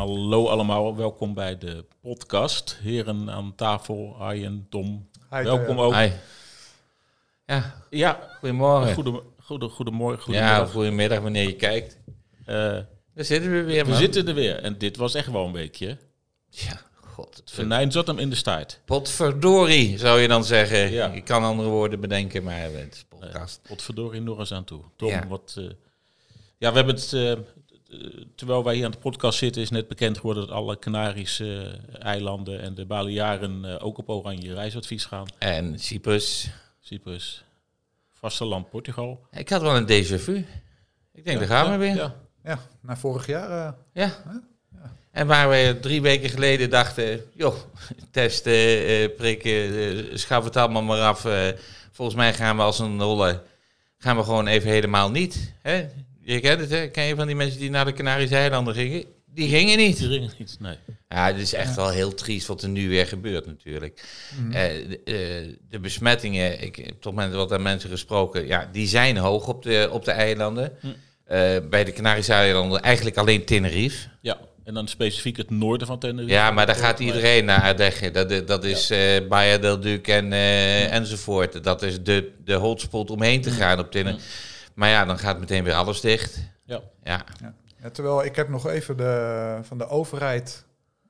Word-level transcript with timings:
Hallo 0.00 0.46
allemaal, 0.48 0.96
welkom 0.96 1.34
bij 1.34 1.58
de 1.58 1.84
podcast. 2.00 2.78
Heren 2.82 3.30
aan 3.30 3.54
tafel, 3.56 4.16
Arjen, 4.18 4.66
Tom. 4.70 5.08
Hi, 5.30 5.42
welkom 5.42 5.76
Theo. 5.76 5.84
ook. 5.84 5.94
Hi. 5.94 6.10
Ja, 7.46 7.74
Ja, 7.90 8.28
goedemorgen. 8.38 8.94
goede, 8.94 9.22
goede, 9.42 9.68
goedemorgen, 9.68 10.32
ja, 10.32 10.38
goedemiddag. 10.40 10.72
goedemiddag 10.72 11.20
wanneer 11.20 11.46
je 11.46 11.56
kijkt. 11.56 11.98
Eh, 12.44 12.54
Daar 13.14 13.24
zitten 13.24 13.50
we 13.50 13.62
weer, 13.62 13.84
we 13.84 13.90
man. 13.90 13.98
zitten 13.98 14.28
er 14.28 14.34
weer 14.34 14.56
en 14.56 14.78
dit 14.78 14.96
was 14.96 15.14
echt 15.14 15.30
wel 15.30 15.46
een 15.46 15.52
weekje. 15.52 15.98
Ja, 16.48 16.80
god. 16.94 17.36
Het 17.36 17.50
Venijn 17.50 17.92
zat 17.92 18.06
hem 18.06 18.18
in 18.18 18.30
de 18.30 18.36
staart. 18.36 18.80
Potverdorie, 18.84 19.98
zou 19.98 20.20
je 20.20 20.28
dan 20.28 20.44
zeggen. 20.44 20.90
Ja. 20.90 21.12
Je 21.12 21.22
kan 21.22 21.42
andere 21.44 21.68
woorden 21.68 22.00
bedenken, 22.00 22.42
maar 22.42 22.60
het 22.60 22.94
is 22.94 23.04
podcast. 23.08 23.60
Potverdorie 23.68 24.20
nog 24.20 24.38
eens 24.38 24.52
aan 24.52 24.64
toe. 24.64 24.82
Tom, 24.96 25.08
Ja. 25.08 25.26
wat... 25.26 25.54
eh, 25.58 25.64
ja, 26.58 26.70
we 26.70 26.76
hebben 26.76 26.94
het... 26.94 27.12
eh, 27.90 27.98
terwijl 28.34 28.64
wij 28.64 28.74
hier 28.74 28.84
aan 28.84 28.90
de 28.90 28.98
podcast 28.98 29.38
zitten, 29.38 29.62
is 29.62 29.70
net 29.70 29.88
bekend 29.88 30.16
geworden 30.18 30.46
dat 30.46 30.56
alle 30.56 30.78
Canarische 30.78 31.78
eilanden 31.98 32.60
en 32.60 32.74
de 32.74 32.84
Balearen 32.86 33.64
eh, 33.64 33.84
ook 33.86 33.98
op 33.98 34.08
oranje 34.08 34.54
reisadvies 34.54 35.04
gaan. 35.04 35.26
En 35.38 35.78
Cyprus. 35.78 36.50
Cyprus, 36.80 37.44
vasteland 38.08 38.70
Portugal. 38.70 39.26
Ik 39.30 39.48
had 39.48 39.60
wel 39.62 39.76
een 39.76 39.86
déjà 39.86 40.20
vu. 40.22 40.46
Ik 41.14 41.24
denk, 41.24 41.38
daar 41.38 41.48
gaan 41.48 41.70
we 41.70 41.76
weer. 41.76 41.94
Ja. 41.94 42.02
Ja. 42.02 42.14
Ja, 42.44 42.58
na 42.82 42.96
vorig 42.96 43.26
jaar. 43.26 43.74
eh, 43.92 44.10
En 45.10 45.26
waar 45.26 45.48
we 45.48 45.78
drie 45.80 46.02
weken 46.02 46.30
geleden 46.30 46.70
dachten, 46.70 47.20
joh, 47.34 47.54
testen, 48.10 48.86
eh, 48.86 49.08
prikken, 49.16 49.74
eh, 49.78 50.16
schaf 50.16 50.44
het 50.44 50.56
allemaal 50.56 50.82
maar 50.82 51.00
af. 51.00 51.24
eh, 51.24 51.48
volgens 51.92 52.16
mij 52.16 52.34
gaan 52.34 52.56
we 52.56 52.62
als 52.62 52.78
een 52.78 53.00
holle, 53.00 53.42
gaan 53.98 54.16
we 54.16 54.22
gewoon 54.24 54.46
even 54.46 54.70
helemaal 54.70 55.10
niet. 55.10 55.52
Hè? 55.62 55.86
Je 56.32 56.40
kent 56.40 56.60
het, 56.60 56.70
hè? 56.70 56.88
Ken 56.88 57.04
je 57.04 57.14
van 57.14 57.26
die 57.26 57.36
mensen 57.36 57.58
die 57.58 57.70
naar 57.70 57.84
de 57.84 57.92
Canarische 57.92 58.36
eilanden 58.36 58.74
gingen? 58.74 59.04
Die 59.34 59.48
gingen 59.48 59.78
niet. 59.78 59.98
Die 59.98 60.08
ringen 60.08 60.30
niet, 60.38 60.56
nee. 60.60 60.76
Ja, 61.08 61.26
het 61.26 61.36
is 61.36 61.52
echt 61.52 61.76
wel 61.76 61.90
heel 61.90 62.14
triest 62.14 62.46
wat 62.46 62.62
er 62.62 62.68
nu 62.68 62.88
weer 62.88 63.06
gebeurt 63.06 63.46
natuurlijk. 63.46 64.02
Mhm. 64.40 64.52
Eh, 64.52 64.88
de, 64.88 65.00
eh, 65.04 65.56
de 65.68 65.80
besmettingen, 65.80 66.62
ik 66.62 66.76
heb 66.76 67.00
toch 67.00 67.14
met 67.14 67.32
wat 67.32 67.52
aan 67.52 67.62
mensen 67.62 67.90
gesproken, 67.90 68.46
ja, 68.46 68.68
die 68.72 68.88
zijn 68.88 69.16
hoog 69.16 69.48
op 69.48 69.62
de, 69.62 69.88
op 69.92 70.04
de 70.04 70.10
eilanden. 70.10 70.72
Hm. 70.80 70.86
Eh, 71.24 71.56
bij 71.70 71.84
de 71.84 71.92
Canarische 71.92 72.32
eilanden 72.32 72.82
eigenlijk 72.82 73.16
alleen 73.16 73.44
Tenerife. 73.44 74.08
Ja, 74.20 74.38
en 74.64 74.74
dan 74.74 74.88
specifiek 74.88 75.36
het 75.36 75.50
noorden 75.50 75.86
van 75.86 75.98
Tenerife. 75.98 76.32
Ja, 76.32 76.50
maar 76.50 76.66
daar 76.66 76.76
gaat 76.76 77.00
iedereen 77.00 77.44
naar 77.44 77.62
Ardèche. 77.62 78.10
Dat, 78.10 78.46
dat 78.46 78.64
is 78.64 78.90
eh 78.90 79.28
Baia 79.28 79.58
del 79.58 79.80
Duc 79.80 80.00
en, 80.00 80.32
eh, 80.32 80.92
enzovoort. 80.92 81.64
Dat 81.64 81.82
is 81.82 82.02
de, 82.02 82.30
de 82.44 82.54
hotspot 82.54 83.10
omheen 83.10 83.40
te 83.40 83.50
gaan 83.50 83.78
op 83.78 83.90
Tenerife. 83.90 84.22
Maar 84.74 84.88
ja, 84.88 85.04
dan 85.04 85.18
gaat 85.18 85.38
meteen 85.40 85.64
weer 85.64 85.74
alles 85.74 86.00
dicht. 86.00 86.38
Ja. 86.64 86.80
Ja. 87.04 87.24
ja, 87.82 87.90
terwijl 87.90 88.24
ik 88.24 88.36
heb 88.36 88.48
nog 88.48 88.66
even 88.68 88.96
de, 88.96 89.58
van 89.62 89.78
de 89.78 89.88
overheid 89.88 90.64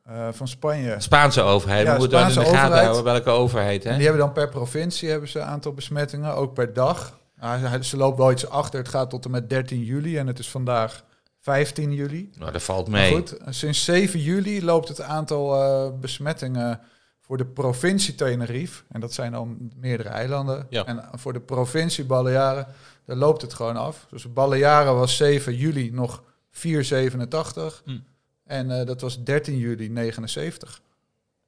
eh, 0.04 0.28
van 0.30 0.48
Spanje. 0.48 0.94
Spaanse 0.98 1.42
overheid. 1.42 1.86
Ja, 1.86 1.92
We 1.92 1.98
moeten 1.98 2.18
wel 2.18 2.28
in 2.28 2.34
de 2.34 2.40
Spaanse 2.40 2.54
gaten 2.56 2.68
overheid. 2.72 2.92
houden 2.94 3.12
welke 3.12 3.30
overheid. 3.30 3.84
Hè? 3.84 3.92
Die 3.94 4.02
hebben 4.02 4.20
dan 4.20 4.32
per 4.32 4.48
provincie 4.48 5.08
hebben 5.10 5.28
ze 5.28 5.38
een 5.38 5.44
aantal 5.46 5.72
besmettingen, 5.72 6.34
ook 6.34 6.54
per 6.54 6.72
dag. 6.72 7.18
Ah, 7.38 7.80
ze- 7.80 7.96
loopt 7.96 8.18
wel 8.18 8.30
iets 8.30 8.48
achter. 8.48 8.78
Het 8.78 8.88
gaat 8.88 9.10
tot 9.10 9.24
en 9.24 9.30
met 9.30 9.48
13 9.50 9.82
juli 9.84 10.18
en 10.18 10.26
het 10.26 10.38
is 10.38 10.48
vandaag 10.50 11.04
15 11.40 11.92
juli. 11.92 12.30
Nou, 12.38 12.52
dat 12.52 12.62
valt 12.62 12.88
Maar 12.88 13.00
mee. 13.00 13.12
goed, 13.12 13.36
sinds 13.48 13.84
7 13.84 14.20
juli 14.20 14.64
loopt 14.64 14.88
het 14.88 15.00
aantal 15.00 15.62
eh, 15.62 15.98
besmettingen 16.00 16.80
voor 17.20 17.36
de 17.36 17.46
provincie 17.46 18.14
Tenerife. 18.14 18.82
En 18.88 19.00
dat 19.00 19.12
zijn 19.12 19.32
dan 19.32 19.70
meerdere 19.76 20.08
eilanden. 20.08 20.66
Ja. 20.70 20.84
En 20.84 21.04
voor 21.14 21.32
de 21.32 21.40
provincie 21.40 22.04
Balearen, 22.04 22.66
daar 23.04 23.16
loopt 23.16 23.42
het 23.42 23.54
gewoon 23.54 23.76
af. 23.76 24.06
Dus 24.10 24.32
Balearen 24.32 24.94
was 24.94 25.16
7 25.16 25.56
juli 25.56 25.90
nog 25.90 26.22
4,87. 26.50 27.82
Hm. 27.84 27.98
En 28.44 28.70
eh, 28.80 28.86
dat 28.86 29.00
was 29.00 29.24
13 29.24 29.58
juli 29.58 29.88
79. 29.88 30.82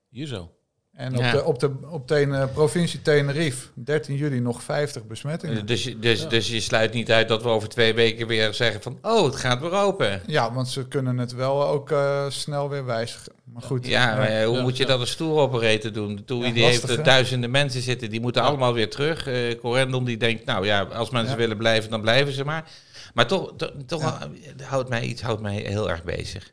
Hier 0.08 0.26
zo. 0.26 0.54
En 0.92 1.16
op 1.16 1.30
de, 1.32 1.44
op 1.44 1.58
de 1.60 1.70
op 1.88 2.08
de 2.08 2.20
eh, 2.20 2.52
provincie 2.52 3.02
Tenerife, 3.02 3.68
13 3.74 4.16
juli 4.16 4.40
nog 4.40 4.62
50 4.62 5.04
besmettingen. 5.06 5.66
Dus, 5.66 5.84
je- 5.84 5.98
dus, 5.98 6.28
dus 6.28 6.48
je 6.48 6.60
sluit 6.60 6.92
niet 6.92 7.10
uit 7.12 7.28
dat 7.28 7.42
we 7.42 7.48
over 7.48 7.68
twee 7.68 7.94
weken 7.94 8.26
weer 8.26 8.54
zeggen 8.54 8.82
van... 8.82 8.98
Oh, 9.02 9.24
het 9.24 9.36
gaat 9.36 9.60
weer 9.60 9.72
open. 9.72 10.22
Ja, 10.26 10.52
want 10.52 10.68
ze 10.68 10.88
kunnen 10.88 11.18
het 11.18 11.32
wel 11.34 11.66
ook 11.66 11.90
eh, 11.90 12.30
snel 12.30 12.68
weer 12.68 12.84
wijzigen. 12.84 13.32
Maar 13.44 13.62
goed. 13.62 13.86
Ja, 13.86 14.16
maar 14.16 14.26
eh, 14.28 14.46
hoe 14.46 14.56
Ja, 14.56 14.62
moet 14.62 14.76
je 14.76 14.86
dat 14.86 15.00
als 15.00 15.16
tour 15.16 15.34
operator 15.38 15.92
doen? 15.92 16.10
Ja, 16.10 16.16
die 16.52 16.62
lastig, 16.62 16.62
heeft 16.62 16.88
er 16.88 17.04
duizenden 17.04 17.50
mensen 17.50 17.82
zitten, 17.82 18.10
die 18.10 18.20
moeten 18.20 18.42
Ja. 18.42 18.48
allemaal 18.48 18.72
weer 18.74 18.90
terug. 18.90 19.26
Eh 19.26 19.58
Corendon 19.60 20.04
die 20.04 20.16
denkt, 20.16 20.44
nou 20.44 20.66
ja, 20.66 20.82
als 20.82 21.10
mensen 21.10 21.32
Ja. 21.32 21.38
willen 21.38 21.56
blijven, 21.56 21.90
dan 21.90 22.00
blijven 22.00 22.32
ze 22.32 22.44
maar. 22.44 22.70
Maar 23.14 23.26
toch, 23.26 23.52
to- 23.56 23.72
toch 23.86 24.18
houdt 24.64 24.88
mij 24.88 25.02
iets 25.02 25.22
houdt 25.22 25.40
mij 25.42 25.54
heel 25.56 25.90
erg 25.90 26.04
bezig. 26.04 26.52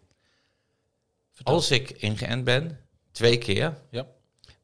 Vertel. 1.33 1.53
Als 1.53 1.71
ik 1.71 1.89
ingeënt 1.91 2.43
ben, 2.43 2.77
twee 3.11 3.37
keer, 3.37 3.73
Ja. 3.89 4.05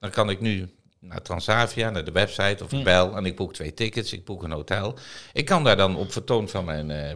Dan 0.06 0.14
kan 0.14 0.30
ik 0.30 0.40
nu 0.42 0.70
naar 1.00 1.22
Transavia, 1.22 1.90
naar 1.90 2.04
de 2.04 2.12
website 2.12 2.64
of 2.64 2.72
ik 2.72 2.84
bel 2.84 3.16
en 3.16 3.26
ik 3.26 3.36
boek 3.36 3.54
twee 3.54 3.74
tickets, 3.74 4.14
ik 4.14 4.26
boek 4.26 4.44
een 4.44 4.52
hotel. 4.52 4.98
Ik 5.34 5.46
kan 5.46 5.64
daar 5.64 5.78
dan 5.78 5.96
op 5.96 6.12
vertoon 6.12 6.50
van 6.50 6.66
mijn 6.66 6.92
eh, 6.92 7.12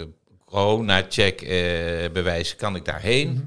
eh, 0.00 0.06
corona-check 0.44 1.42
eh, 1.42 1.48
bewijs, 2.12 2.56
kan 2.56 2.76
ik 2.76 2.84
daarheen. 2.84 3.32
Mhm. 3.32 3.42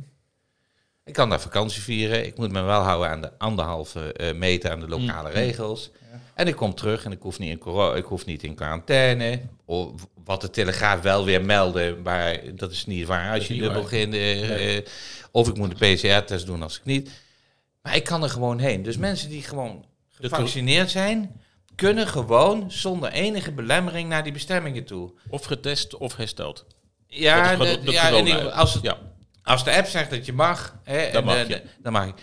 Ik 1.03 1.14
kan 1.14 1.30
daar 1.30 1.41
vakantie 1.41 1.81
vieren. 1.81 2.25
Ik 2.25 2.38
moet 2.38 2.52
me 2.52 2.62
wel 2.62 2.81
houden 2.81 3.09
aan 3.09 3.22
de 3.22 3.31
anderhalve 3.38 4.34
meter 4.36 4.72
aan 4.72 4.80
de 4.80 4.88
lokale 4.88 5.30
Mm. 5.30 5.36
regels. 5.36 5.91
Ja. 6.12 6.20
En 6.34 6.47
ik 6.47 6.56
kom 6.56 6.75
terug 6.75 7.06
en 7.06 7.12
ik 7.12 7.22
hoef 7.22 7.40
niet 7.40 7.50
in, 7.50 7.96
ik 7.96 8.06
hoef 8.06 8.25
niet 8.25 8.44
in 8.44 8.56
quarantaine. 8.56 9.41
Of 9.66 10.08
wat 10.24 10.41
de 10.41 10.50
Telegraaf 10.50 11.02
wel 11.02 11.25
weer 11.25 11.46
meldde, 11.46 11.97
maar 12.03 12.40
dat 12.56 12.72
is 12.72 12.86
niet 12.86 13.08
waar. 13.08 13.34
Als 13.34 13.47
je 13.47 13.58
dubbel 13.58 13.81
begint, 13.81 14.12
Nee. 14.12 14.84
of 15.31 15.47
ik 15.47 15.58
moet 15.58 15.81
een 15.81 15.96
PCR-test 15.96 16.46
doen 16.46 16.64
als 16.64 16.78
ik 16.78 16.86
niet. 16.86 17.09
Maar 17.81 17.96
ik 17.96 18.03
kan 18.03 18.24
er 18.24 18.30
gewoon 18.30 18.59
heen. 18.59 18.84
Dus 18.84 18.97
mensen 18.97 19.30
die 19.30 19.44
gewoon 19.44 19.86
gevaccineerd 20.09 20.92
zijn, 20.92 21.42
kunnen 21.75 22.08
gewoon 22.08 22.72
zonder 22.72 23.12
enige 23.12 23.52
belemmering 23.52 24.09
naar 24.09 24.24
die 24.24 24.34
bestemmingen 24.34 24.86
toe. 24.86 25.12
Of 25.30 25.44
getest 25.46 25.97
of 25.97 26.16
hersteld. 26.16 26.66
Ja, 27.08 27.56
de- 27.56 27.80
de- 27.84 27.91
ja 27.91 28.09
als, 28.50 28.74
het, 28.74 28.84
Ja, 28.84 28.97
als 29.44 29.64
de 29.64 29.75
app 29.75 29.88
zegt 29.88 30.09
dat 30.09 30.25
je 30.25 30.34
mag, 30.34 30.75
hè, 30.84 31.12
Dan 31.12 31.22
en, 31.22 31.25
mag 31.25 31.36
eh, 31.36 31.41
je. 31.41 31.47
de- 31.47 31.64
dan 31.81 31.91
mag 31.94 32.06
je. 32.06 32.14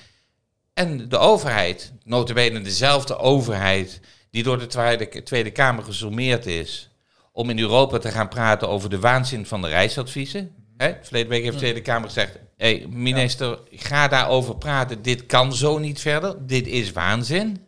En 0.74 1.08
de 1.08 1.18
overheid, 1.18 1.92
notabene 2.04 2.60
dezelfde 2.60 3.16
overheid 3.16 4.00
die 4.30 4.42
door 4.42 4.58
de 4.58 4.66
Tweede, 4.66 5.22
Tweede 5.22 5.50
Kamer 5.50 5.84
gesommeerd 5.84 6.46
is 6.46 6.90
om 7.32 7.50
in 7.50 7.58
Europa 7.58 7.98
te 7.98 8.10
gaan 8.10 8.28
praten 8.28 8.68
over 8.68 8.90
de 8.90 8.98
waanzin 8.98 9.46
van 9.46 9.62
de 9.62 9.68
reisadviezen. 9.68 10.54
Hè? 10.78 10.94
Verleden 11.02 11.28
week 11.28 11.42
heeft 11.42 11.52
de 11.52 11.58
Tweede 11.58 11.80
Kamer 11.80 12.08
gezegd, 12.08 12.38
hey, 12.56 12.86
minister, 12.90 13.58
ga 13.70 14.08
daarover 14.08 14.56
praten, 14.56 15.02
dit 15.02 15.26
kan 15.26 15.54
zo 15.54 15.78
niet 15.78 16.00
verder, 16.00 16.46
dit 16.46 16.66
is 16.66 16.92
waanzin. 16.92 17.66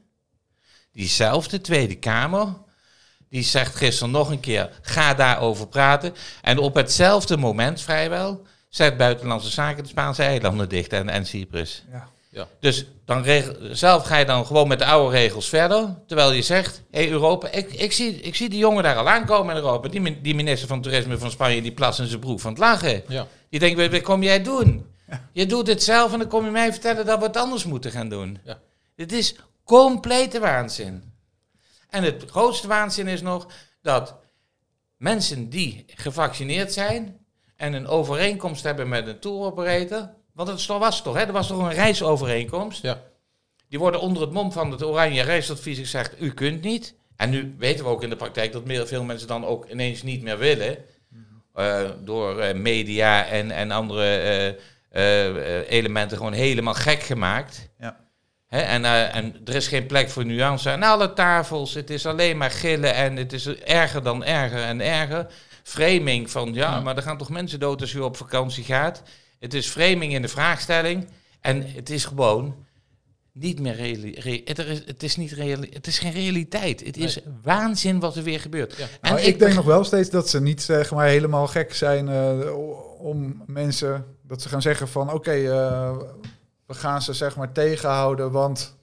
Diezelfde 0.93 1.61
Tweede 1.61 1.95
Kamer, 1.95 2.57
die 3.29 3.43
zegt 3.43 3.77
gisteren 3.77 4.11
nog 4.13 4.31
een 4.31 4.41
keer, 4.41 4.79
ga 4.83 5.15
daarover 5.15 5.69
praten. 5.69 6.15
En 6.43 6.59
op 6.59 6.75
hetzelfde 6.75 7.37
moment 7.37 7.81
vrijwel 7.81 8.47
zet 8.69 8.97
Buitenlandse 8.97 9.51
Zaken 9.51 9.83
de 9.83 9.89
Spaanse 9.89 10.23
eilanden 10.23 10.69
dicht 10.69 10.93
en, 10.93 11.09
en 11.09 11.27
Cyprus. 11.27 11.85
Ja. 11.91 12.09
Dus 12.61 12.87
dan 13.05 13.23
regel, 13.23 13.55
zelf 13.71 14.07
ga 14.07 14.17
je 14.17 14.25
dan 14.25 14.47
gewoon 14.47 14.69
met 14.69 14.79
de 14.79 14.85
oude 14.85 15.17
regels 15.17 15.49
verder. 15.49 15.97
Terwijl 16.07 16.33
je 16.33 16.43
zegt, 16.43 16.83
hé 16.91 17.03
hey 17.03 17.11
Europa, 17.11 17.49
ik, 17.51 17.73
ik, 17.73 17.93
zie, 17.93 18.21
ik 18.21 18.35
zie 18.35 18.49
die 18.49 18.59
jongen 18.59 18.83
daar 18.83 18.97
al 18.97 19.09
aankomen 19.09 19.57
in 19.57 19.63
Europa. 19.63 19.89
Die, 19.89 20.21
die 20.21 20.35
minister 20.35 20.69
van 20.69 20.83
Toerisme 20.83 21.19
van 21.19 21.31
Spanje, 21.31 21.63
die 21.63 21.73
plast 21.73 21.99
in 21.99 22.07
zijn 22.07 22.21
broek 22.21 22.41
van 22.41 22.51
het 22.51 22.61
lachen. 22.61 23.03
ja. 23.09 23.27
Die 23.49 23.61
denkt, 23.61 23.81
wat 23.81 23.91
wat 23.91 24.03
kom 24.03 24.23
jij 24.23 24.43
doen? 24.43 24.87
Je 25.33 25.47
doet 25.47 25.67
het 25.67 25.83
zelf 25.83 26.13
en 26.13 26.19
dan 26.19 26.29
kom 26.29 26.45
je 26.45 26.51
mij 26.51 26.73
vertellen 26.73 27.07
dat 27.07 27.19
we 27.19 27.25
het 27.25 27.37
anders 27.37 27.65
moeten 27.65 27.91
gaan 27.91 28.09
doen. 28.09 28.39
Ja. 28.45 28.59
Dit 28.97 29.13
is 29.13 29.35
complete 29.65 30.41
waanzin. 30.41 31.13
En 31.89 32.03
het 32.03 32.25
grootste 32.27 32.69
waanzin 32.69 33.09
is 33.09 33.23
nog 33.23 33.47
dat 33.83 34.15
mensen 34.97 35.49
die 35.49 35.85
gevaccineerd 35.87 36.73
zijn 36.73 37.19
en 37.57 37.73
een 37.73 37.87
overeenkomst 37.87 38.63
hebben 38.63 38.89
met 38.89 39.07
een 39.07 39.19
tour 39.19 39.41
operator, 39.45 40.11
want 40.47 40.59
het 40.59 40.67
was 40.67 41.03
toch, 41.03 41.15
hè? 41.15 41.21
er 41.21 41.33
was 41.33 41.47
toch 41.47 41.59
een 41.59 41.73
reisovereenkomst. 41.73 42.83
Ja. 42.83 43.03
Die 43.69 43.79
worden 43.79 44.01
onder 44.01 44.23
het 44.23 44.33
mom 44.33 44.53
van 44.53 44.71
het 44.71 44.85
oranje 44.85 45.23
reisadvies 45.23 45.79
gezegd, 45.79 46.15
u 46.21 46.33
kunt 46.33 46.63
niet. 46.63 46.95
En 47.17 47.31
nu 47.31 47.55
weten 47.59 47.85
we 47.85 47.91
ook 47.91 48.03
in 48.03 48.11
de 48.11 48.17
praktijk 48.17 48.53
dat 48.53 48.65
meer, 48.65 48.87
veel 48.87 49.05
mensen 49.05 49.29
dan 49.29 49.45
ook 49.45 49.69
ineens 49.69 50.03
niet 50.03 50.23
meer 50.23 50.39
willen. 50.39 50.77
eh, 51.55 51.91
door 52.05 52.39
eh, 52.39 52.55
media 52.55 53.27
en, 53.27 53.51
en 53.51 53.71
andere 53.71 54.57
eh, 54.91 55.71
elementen 55.71 56.17
gewoon 56.17 56.33
helemaal 56.33 56.75
gek 56.75 57.03
gemaakt. 57.03 57.69
Ja. 57.79 57.97
Hè, 58.47 58.61
en, 58.61 58.85
en 59.13 59.41
er 59.45 59.55
is 59.55 59.69
geen 59.69 59.87
plek 59.87 60.11
voor 60.11 60.25
nuance 60.25 60.71
aan 60.71 60.83
alle 60.83 61.13
tafels. 61.13 61.75
Het 61.75 61.91
is 61.91 62.07
alleen 62.07 62.37
maar 62.37 62.51
gillen 62.51 62.95
en 62.95 63.17
het 63.17 63.33
is 63.33 63.47
erger 63.47 64.03
dan 64.03 64.25
erger 64.25 64.63
en 64.63 64.81
erger. 64.81 65.27
Framing 65.63 66.31
van, 66.31 66.55
ja, 66.55 66.81
maar 66.81 66.97
er 66.97 67.03
gaan 67.03 67.19
toch 67.19 67.31
mensen 67.31 67.61
dood 67.61 67.81
als 67.81 67.93
u 67.93 67.99
op 67.99 68.17
vakantie 68.17 68.65
gaat. 68.65 69.03
Het 69.41 69.55
is 69.55 69.67
framing 69.69 70.13
in 70.15 70.23
de 70.23 70.29
vraagstelling. 70.29 71.07
En 71.41 71.73
het 71.73 71.91
is 71.91 72.05
gewoon 72.05 72.55
niet 73.33 73.61
meer 73.61 73.75
reali- 73.75 74.15
re- 74.19 74.41
het, 74.45 74.59
is, 74.59 74.83
het 74.87 75.03
is 75.03 75.17
niet 75.17 75.33
reali- 75.33 75.71
het 75.73 75.87
is 75.87 75.99
geen 75.99 76.13
realiteit. 76.13 76.85
Het 76.87 76.97
is 76.97 77.19
waanzin 77.43 78.01
wat 78.01 78.17
er 78.17 78.23
weer 78.23 78.41
gebeurt. 78.41 78.77
Ja. 78.77 78.87
En 79.01 79.13
Maar 79.13 79.23
ik, 79.23 79.39
denk 79.39 79.55
nog 79.55 79.65
wel 79.65 79.85
steeds 79.85 80.11
dat 80.11 80.29
ze 80.29 80.41
niet 80.41 80.63
zeg 80.63 80.91
maar 80.91 81.07
helemaal 81.07 81.47
gek 81.47 81.75
zijn 81.75 82.09
eh, 82.09 82.55
om 82.99 83.43
mensen 83.47 84.07
dat 84.23 84.43
ze 84.43 84.49
gaan 84.49 84.63
zeggen 84.63 84.89
van 84.89 85.13
oké, 85.13 85.31
eh, 85.33 85.97
we 86.67 86.75
gaan 86.75 87.03
ze 87.03 87.13
zeg 87.13 87.37
maar 87.37 87.53
tegenhouden, 87.53 88.31
want 88.31 88.77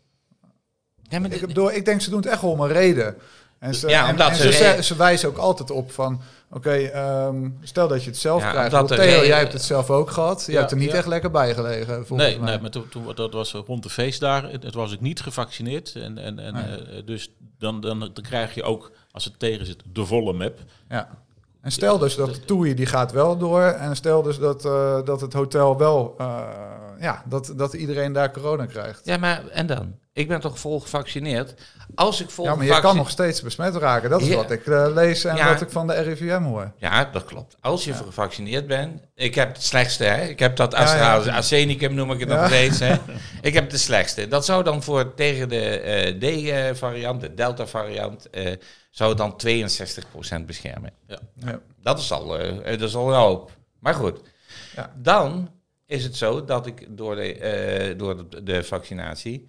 Ja, 1.09 1.19
maar 1.19 1.31
ik, 1.31 1.47
bedoel, 1.47 1.71
ik 1.73 1.85
denk 1.85 2.01
ze 2.01 2.09
doen 2.09 2.19
het 2.21 2.27
echt 2.29 2.43
om 2.43 2.59
een 2.61 2.67
reden. 2.71 3.15
En 3.59 3.75
ze, 3.75 3.87
Ja, 3.89 4.03
en- 4.03 4.11
omdat 4.11 4.29
en 4.29 4.35
ze 4.35 4.41
ze, 4.53 4.63
re- 4.63 4.75
ze, 4.75 4.83
ze 4.83 4.95
wijzen 4.95 5.29
ook 5.29 5.37
altijd 5.37 5.71
op 5.71 5.91
van 5.91 6.21
oké, 6.51 6.71
ehm, 6.73 7.49
stel 7.61 7.87
dat 7.87 8.03
je 8.03 8.09
het 8.09 8.19
zelf 8.19 8.41
Ja, 8.41 8.51
krijgt. 8.51 8.87
Theo, 8.87 9.25
jij 9.25 9.37
hebt 9.39 9.53
het 9.53 9.61
zelf 9.63 9.89
ook 9.89 10.11
gehad. 10.11 10.43
Je 10.45 10.51
Ja, 10.51 10.59
hebt 10.59 10.71
er 10.71 10.77
niet 10.77 10.91
ja. 10.91 10.95
echt 10.97 11.07
lekker 11.07 11.31
bij 11.31 11.53
gelegen. 11.53 11.93
volgens 12.07 12.29
Nee, 12.29 12.39
mij. 12.39 12.49
nee 12.49 12.59
maar 12.61 12.69
toen, 12.69 12.89
toen, 12.89 13.11
dat 13.15 13.33
was 13.33 13.51
rond 13.53 13.83
de 13.83 13.89
feestdagen. 13.89 14.49
Het 14.49 14.73
was 14.73 14.91
ik 14.91 15.01
niet 15.01 15.21
gevaccineerd. 15.21 15.95
En, 15.95 16.17
en, 16.17 16.39
en, 16.39 16.53
Nee. 16.53 16.63
eh, 16.63 17.05
dus 17.05 17.29
dan, 17.57 17.79
dan, 17.81 17.99
dan 17.99 18.11
krijg 18.21 18.53
je 18.55 18.63
ook, 18.63 18.91
als 19.11 19.25
het 19.25 19.39
tegen 19.39 19.65
zit, 19.65 19.83
de 19.93 20.05
volle 20.05 20.33
map. 20.33 20.57
Ja. 20.89 21.09
En 21.61 21.71
stel 21.71 21.97
dus 21.97 22.15
dat 22.15 22.33
de 22.33 22.45
toei 22.45 22.73
die 22.73 22.85
gaat 22.85 23.11
wel 23.11 23.37
door. 23.37 23.61
En 23.63 23.95
stel 23.95 24.21
dus 24.21 24.39
dat, 24.39 24.65
eh, 24.65 24.99
dat 25.05 25.21
het 25.21 25.33
hotel 25.33 25.77
wel, 25.77 26.15
eh, 26.17 26.39
ja, 26.99 27.23
dat, 27.25 27.53
dat 27.55 27.73
iedereen 27.73 28.13
daar 28.13 28.31
corona 28.31 28.65
krijgt. 28.65 29.01
ja, 29.03 29.17
maar 29.17 29.47
en 29.47 29.67
dan? 29.67 29.95
Ik 30.13 30.27
ben 30.27 30.39
toch 30.39 30.59
vol 30.59 30.79
gevaccineerd? 30.79 31.53
Als 31.95 32.21
ik 32.21 32.29
vol 32.29 32.45
Ja, 32.45 32.55
maar 32.55 32.65
je 32.65 32.79
kan 32.79 32.95
nog 32.95 33.09
steeds 33.09 33.41
besmet 33.41 33.75
raken. 33.75 34.09
Dat 34.09 34.21
is 34.21 34.27
Ja. 34.27 34.35
wat 34.35 34.51
ik 34.51 34.67
eh, 34.67 34.87
lees 34.93 35.23
en 35.25 35.35
Ja. 35.35 35.47
wat 35.53 35.61
ik 35.61 35.69
van 35.69 35.87
de 35.87 35.93
RIVM 35.93 36.41
hoor. 36.41 36.71
Ja, 36.77 37.05
dat 37.05 37.25
klopt. 37.25 37.55
Als 37.61 37.83
je 37.83 37.93
gevaccineerd 37.93 38.67
bent, 38.67 39.01
ik 39.15 39.35
heb 39.35 39.53
het 39.53 39.63
slechtste, 39.63 40.03
hè? 40.03 40.23
Ik 40.25 40.39
heb 40.39 40.55
dat. 40.55 40.73
AstraZeneca, 40.73 41.87
noem 41.87 42.11
ik 42.11 42.19
het 42.19 42.29
nog 42.29 42.45
steeds, 42.47 42.79
hè? 42.79 42.95
Ik 43.41 43.53
heb 43.53 43.71
het 43.71 43.79
slechtste. 43.79 44.27
Dat 44.27 44.45
zou 44.45 44.63
dan 44.63 44.83
voor 44.83 45.13
tegen 45.13 45.49
de 45.49 45.79
eh, 45.79 46.73
D-variant, 46.73 47.21
de 47.21 47.33
Delta-variant, 47.33 48.29
eh, 48.29 48.53
zou 48.91 49.15
dan 49.15 49.35
62% 49.37 50.45
beschermen. 50.45 50.91
Ja. 51.07 51.19
Ja. 51.33 51.59
Dat 51.81 51.99
is 51.99 52.11
al, 52.11 52.39
eh, 52.39 52.79
dat 52.79 52.89
is 52.89 52.95
al 52.95 53.07
een 53.09 53.19
hoop. 53.19 53.51
Maar 53.79 53.93
goed, 53.93 54.19
Ja. 54.75 54.91
dan 54.95 55.49
is 55.87 56.03
het 56.03 56.15
zo 56.15 56.45
dat 56.45 56.65
ik 56.65 56.85
door 56.89 57.15
de, 57.15 57.33
eh, 57.33 57.97
door 57.97 58.29
de, 58.29 58.43
de 58.43 58.63
vaccinatie 58.63 59.47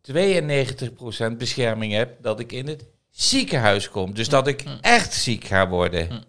92% 0.00 1.38
bescherming 1.38 1.92
heb 1.92 2.22
dat 2.22 2.40
ik 2.40 2.52
in 2.52 2.68
het 2.68 2.84
ziekenhuis 3.10 3.88
kom. 3.88 4.14
Dus 4.14 4.28
dat 4.28 4.46
ik 4.46 4.64
echt 4.80 5.14
ziek 5.14 5.44
ga 5.44 5.68
worden. 5.68 6.24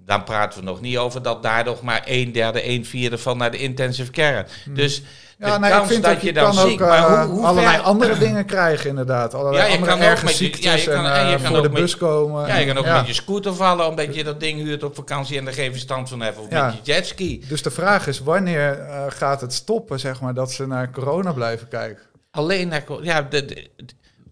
Dan 0.00 0.24
praten 0.24 0.58
we 0.58 0.64
nog 0.64 0.80
niet 0.80 0.96
over 0.96 1.22
dat 1.22 1.42
daar 1.42 1.64
nog 1.64 1.82
maar 1.82 2.02
een 2.04 2.32
derde, 2.32 2.68
een 2.68 2.84
vierde 2.84 3.18
van 3.18 3.36
naar 3.36 3.50
de 3.50 3.58
intensive 3.58 4.10
care. 4.10 4.46
Dus 4.70 5.00
de 5.00 5.06
Ja, 5.38 5.58
nee, 5.58 5.72
ik 5.72 5.84
vind 5.84 6.02
dat 6.02 6.12
dat 6.12 6.20
je 6.20 6.26
je 6.26 6.32
dan 6.32 6.52
ziek... 6.54 6.80
ook 6.80 6.88
eh, 6.88 7.04
hoe, 7.24 7.34
hoe 7.34 7.46
allerlei 7.46 7.74
ver- 7.76 7.84
andere 7.84 8.18
dingen 8.18 8.44
krijgen 8.44 8.88
inderdaad. 8.90 9.34
Allerlei 9.34 9.56
Ja, 9.62 9.64
je 9.68 9.74
andere 9.74 9.92
kan 9.92 10.00
erge 10.00 10.26
je- 10.26 10.32
ziektes 10.32 10.64
ja, 10.64 10.72
je 10.74 10.84
kan- 10.98 11.06
en, 11.06 11.12
en 11.12 11.26
je 11.28 11.34
eh, 11.34 11.40
voor 11.44 11.56
de 11.62 11.68
met- 11.68 11.72
bus 11.80 11.96
komen. 11.96 12.46
Ja, 12.46 12.56
je 12.56 12.66
kan 12.66 12.78
ook 12.78 12.86
met 12.86 13.06
je 13.06 13.12
scooter 13.12 13.54
vallen 13.54 13.86
omdat 13.86 14.14
je 14.14 14.24
dat 14.24 14.40
ding 14.40 14.60
huurt 14.62 14.82
op 14.82 14.94
vakantie 14.94 15.38
en 15.38 15.46
er 15.46 15.52
geen 15.52 15.70
verstand 15.72 16.08
van 16.08 16.20
hebt. 16.20 16.38
Of 16.38 16.50
met 16.50 16.74
je 16.74 16.92
jetski. 16.92 17.44
Dus 17.48 17.62
de 17.62 17.70
vraag 17.70 18.06
is, 18.06 18.20
wanneer 18.20 18.78
eh, 18.78 19.04
gaat 19.08 19.40
het 19.40 19.52
stoppen, 19.52 20.00
zeg 20.00 20.20
maar, 20.20 20.34
dat 20.34 20.52
ze 20.52 20.66
naar 20.66 20.90
corona 20.90 21.32
blijven 21.32 21.68
kijken? 21.68 22.02
Alleen 22.30 22.68
naar... 22.68 22.84
co- 22.84 23.00
Ja, 23.02 23.22
de- 23.22 23.70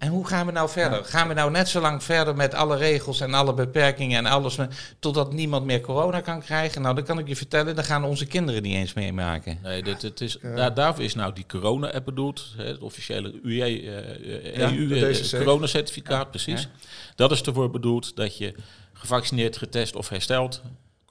en 0.02 0.08
hoe 0.08 0.26
gaan 0.26 0.46
we 0.46 0.52
nou 0.52 0.68
verder? 0.68 1.04
Gaan 1.04 1.28
we 1.28 1.34
nou 1.34 1.50
net 1.50 1.68
zo 1.68 1.80
lang 1.80 2.02
verder 2.02 2.36
met 2.36 2.54
alle 2.54 2.76
regels 2.76 3.20
en 3.20 3.34
alle 3.34 3.54
beperkingen 3.54 4.18
en 4.18 4.26
alles... 4.26 4.58
totdat 4.98 5.32
niemand 5.32 5.64
meer 5.64 5.80
corona 5.80 6.20
kan 6.20 6.40
krijgen? 6.40 6.82
Nou, 6.82 6.94
dan 6.94 7.04
kan 7.04 7.18
ik 7.18 7.28
je 7.28 7.36
vertellen, 7.36 7.74
dan 7.74 7.84
gaan 7.84 8.04
onze 8.04 8.26
kinderen 8.26 8.62
niet 8.62 8.74
eens 8.74 8.92
meemaken. 8.92 9.58
Nee, 9.62 9.82
dit, 9.82 10.02
het 10.02 10.20
is, 10.20 10.38
daar, 10.54 10.74
daarvoor 10.74 11.04
is 11.04 11.14
nou 11.14 11.32
die 11.32 11.44
corona-app 11.48 12.04
bedoeld. 12.04 12.54
Hè, 12.56 12.64
het 12.64 12.78
officiële 12.78 13.40
UE, 13.42 13.62
eh, 13.62 14.56
Ja, 14.56 14.72
EU 14.72 14.86
de 14.88 15.06
eh, 15.06 15.12
DCC. 15.12 15.38
coronacertificaat, 15.38 16.30
precies. 16.30 16.68
Dat 17.14 17.30
is 17.30 17.42
ervoor 17.42 17.70
bedoeld 17.70 18.16
dat 18.16 18.38
je 18.38 18.54
gevaccineerd, 18.92 19.56
getest 19.56 19.96
of 19.96 20.08
hersteld 20.08 20.62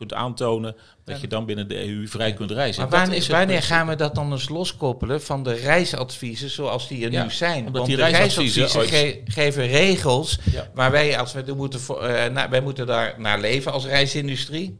kunt 0.07 0.13
aantonen 0.13 0.75
dat 1.05 1.21
je 1.21 1.27
dan 1.27 1.45
binnen 1.45 1.67
de 1.67 1.87
EU 1.87 2.07
vrij 2.07 2.33
kunt 2.33 2.51
reizen. 2.51 2.81
Maar 2.81 2.99
wanneer, 2.99 3.27
wanneer 3.29 3.63
gaan 3.63 3.87
we 3.87 3.95
dat 3.95 4.15
dan 4.15 4.31
eens 4.31 4.49
loskoppelen 4.49 5.21
van 5.21 5.43
de 5.43 5.53
reisadviezen 5.53 6.49
zoals 6.49 6.87
die 6.87 7.05
er 7.05 7.11
Ja, 7.11 7.23
nu 7.23 7.31
zijn? 7.31 7.57
omdat 7.65 7.73
Want 7.73 7.85
die 7.85 7.95
reisadviezen 7.95 8.61
reisadviezen 8.61 8.97
ge- 8.99 9.21
geven 9.25 9.67
regels 9.67 10.39
Ja. 10.51 10.69
waar 10.73 10.91
wij, 10.91 11.19
als 11.19 11.33
we 11.33 11.53
moeten, 11.55 11.79
voor- 11.79 12.31
na- 12.31 12.49
wij 12.49 12.61
moeten 12.61 12.87
daar 12.87 13.15
naar 13.17 13.39
leven 13.39 13.71
als 13.71 13.85
reisindustrie. 13.85 14.77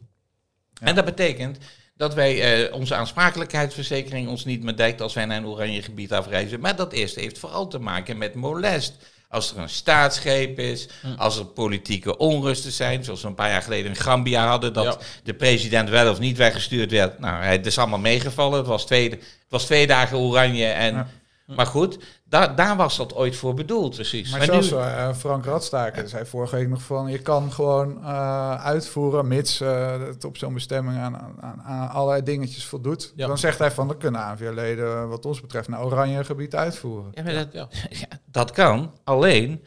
En 0.81 0.95
dat 0.95 1.05
betekent 1.05 1.57
dat 1.95 2.13
wij 2.13 2.63
eh, 2.65 2.73
onze 2.73 2.95
aansprakelijkheidsverzekering 2.95 4.27
ons 4.27 4.45
niet 4.45 4.63
meer 4.63 4.75
dekt 4.75 5.01
als 5.01 5.13
wij 5.13 5.25
naar 5.25 5.37
een 5.37 5.45
oranje 5.45 5.81
gebied 5.81 6.13
afreizen. 6.13 6.59
Maar 6.59 6.75
dat 6.75 6.93
eerste 6.93 7.19
heeft 7.19 7.37
vooral 7.39 7.67
te 7.67 7.79
maken 7.79 8.17
met 8.17 8.35
molest. 8.35 9.05
Als 9.31 9.51
er 9.51 9.57
een 9.57 9.69
staatsgreep 9.69 10.59
is, 10.59 10.87
als 11.17 11.37
er 11.37 11.45
politieke 11.45 12.17
onrusten 12.17 12.71
zijn, 12.71 13.03
zoals 13.03 13.21
we 13.21 13.27
een 13.27 13.33
paar 13.33 13.49
jaar 13.49 13.61
geleden 13.61 13.89
in 13.91 13.95
Gambia 13.95 14.47
hadden, 14.47 14.73
dat 14.73 14.83
Ja. 14.85 14.97
de 15.23 15.33
president 15.33 15.89
wel 15.89 16.11
of 16.11 16.19
niet 16.19 16.37
weggestuurd 16.37 16.91
werd. 16.91 17.19
Nou, 17.19 17.43
het 17.43 17.65
is 17.65 17.77
allemaal 17.77 17.99
meegevallen. 17.99 18.57
Het 18.57 18.67
was 18.67 18.85
twee, 18.85 19.09
het 19.09 19.19
was 19.49 19.65
twee 19.65 19.87
dagen 19.87 20.17
oranje. 20.17 20.65
En, 20.65 20.93
Ja. 20.93 21.07
Maar 21.55 21.65
goed, 21.65 21.97
daar 22.31 22.55
daar 22.55 22.75
was 22.75 22.97
dat 22.97 23.15
ooit 23.15 23.35
voor 23.35 23.53
bedoeld. 23.53 23.95
Precies. 23.95 24.29
Maar, 24.29 24.37
Maar 24.39 24.47
zelfs 24.47 24.71
nu- 24.71 24.77
eh, 24.77 25.13
Frank 25.13 25.45
Radstaker 25.45 26.09
zei 26.09 26.25
vorige 26.25 26.55
week 26.55 26.69
nog 26.69 26.81
van... 26.81 27.07
je 27.11 27.19
kan 27.19 27.51
gewoon 27.51 28.03
eh, 28.03 28.65
uitvoeren, 28.65 29.27
mits 29.27 29.61
eh, 29.61 29.99
het 30.01 30.25
op 30.25 30.37
zo'n 30.37 30.53
bestemming 30.53 30.97
aan, 30.97 31.15
aan, 31.39 31.61
aan 31.63 31.89
allerlei 31.89 32.23
dingetjes 32.23 32.65
voldoet. 32.65 33.13
Ja. 33.15 33.27
Dan 33.27 33.37
zegt 33.37 33.59
hij 33.59 33.71
van, 33.71 33.87
dan 33.87 33.97
kunnen 33.97 34.21
ANVR-leden 34.25 35.09
wat 35.09 35.25
ons 35.25 35.41
betreft 35.41 35.67
naar 35.67 35.83
oranje 35.85 36.23
gebied 36.23 36.55
uitvoeren. 36.55 37.11
Ja, 37.13 37.23
maar 37.23 37.33
dat, 37.33 37.47
Ja. 37.53 37.67
ja, 37.89 38.07
dat 38.31 38.51
kan. 38.51 38.91
Alleen, 39.03 39.63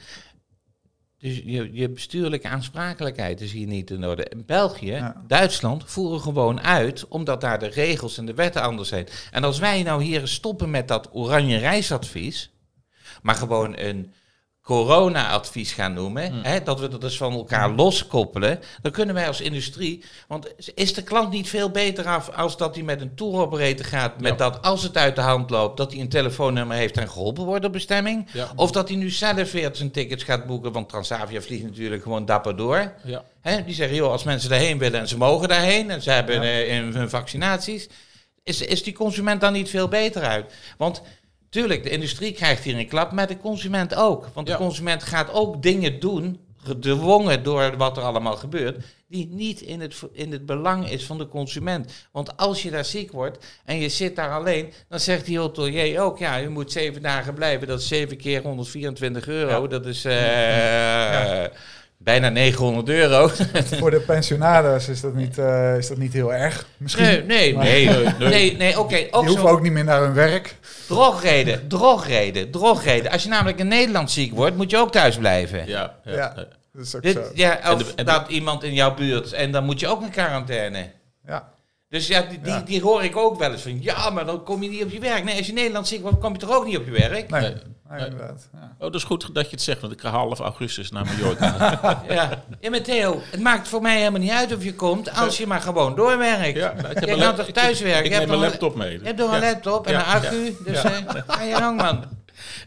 dus 1.19 1.37
je, 1.45 1.73
je 1.73 1.91
bestuurlijke 1.91 2.49
aansprakelijkheid 2.49 3.41
is 3.41 3.53
hier 3.53 3.67
niet 3.67 3.91
in 3.91 4.07
orde. 4.07 4.25
In 4.25 4.43
België, 4.47 4.91
Ja. 4.93 5.23
Duitsland 5.27 5.83
voeren 5.87 6.21
gewoon 6.21 6.61
uit, 6.61 7.09
omdat 7.09 7.41
daar 7.41 7.59
de 7.59 7.67
regels 7.69 8.19
en 8.19 8.27
de 8.27 8.35
wetten 8.35 8.63
anders 8.63 8.89
zijn. 8.89 9.07
En 9.31 9.45
als 9.45 9.59
wij 9.59 9.83
nou 9.83 10.03
hier 10.03 10.29
stoppen 10.29 10.71
met 10.71 10.89
dat 10.89 11.09
oranje 11.13 11.59
reisadvies, 11.59 12.53
maar 13.25 13.35
gewoon 13.35 13.79
een 13.79 14.13
corona-advies 14.63 15.73
gaan 15.73 15.93
noemen, 15.93 16.33
hè, 16.43 16.63
dat 16.63 16.81
we 16.81 16.89
dat 16.89 17.01
dus 17.01 17.17
van 17.17 17.33
elkaar 17.33 17.71
loskoppelen, 17.71 18.61
dan 18.83 18.93
kunnen 18.93 19.15
wij 19.15 19.27
als 19.27 19.41
industrie, 19.41 20.05
want 20.29 20.55
is 20.75 20.95
de 20.95 21.03
klant 21.03 21.31
niet 21.31 21.49
veel 21.49 21.71
beter 21.71 22.07
af 22.07 22.29
als 22.31 22.57
dat 22.57 22.75
hij 22.75 22.85
met 22.85 23.01
een 23.01 23.15
tour 23.15 23.35
operator 23.41 23.85
gaat, 23.85 24.21
met 24.21 24.31
Ja. 24.31 24.37
dat 24.37 24.63
als 24.63 24.83
het 24.83 24.97
uit 24.97 25.15
de 25.17 25.21
hand 25.23 25.51
loopt, 25.51 25.77
dat 25.77 25.93
hij 25.93 26.01
een 26.01 26.09
telefoonnummer 26.09 26.77
heeft 26.77 26.97
en 26.97 27.09
geholpen 27.09 27.45
wordt 27.45 27.65
op 27.65 27.73
bestemming? 27.73 28.29
Ja. 28.33 28.53
Of 28.57 28.71
dat 28.71 28.89
hij 28.89 28.97
nu 28.97 29.11
zelf 29.11 29.53
weer 29.53 29.71
zijn 29.73 29.91
tickets 29.91 30.25
gaat 30.25 30.47
boeken, 30.47 30.73
want 30.73 30.89
Transavia 30.89 31.41
vliegt 31.41 31.65
natuurlijk 31.65 32.03
gewoon 32.03 32.25
dapper 32.27 32.57
door. 32.57 32.93
Ja. 33.05 33.25
Hè, 33.41 33.65
die 33.65 33.75
zeggen, 33.75 33.97
joh, 33.97 34.11
als 34.11 34.25
mensen 34.25 34.51
daarheen 34.51 34.79
willen 34.79 35.01
en 35.01 35.09
ze 35.09 35.17
mogen 35.17 35.49
daarheen 35.49 35.91
en 35.91 36.03
ze 36.03 36.11
hebben 36.11 36.43
eh, 36.43 36.79
hun 36.95 37.11
vaccinaties, 37.11 37.89
is, 38.43 38.61
is 38.61 38.83
die 38.83 38.93
consument 38.95 39.41
dan 39.41 39.53
niet 39.53 39.71
veel 39.71 39.89
beter 39.89 40.23
uit? 40.23 40.53
Want 40.79 41.03
tuurlijk, 41.55 41.83
de 41.83 41.91
industrie 41.91 42.33
krijgt 42.33 42.65
hier 42.65 42.79
een 42.79 42.89
klap, 42.89 43.13
maar 43.13 43.27
de 43.27 43.39
consument 43.39 43.95
ook. 43.95 44.29
Want 44.33 44.49
Ja. 44.49 44.57
de 44.57 44.63
consument 44.63 45.03
gaat 45.03 45.33
ook 45.33 45.63
dingen 45.63 46.01
doen, 46.01 46.41
gedwongen 46.65 47.43
door 47.43 47.77
wat 47.77 47.97
er 47.97 48.03
allemaal 48.03 48.37
gebeurt, 48.37 48.85
die 49.09 49.29
niet 49.31 49.61
in 49.61 49.81
het, 49.81 50.03
in 50.13 50.33
het 50.33 50.47
belang 50.47 50.91
is 50.91 51.05
van 51.05 51.19
de 51.19 51.29
consument. 51.29 51.93
Want 52.13 52.37
als 52.37 52.63
je 52.63 52.71
daar 52.71 52.85
ziek 52.85 53.13
wordt 53.13 53.45
en 53.65 53.77
je 53.79 53.89
zit 53.89 54.17
daar 54.17 54.31
alleen, 54.31 54.73
dan 54.89 55.01
zegt 55.01 55.25
die 55.27 55.39
hotelier 55.39 56.01
ook, 56.01 56.19
ja, 56.19 56.43
u 56.43 56.49
moet 56.49 56.73
zeven 56.73 57.03
dagen 57.03 57.35
blijven, 57.35 57.67
dat 57.67 57.81
is 57.81 57.89
zeven 57.89 58.17
keer 58.17 58.43
124 58.43 59.29
euro, 59.29 59.63
Ja. 59.63 59.69
dat 59.69 59.87
is 59.87 60.05
eh, 60.05 61.45
bijna 62.05 62.29
900 62.29 62.89
euro. 62.89 63.29
Voor 63.81 63.91
de 63.91 64.01
pensionados 64.01 64.89
is 64.89 65.01
dat 65.01 65.15
niet, 65.15 65.39
eh, 65.39 65.77
is 65.77 65.89
dat 65.89 65.97
niet 65.99 66.13
heel 66.13 66.35
erg. 66.35 66.67
Misschien. 66.77 67.05
Nee, 67.05 67.23
nee, 67.27 67.57
nee, 67.57 67.89
nee, 68.19 68.29
nee, 68.29 68.57
nee 68.57 68.79
oké. 68.81 68.97
ook 69.11 69.21
Die 69.23 69.31
hoeven 69.31 69.49
zo. 69.49 69.55
ook 69.55 69.63
niet 69.63 69.73
meer 69.73 69.85
naar 69.85 70.01
hun 70.01 70.15
werk. 70.15 70.57
Drogreden, 70.87 71.69
drogreden, 71.69 72.51
drogreden. 72.51 73.11
Als 73.13 73.23
je 73.23 73.29
namelijk 73.29 73.59
in 73.59 73.69
Nederland 73.69 74.11
ziek 74.11 74.35
wordt, 74.35 74.57
moet 74.57 74.71
je 74.71 74.77
ook 74.79 74.93
thuis 74.93 75.17
blijven. 75.17 75.67
Ja, 75.67 75.95
ja, 76.05 76.13
Ja. 76.15 76.35
Dat 76.73 76.87
is 76.87 76.95
ook 76.97 77.03
Dit, 77.03 77.15
zo. 77.15 77.23
ja, 77.35 77.59
En 77.59 77.73
of 77.73 77.79
de- 77.83 77.91
en 77.97 78.05
de- 78.05 78.13
dat 78.13 78.29
iemand 78.29 78.63
in 78.65 78.75
jouw 78.75 78.95
buurt. 78.95 79.33
En 79.33 79.51
dan 79.53 79.65
moet 79.65 79.81
je 79.81 79.89
ook 79.89 80.03
in 80.03 80.11
quarantaine. 80.11 80.91
Ja. 81.27 81.49
Dus 81.95 82.07
ja, 82.07 82.21
die, 82.23 82.41
die, 82.41 82.53
Ja. 82.53 82.61
die 82.61 82.83
hoor 82.83 83.05
ik 83.05 83.17
ook 83.17 83.39
wel 83.39 83.53
eens 83.53 83.63
van. 83.63 83.83
Ja, 83.83 84.11
maar 84.11 84.27
dan 84.27 84.43
kom 84.43 84.63
je 84.63 84.69
niet 84.69 84.83
op 84.85 84.91
je 84.91 84.99
werk. 85.01 85.25
Nee, 85.25 85.37
als 85.37 85.47
je 85.47 85.53
in 85.53 85.59
Nederland 85.59 85.89
ziek 85.89 86.03
wordt, 86.03 86.19
kom 86.19 86.33
je 86.33 86.39
toch 86.39 86.51
ook 86.57 86.65
niet 86.67 86.77
op 86.77 86.85
je 86.85 86.91
werk? 86.91 87.31
Nee. 87.31 87.41
Nee. 87.41 87.51
nee, 87.51 87.63
Nee. 87.99 88.07
inderdaad. 88.11 88.49
Ja. 88.53 88.59
Oh, 88.75 88.81
dat 88.81 88.95
is 88.95 89.05
goed 89.05 89.35
dat 89.35 89.45
je 89.45 89.51
het 89.51 89.63
zegt, 89.63 89.81
want 89.81 89.93
ik 89.93 90.01
ga 90.01 90.11
half 90.11 90.39
augustus 90.39 90.91
naar 90.91 91.05
Mallorca. 91.07 91.55
Ja. 92.09 92.43
ja, 92.61 92.71
maar 92.71 92.83
Theo, 92.83 93.21
het 93.31 93.41
maakt 93.41 93.69
voor 93.69 93.83
mij 93.83 93.99
helemaal 93.99 94.21
niet 94.21 94.31
uit 94.31 94.55
of 94.57 94.65
je 94.65 94.75
komt, 94.75 95.17
als 95.17 95.37
je 95.37 95.47
maar 95.47 95.61
gewoon 95.61 95.95
doorwerkt. 95.97 96.57
ja, 96.59 96.73
nou, 96.73 96.89
ik 96.89 96.95
heb 96.95 97.05
Je 97.05 97.11
een 97.15 97.19
kan 97.21 97.35
toch 97.37 97.47
ik- 97.47 97.55
thuiswerken? 97.55 97.99
Ik, 97.99 98.05
Je 98.05 98.11
neem 98.11 98.19
hebt 98.19 98.31
mijn 98.31 98.43
een- 98.43 98.49
laptop 98.49 98.75
mee. 98.77 98.93
Je 98.99 99.05
hebt 99.05 99.19
toch 99.19 99.33
een 99.33 99.41
laptop 99.41 99.87
en 99.87 99.93
Ja, 99.93 99.99
een 99.99 100.23
accu, 100.23 100.57
dus 100.65 100.83
Ja. 100.83 100.93
eh, 100.93 101.23
ga 101.27 101.43
je 101.43 101.55
gang 101.55 101.77
man. 101.81 102.05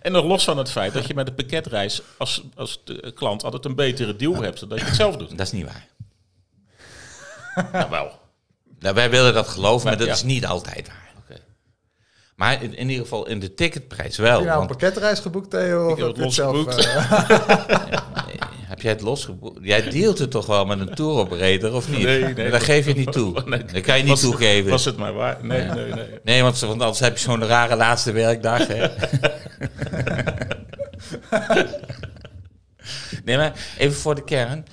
En 0.02 0.12
nog 0.12 0.26
los 0.26 0.44
van 0.44 0.58
het 0.58 0.72
feit 0.72 0.94
dat 0.94 1.08
je 1.08 1.14
met 1.14 1.26
de 1.26 1.34
pakketreis 1.34 2.02
als, 2.18 2.44
als 2.56 2.82
de 2.84 3.12
klant 3.16 3.44
altijd 3.44 3.66
een 3.66 3.76
betere 3.76 4.16
deal 4.16 4.42
hebt, 4.42 4.60
zodat 4.60 4.80
je 4.80 4.86
het 4.86 4.96
zelf 4.96 5.18
doet. 5.18 5.30
Dat 5.30 5.40
is 5.40 5.52
niet 5.52 5.66
waar. 5.66 5.86
Nou 7.72 7.90
wel. 7.90 8.12
Nou, 8.80 8.96
wij 8.96 9.10
willen 9.10 9.34
dat 9.34 9.48
geloven, 9.48 9.88
maar 9.88 9.98
Maar, 9.98 9.98
dat 9.98 10.08
ja. 10.08 10.14
is 10.14 10.24
niet 10.34 10.46
altijd 10.46 10.88
waar. 10.88 11.12
Oké. 11.18 11.40
Maar 12.36 12.64
in, 12.64 12.76
in 12.76 12.90
ieder 12.90 13.04
geval 13.04 13.28
in 13.28 13.40
de 13.40 13.54
ticketprijs 13.54 14.18
wel. 14.18 14.32
Heb 14.32 14.40
je 14.40 14.46
nou 14.46 14.62
een 14.62 14.68
pakketreis 14.68 15.20
geboekt, 15.20 15.50
Theo? 15.50 15.90
Of 15.92 15.98
heb 16.00 16.16
het 16.16 16.34
zelf? 16.34 16.56
losgeboekt. 16.56 16.86
eh, 16.86 17.12
heb 18.70 18.82
jij 18.82 18.92
het 18.92 19.02
losgeboekt? 19.02 19.60
Jij 19.62 19.90
deelt 19.90 20.18
het 20.20 20.32
toch 20.32 20.46
wel 20.46 20.66
met 20.66 20.80
een 20.80 20.96
tour 20.96 21.18
operator, 21.20 21.74
of 21.74 21.90
niet? 21.90 22.04
Nee, 22.04 22.24
nee. 22.34 22.50
Dat 22.50 22.64
geef 22.64 22.86
je 22.86 22.94
niet 22.94 23.12
toe. 23.12 23.42
Nee. 23.46 23.64
Dat 23.66 23.82
kan 23.82 23.96
je 23.98 24.02
niet 24.04 24.12
Was- 24.12 24.22
toegeven. 24.22 24.70
Was 24.72 24.86
het 24.86 24.98
maar 24.98 25.14
waar? 25.14 25.38
Nee, 25.46 25.64
nee, 25.64 25.94
nee. 25.94 26.20
Nee, 26.24 26.42
want, 26.44 26.60
want 26.60 26.82
anders 26.82 27.00
heb 27.00 27.18
je 27.18 27.24
zo'n 27.24 27.46
rare 27.46 27.76
laatste 27.76 28.12
werkdag. 28.12 28.68
Hè? 28.68 28.88
nee, 33.26 33.38
maar 33.38 33.54
even 33.78 33.98
voor 33.98 34.16
de 34.16 34.24
kern. 34.24 34.66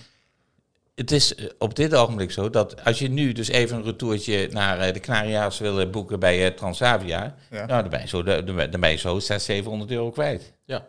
Het 0.94 1.10
is 1.12 1.34
eh, 1.34 1.44
op 1.58 1.74
dit 1.76 1.94
ogenblik 1.94 2.30
zo 2.30 2.50
dat 2.50 2.84
als 2.84 2.98
je 2.98 3.08
nu 3.08 3.32
dus 3.32 3.48
even 3.48 3.76
een 3.76 3.82
retourtje 3.84 4.48
naar 4.50 4.78
eh, 4.78 4.92
de 4.92 5.00
Canaria's 5.00 5.58
wil 5.58 5.80
eh, 5.80 5.90
boeken 5.90 6.20
bij 6.20 6.46
eh, 6.46 6.52
Transavia, 6.56 7.34
Ja. 7.50 7.66
nou, 7.66 7.80
dan 7.80 7.88
ben 7.90 8.00
je 8.00 8.08
zo, 8.08 8.22
de- 8.22 8.44
de- 8.44 8.68
dan 8.68 8.80
ben 8.80 8.90
je 8.90 8.96
zo 8.96 9.18
600, 9.18 9.42
700 9.42 9.90
euro 9.90 10.10
kwijt. 10.10 10.52
Ja, 10.64 10.86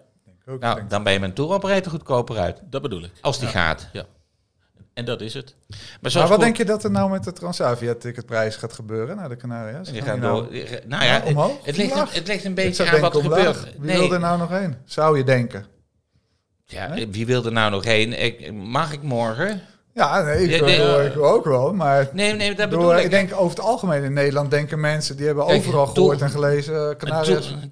ook, 0.48 0.60
Nou, 0.60 0.76
denk 0.76 0.90
dan 0.90 1.04
ben 1.04 1.14
je 1.14 1.20
met 1.20 1.30
een 1.30 1.36
touroperator 1.36 1.92
goedkoper 1.92 2.38
uit. 2.38 2.62
dat 2.70 2.82
bedoel 2.82 3.04
ik. 3.04 3.12
Als 3.22 3.40
die 3.40 3.48
gaat. 3.48 3.90
Ja. 3.94 4.06
En 4.94 5.06
dat 5.06 5.22
is 5.22 5.34
het. 5.34 5.56
Maar, 6.02 6.12
Maar 6.14 6.28
wat 6.28 6.40
denk 6.40 6.58
je 6.58 6.66
dat 6.66 6.84
er 6.84 6.92
nou 6.92 7.10
met 7.10 7.24
de 7.24 7.34
Transavia-ticketprijs 7.34 8.56
gaat 8.56 8.74
gebeuren 8.74 9.16
naar 9.16 9.30
de 9.30 9.36
Canaria's? 9.36 9.92
Die 9.92 10.02
Gaan 10.02 10.20
nou- 10.20 10.44
door. 10.44 10.52
Nou 10.88 11.04
ja, 11.04 11.18
Nou, 11.18 11.30
omhoog? 11.30 11.66
het, 11.66 11.78
ligt, 11.78 11.92
Omlaag? 11.92 12.14
het 12.14 12.28
ligt 12.28 12.44
een 12.46 12.54
beetje 12.54 12.90
aan 12.90 13.00
wat 13.00 13.16
er 13.16 13.22
gebeurt. 13.22 13.64
Wie 13.80 13.98
wil 13.98 14.14
er 14.14 14.20
nou 14.20 14.38
nog 14.38 14.50
heen? 14.50 14.76
Zou 14.86 15.18
je 15.18 15.24
denken? 15.24 15.66
Ja, 16.66 16.94
wie 17.10 17.26
wil 17.26 17.46
er 17.46 17.52
nou 17.52 17.72
nog 17.72 17.84
heen? 17.84 18.24
Ik, 18.24 18.54
mag 18.54 18.94
ik 18.94 19.02
morgen? 19.02 19.62
Ja, 19.96 20.22
nee, 20.22 20.44
ik, 20.44 20.60
wil, 20.60 20.68
nee, 20.68 21.08
ik 21.08 21.14
wil 21.14 21.26
ook 21.26 21.46
wel, 21.46 21.74
maar... 21.74 22.10
Nee, 22.14 22.34
nee, 22.34 22.56
dat 22.56 22.58
Door, 22.58 22.80
bedoel 22.80 22.98
ik 22.98 23.04
ik. 23.04 23.10
denk 23.10 23.34
over 23.34 23.50
het 23.58 23.60
algemeen 23.66 24.04
in 24.04 24.14
Nederland 24.14 24.52
denken 24.52 24.80
mensen 24.80 25.18
die 25.18 25.26
hebben 25.26 25.46
overal 25.46 25.86
gehoord 25.88 26.22
en 26.22 26.30
gelezen 26.30 26.90
op 26.92 27.00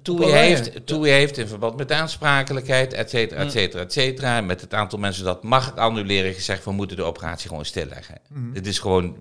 Toei 0.02 0.24
Oranje. 0.24 0.36
heeft, 0.38 0.86
Toei 0.86 1.10
heeft 1.10 1.38
in 1.38 1.46
verband 1.48 1.76
met 1.76 1.92
aansprakelijkheid, 1.92 2.92
et 2.92 3.10
cetera, 3.10 3.40
et 3.40 3.52
cetera, 3.52 3.82
et 3.82 3.92
cetera, 3.92 4.40
met 4.40 4.60
het 4.60 4.74
aantal 4.74 4.98
mensen 4.98 5.24
dat 5.24 5.42
mag 5.42 5.76
annuleren, 5.76 6.34
gezegd 6.34 6.64
we 6.64 6.72
moeten 6.72 6.96
de 6.96 7.02
operatie 7.02 7.48
gewoon 7.48 7.64
stilleggen. 7.64 8.18
Mhm. 8.28 8.52
Dit 8.52 8.66
is 8.66 8.78
gewoon 8.78 9.16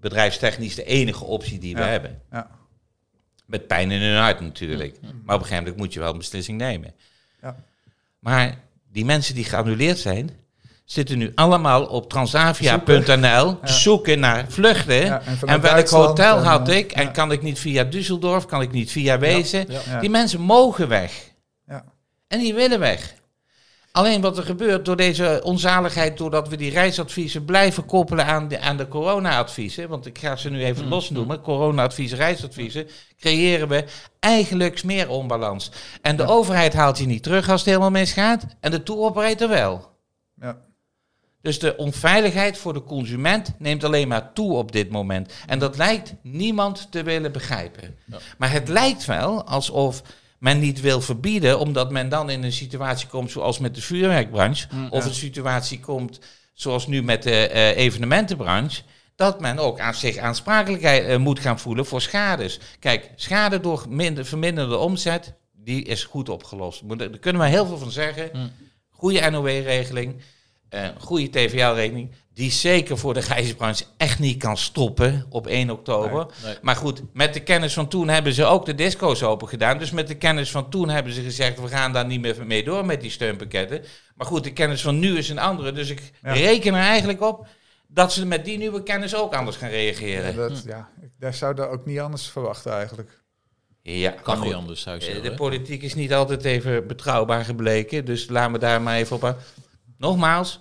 bedrijfstechnisch 0.00 0.74
de 0.74 0.84
enige 0.84 1.24
optie 1.24 1.58
die 1.58 1.74
we 1.74 1.80
Ja. 1.80 1.86
hebben. 1.88 2.22
Ja. 2.30 2.50
Met 3.46 3.66
pijn 3.66 3.90
in 3.90 4.00
hun 4.00 4.16
hart 4.20 4.40
natuurlijk. 4.40 4.96
Maar 5.00 5.34
op 5.36 5.40
een 5.42 5.46
gegeven 5.46 5.56
moment 5.56 5.76
moet 5.76 5.92
je 5.92 6.00
wel 6.00 6.12
een 6.12 6.18
beslissing 6.18 6.58
nemen. 6.58 6.94
Ja. 7.42 7.56
Maar 8.18 8.58
die 8.92 9.04
mensen 9.04 9.34
die 9.34 9.44
geannuleerd 9.44 9.98
zijn, 9.98 10.30
zitten 10.86 11.18
nu 11.18 11.32
allemaal 11.34 11.84
op 11.84 12.10
transavia.nl 12.10 13.58
zoeken. 13.62 14.20
naar 14.20 14.44
vluchten. 14.48 15.04
Ja, 15.04 15.22
en 15.46 15.60
welk 15.60 15.88
hotel 15.88 16.38
had 16.38 16.68
eh, 16.68 16.76
ik? 16.76 16.92
En 16.92 17.04
ja. 17.04 17.10
kan 17.10 17.32
ik 17.32 17.42
niet 17.42 17.58
via 17.58 17.84
Düsseldorf? 17.84 18.46
Kan 18.46 18.62
ik 18.62 18.72
niet 18.72 18.90
via 18.90 19.18
Wezen? 19.18 19.66
Ja. 19.68 20.00
Die 20.00 20.10
mensen 20.10 20.40
mogen 20.40 20.88
weg. 20.88 21.32
Ja. 21.66 21.84
En 22.28 22.38
die 22.38 22.54
willen 22.54 22.78
weg. 22.78 23.14
Alleen 23.92 24.20
wat 24.20 24.38
er 24.38 24.44
gebeurt 24.44 24.84
door 24.84 24.96
deze 24.96 25.40
onzaligheid, 25.44 26.18
doordat 26.18 26.48
we 26.48 26.56
die 26.56 26.70
reisadviezen 26.70 27.44
blijven 27.44 27.84
koppelen 27.84 28.26
aan 28.26 28.48
de, 28.48 28.60
aan 28.60 28.76
de 28.76 28.88
corona-adviezen, 28.88 29.88
want 29.88 30.06
ik 30.06 30.18
ga 30.18 30.36
ze 30.36 30.50
nu 30.50 30.64
even 30.64 30.88
losnoemen, 30.88 31.40
corona-adviezen, 31.40 32.18
reisadviezen, 32.18 32.88
creëren 33.18 33.68
we 33.68 33.84
eigenlijk 34.20 34.84
meer 34.84 35.08
onbalans. 35.08 35.70
En 36.02 36.16
de 36.16 36.26
overheid 36.26 36.72
haalt 36.72 36.98
je 36.98 37.06
niet 37.06 37.22
terug 37.22 37.48
als 37.48 37.60
het 37.60 37.68
helemaal 37.68 37.90
misgaat, 37.90 38.46
en 38.60 38.70
de 38.70 38.82
tour-operator 38.82 39.48
wel. 39.48 39.90
Ja. 40.40 40.65
Dus 41.42 41.58
de 41.58 41.76
onveiligheid 41.76 42.58
voor 42.58 42.72
de 42.72 42.82
consument 42.82 43.54
neemt 43.58 43.84
alleen 43.84 44.08
maar 44.08 44.32
toe 44.32 44.52
op 44.52 44.72
dit 44.72 44.90
moment. 44.90 45.32
En 45.46 45.58
dat 45.58 45.76
lijkt 45.76 46.14
niemand 46.22 46.86
te 46.90 47.02
willen 47.02 47.32
begrijpen. 47.32 47.96
Maar 48.38 48.52
het 48.52 48.68
lijkt 48.68 49.04
wel 49.04 49.44
alsof 49.44 50.02
men 50.38 50.58
niet 50.58 50.80
wil 50.80 51.00
verbieden, 51.00 51.58
omdat 51.58 51.90
men 51.90 52.08
dan 52.08 52.30
in 52.30 52.42
een 52.42 52.52
situatie 52.52 53.08
komt 53.08 53.30
zoals 53.30 53.58
met 53.58 53.74
de 53.74 53.80
vuurwerkbranche, 53.80 54.68
of 54.90 55.04
een 55.04 55.14
situatie 55.14 55.80
komt 55.80 56.20
zoals 56.52 56.86
nu 56.86 57.02
met 57.02 57.22
de 57.22 57.48
eh, 57.48 57.76
evenementenbranche, 57.76 58.82
dat 59.16 59.40
men 59.40 59.58
ook 59.58 59.80
aan 59.80 59.94
zich 59.94 60.16
aansprakelijkheid 60.16 61.04
eh, 61.04 61.16
moet 61.16 61.40
gaan 61.40 61.58
voelen 61.58 61.86
voor 61.86 62.00
schades. 62.00 62.60
Kijk, 62.78 63.10
schade 63.16 63.60
door 63.60 63.86
minder, 63.88 64.24
verminderde 64.26 64.76
omzet, 64.76 65.34
die 65.52 65.84
is 65.84 66.04
goed 66.04 66.28
opgelost. 66.28 66.98
Daar 66.98 67.08
kunnen 67.08 67.42
we 67.42 67.48
heel 67.48 67.66
veel 67.66 67.78
van 67.78 67.90
zeggen. 67.90 68.52
Goede 68.90 69.30
NOW-regeling, 69.30 70.22
eh 70.68 70.88
goede 70.98 71.30
TVL-regeling, 71.30 72.10
die 72.34 72.50
zeker 72.50 72.98
voor 72.98 73.14
de 73.14 73.20
reisbranche 73.20 73.84
echt 73.96 74.18
niet 74.18 74.38
kan 74.38 74.56
stoppen 74.56 75.26
op 75.28 75.46
1 75.46 75.70
oktober. 75.70 76.26
Nee, 76.26 76.50
nee. 76.52 76.58
Maar 76.62 76.76
goed, 76.76 77.02
met 77.12 77.34
de 77.34 77.40
kennis 77.40 77.72
van 77.72 77.88
toen 77.88 78.08
hebben 78.08 78.32
ze 78.32 78.44
ook 78.44 78.66
de 78.66 78.74
disco's 78.74 79.22
open 79.22 79.48
gedaan. 79.48 79.78
Dus 79.78 79.90
met 79.90 80.08
de 80.08 80.14
kennis 80.16 80.50
van 80.50 80.70
toen 80.70 80.88
hebben 80.88 81.12
ze 81.12 81.22
gezegd, 81.22 81.60
we 81.60 81.68
gaan 81.68 81.92
daar 81.92 82.06
niet 82.06 82.20
meer 82.20 82.46
mee 82.46 82.64
door 82.64 82.86
met 82.86 83.00
die 83.00 83.10
steunpakketten. 83.10 83.84
Maar 84.14 84.26
goed, 84.26 84.44
de 84.44 84.52
kennis 84.52 84.82
van 84.82 84.98
nu 84.98 85.16
is 85.18 85.28
een 85.28 85.38
andere. 85.38 85.72
Dus 85.72 85.90
ik 85.90 86.12
Ja. 86.22 86.32
reken 86.32 86.74
er 86.74 86.80
eigenlijk 86.80 87.20
op 87.22 87.46
dat 87.88 88.12
ze 88.12 88.26
met 88.26 88.44
die 88.44 88.58
nieuwe 88.58 88.82
kennis 88.82 89.14
ook 89.14 89.34
anders 89.34 89.56
gaan 89.56 89.68
reageren. 89.70 90.30
Ja, 90.30 90.48
dat, 90.48 90.62
ja, 90.66 90.88
ik 91.02 91.10
daar 91.18 91.34
zou 91.34 91.54
dat 91.54 91.68
ook 91.68 91.86
niet 91.86 91.98
anders 92.00 92.28
verwachten 92.28 92.72
eigenlijk. 92.72 93.24
Ja, 93.82 94.10
Kan 94.10 94.40
niet 94.40 94.54
anders, 94.54 94.80
zou 94.80 94.96
je 94.96 95.00
eh, 95.00 95.06
zeggen. 95.12 95.30
De 95.30 95.36
politiek 95.36 95.82
is 95.82 95.94
niet 95.94 96.14
altijd 96.14 96.44
even 96.44 96.86
betrouwbaar 96.86 97.44
gebleken. 97.44 98.04
Dus 98.04 98.28
laten 98.28 98.52
we 98.52 98.58
daar 98.58 98.82
maar 98.82 98.96
even 98.96 99.16
op. 99.16 99.36
Nogmaals, 99.98 100.60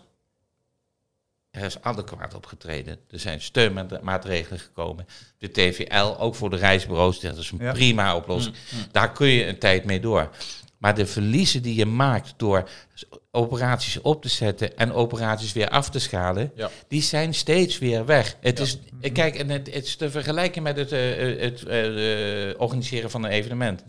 er 1.52 1.64
is 1.64 1.82
adequaat 1.82 2.34
opgetreden. 2.34 3.00
Er 3.10 3.20
zijn 3.20 3.42
steunmaatregelen 3.42 4.60
gekomen. 4.60 5.08
De 5.38 5.52
TVL, 5.52 6.16
ook 6.20 6.36
voor 6.36 6.50
de 6.50 6.56
reisbureaus, 6.56 7.20
dat 7.20 7.38
is 7.38 7.52
een 7.52 7.58
Ja. 7.60 7.72
prima 7.72 8.16
oplossing. 8.16 8.56
Daar 8.92 9.12
kun 9.12 9.28
je 9.28 9.46
een 9.48 9.60
tijd 9.60 9.86
mee 9.86 10.00
door. 10.00 10.30
Maar 10.86 10.96
de 10.96 11.06
verliezen 11.06 11.62
die 11.62 11.76
je 11.76 11.86
maakt 11.86 12.34
door 12.38 12.70
operaties 13.32 14.02
op 14.02 14.22
te 14.22 14.30
zetten 14.30 14.78
en 14.78 14.94
operaties 14.94 15.54
weer 15.54 15.70
af 15.70 15.90
te 15.90 16.00
schalen, 16.00 16.52
Ja. 16.56 16.70
die 16.88 17.02
zijn 17.02 17.34
steeds 17.34 17.80
weer 17.80 18.06
weg. 18.06 18.38
Het 18.42 18.60
is, 18.60 18.80
eh, 19.02 19.14
kijk, 19.14 19.36
en 19.36 19.50
het, 19.50 19.74
het 19.74 19.86
is 19.86 19.96
te 19.96 20.10
vergelijken 20.10 20.64
met 20.64 20.78
het, 20.78 20.92
eh, 20.92 21.32
eh, 21.32 21.42
het 21.42 21.64
eh, 21.64 22.62
organiseren 22.62 23.10
van 23.12 23.24
een 23.24 23.32
evenement. 23.32 23.84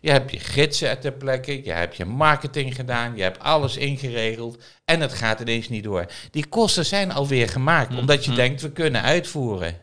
Je 0.00 0.10
hebt 0.10 0.30
je 0.30 0.38
gidsen 0.38 1.00
ter 1.00 1.12
plekke, 1.12 1.64
je 1.64 1.72
hebt 1.72 1.96
je 1.96 2.04
marketing 2.04 2.74
gedaan, 2.74 3.16
je 3.16 3.22
hebt 3.22 3.38
alles 3.38 3.76
ingeregeld 3.76 4.62
en 4.84 5.00
het 5.00 5.12
gaat 5.12 5.40
ineens 5.40 5.68
niet 5.68 5.84
door. 5.84 6.06
Die 6.30 6.46
kosten 6.46 6.86
zijn 6.86 7.12
alweer 7.12 7.48
gemaakt, 7.48 7.96
omdat 7.96 8.24
je 8.24 8.32
denkt 8.32 8.62
we 8.62 8.72
kunnen 8.72 9.02
uitvoeren. 9.02 9.76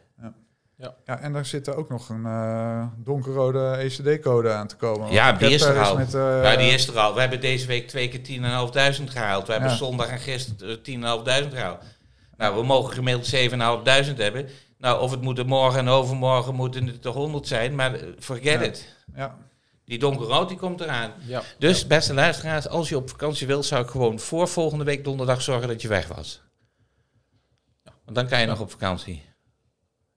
Ja, 1.06 1.20
en 1.20 1.34
daar 1.34 1.46
zit 1.46 1.68
er 1.68 1.76
ook 1.76 1.90
nog 1.90 2.10
een 2.10 2.26
eh, 2.26 2.86
donkerrode 2.98 3.60
ECD-code 3.78 4.52
aan 4.52 4.68
te 4.68 4.76
komen. 4.76 5.12
Ja, 5.12 5.32
die 5.32 5.50
is 5.50 5.62
er 5.62 5.80
al. 5.80 5.98
Met, 5.98 6.14
eh, 6.14 6.44
ja, 6.44 6.56
die 6.56 6.70
is 6.72 6.88
er 6.88 7.00
al. 7.00 7.14
We 7.14 7.20
hebben 7.20 7.42
deze 7.42 7.68
week 7.68 7.88
twee 7.88 8.08
keer 8.10 8.24
10.500 8.24 9.10
gehaald. 9.12 9.46
We 9.46 9.52
hebben 9.52 9.70
Ja. 9.70 9.76
zondag 9.76 10.08
en 10.08 10.20
gisteren 10.20 10.70
eh, 10.70 10.82
10.500 10.84 11.54
gehaald. 11.54 11.84
Nou, 12.38 12.56
we 12.56 12.64
mogen 12.64 12.94
gemiddeld 12.94 13.26
7.500 13.28 14.18
hebben. 14.18 14.50
Nou, 14.78 15.02
of 15.02 15.12
het 15.12 15.22
moeten 15.22 15.46
morgen 15.48 15.80
en 15.80 15.88
overmorgen 15.88 16.56
moeten 16.56 16.88
het 16.88 17.06
er 17.06 17.12
100 17.12 17.48
zijn, 17.48 17.76
maar 17.76 17.94
eh, 17.94 18.08
forget 18.20 18.44
Ja. 18.60 18.62
it. 18.62 18.96
Ja, 19.16 19.38
Die 19.86 20.00
donkerrood 20.00 20.48
die 20.50 20.58
komt 20.58 20.82
eraan. 20.82 21.12
Ja. 21.26 21.42
Dus, 21.58 21.88
beste 21.88 22.14
luisteraars, 22.14 22.68
als 22.68 22.90
je 22.90 22.98
op 22.98 23.10
vakantie 23.10 23.48
wilt, 23.48 23.66
zou 23.66 23.84
ik 23.84 23.90
gewoon 23.90 24.20
voor 24.20 24.48
volgende 24.48 24.84
week 24.84 25.04
donderdag 25.04 25.42
zorgen 25.42 25.68
dat 25.68 25.82
je 25.82 25.88
weg 25.88 26.08
was. 26.08 26.42
Want 27.84 28.16
dan 28.18 28.28
kan 28.28 28.40
je 28.40 28.46
nog 28.46 28.60
op 28.60 28.72
vakantie. 28.72 29.28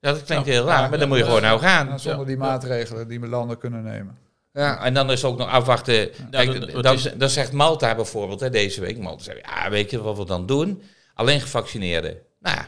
Ja, 0.02 0.12
dat 0.12 0.22
klinkt 0.24 0.46
Ja. 0.46 0.52
heel 0.52 0.64
raar, 0.66 0.82
Ja, 0.82 0.88
maar 0.88 0.98
dan 0.98 1.08
moet 1.08 1.16
je 1.16 1.22
ja, 1.22 1.28
gewoon 1.28 1.42
nou 1.44 1.60
gaan. 1.60 2.00
zonder 2.00 2.26
die 2.26 2.36
maatregelen 2.36 3.08
die 3.08 3.26
landen 3.28 3.58
kunnen 3.58 3.82
nemen. 3.82 4.16
Ja, 4.52 4.84
en 4.84 4.94
dan 4.94 5.10
is 5.10 5.24
ook 5.24 5.38
nog 5.38 5.48
afwachten. 5.48 6.08
Kijk, 6.30 6.82
dan, 6.82 6.98
dan 7.16 7.28
zegt 7.28 7.52
Malta 7.52 7.94
bijvoorbeeld, 7.94 8.40
hè, 8.40 8.50
deze 8.50 8.80
week. 8.80 8.98
Malta 8.98 9.22
zegt, 9.22 9.38
ja, 9.42 9.70
weet 9.70 9.90
je 9.90 10.02
wat 10.02 10.16
we 10.18 10.24
dan 10.24 10.46
doen? 10.46 10.82
Alleen 11.14 11.40
gevaccineerden. 11.40 12.16
Nou 12.40 12.56
ja, 12.56 12.66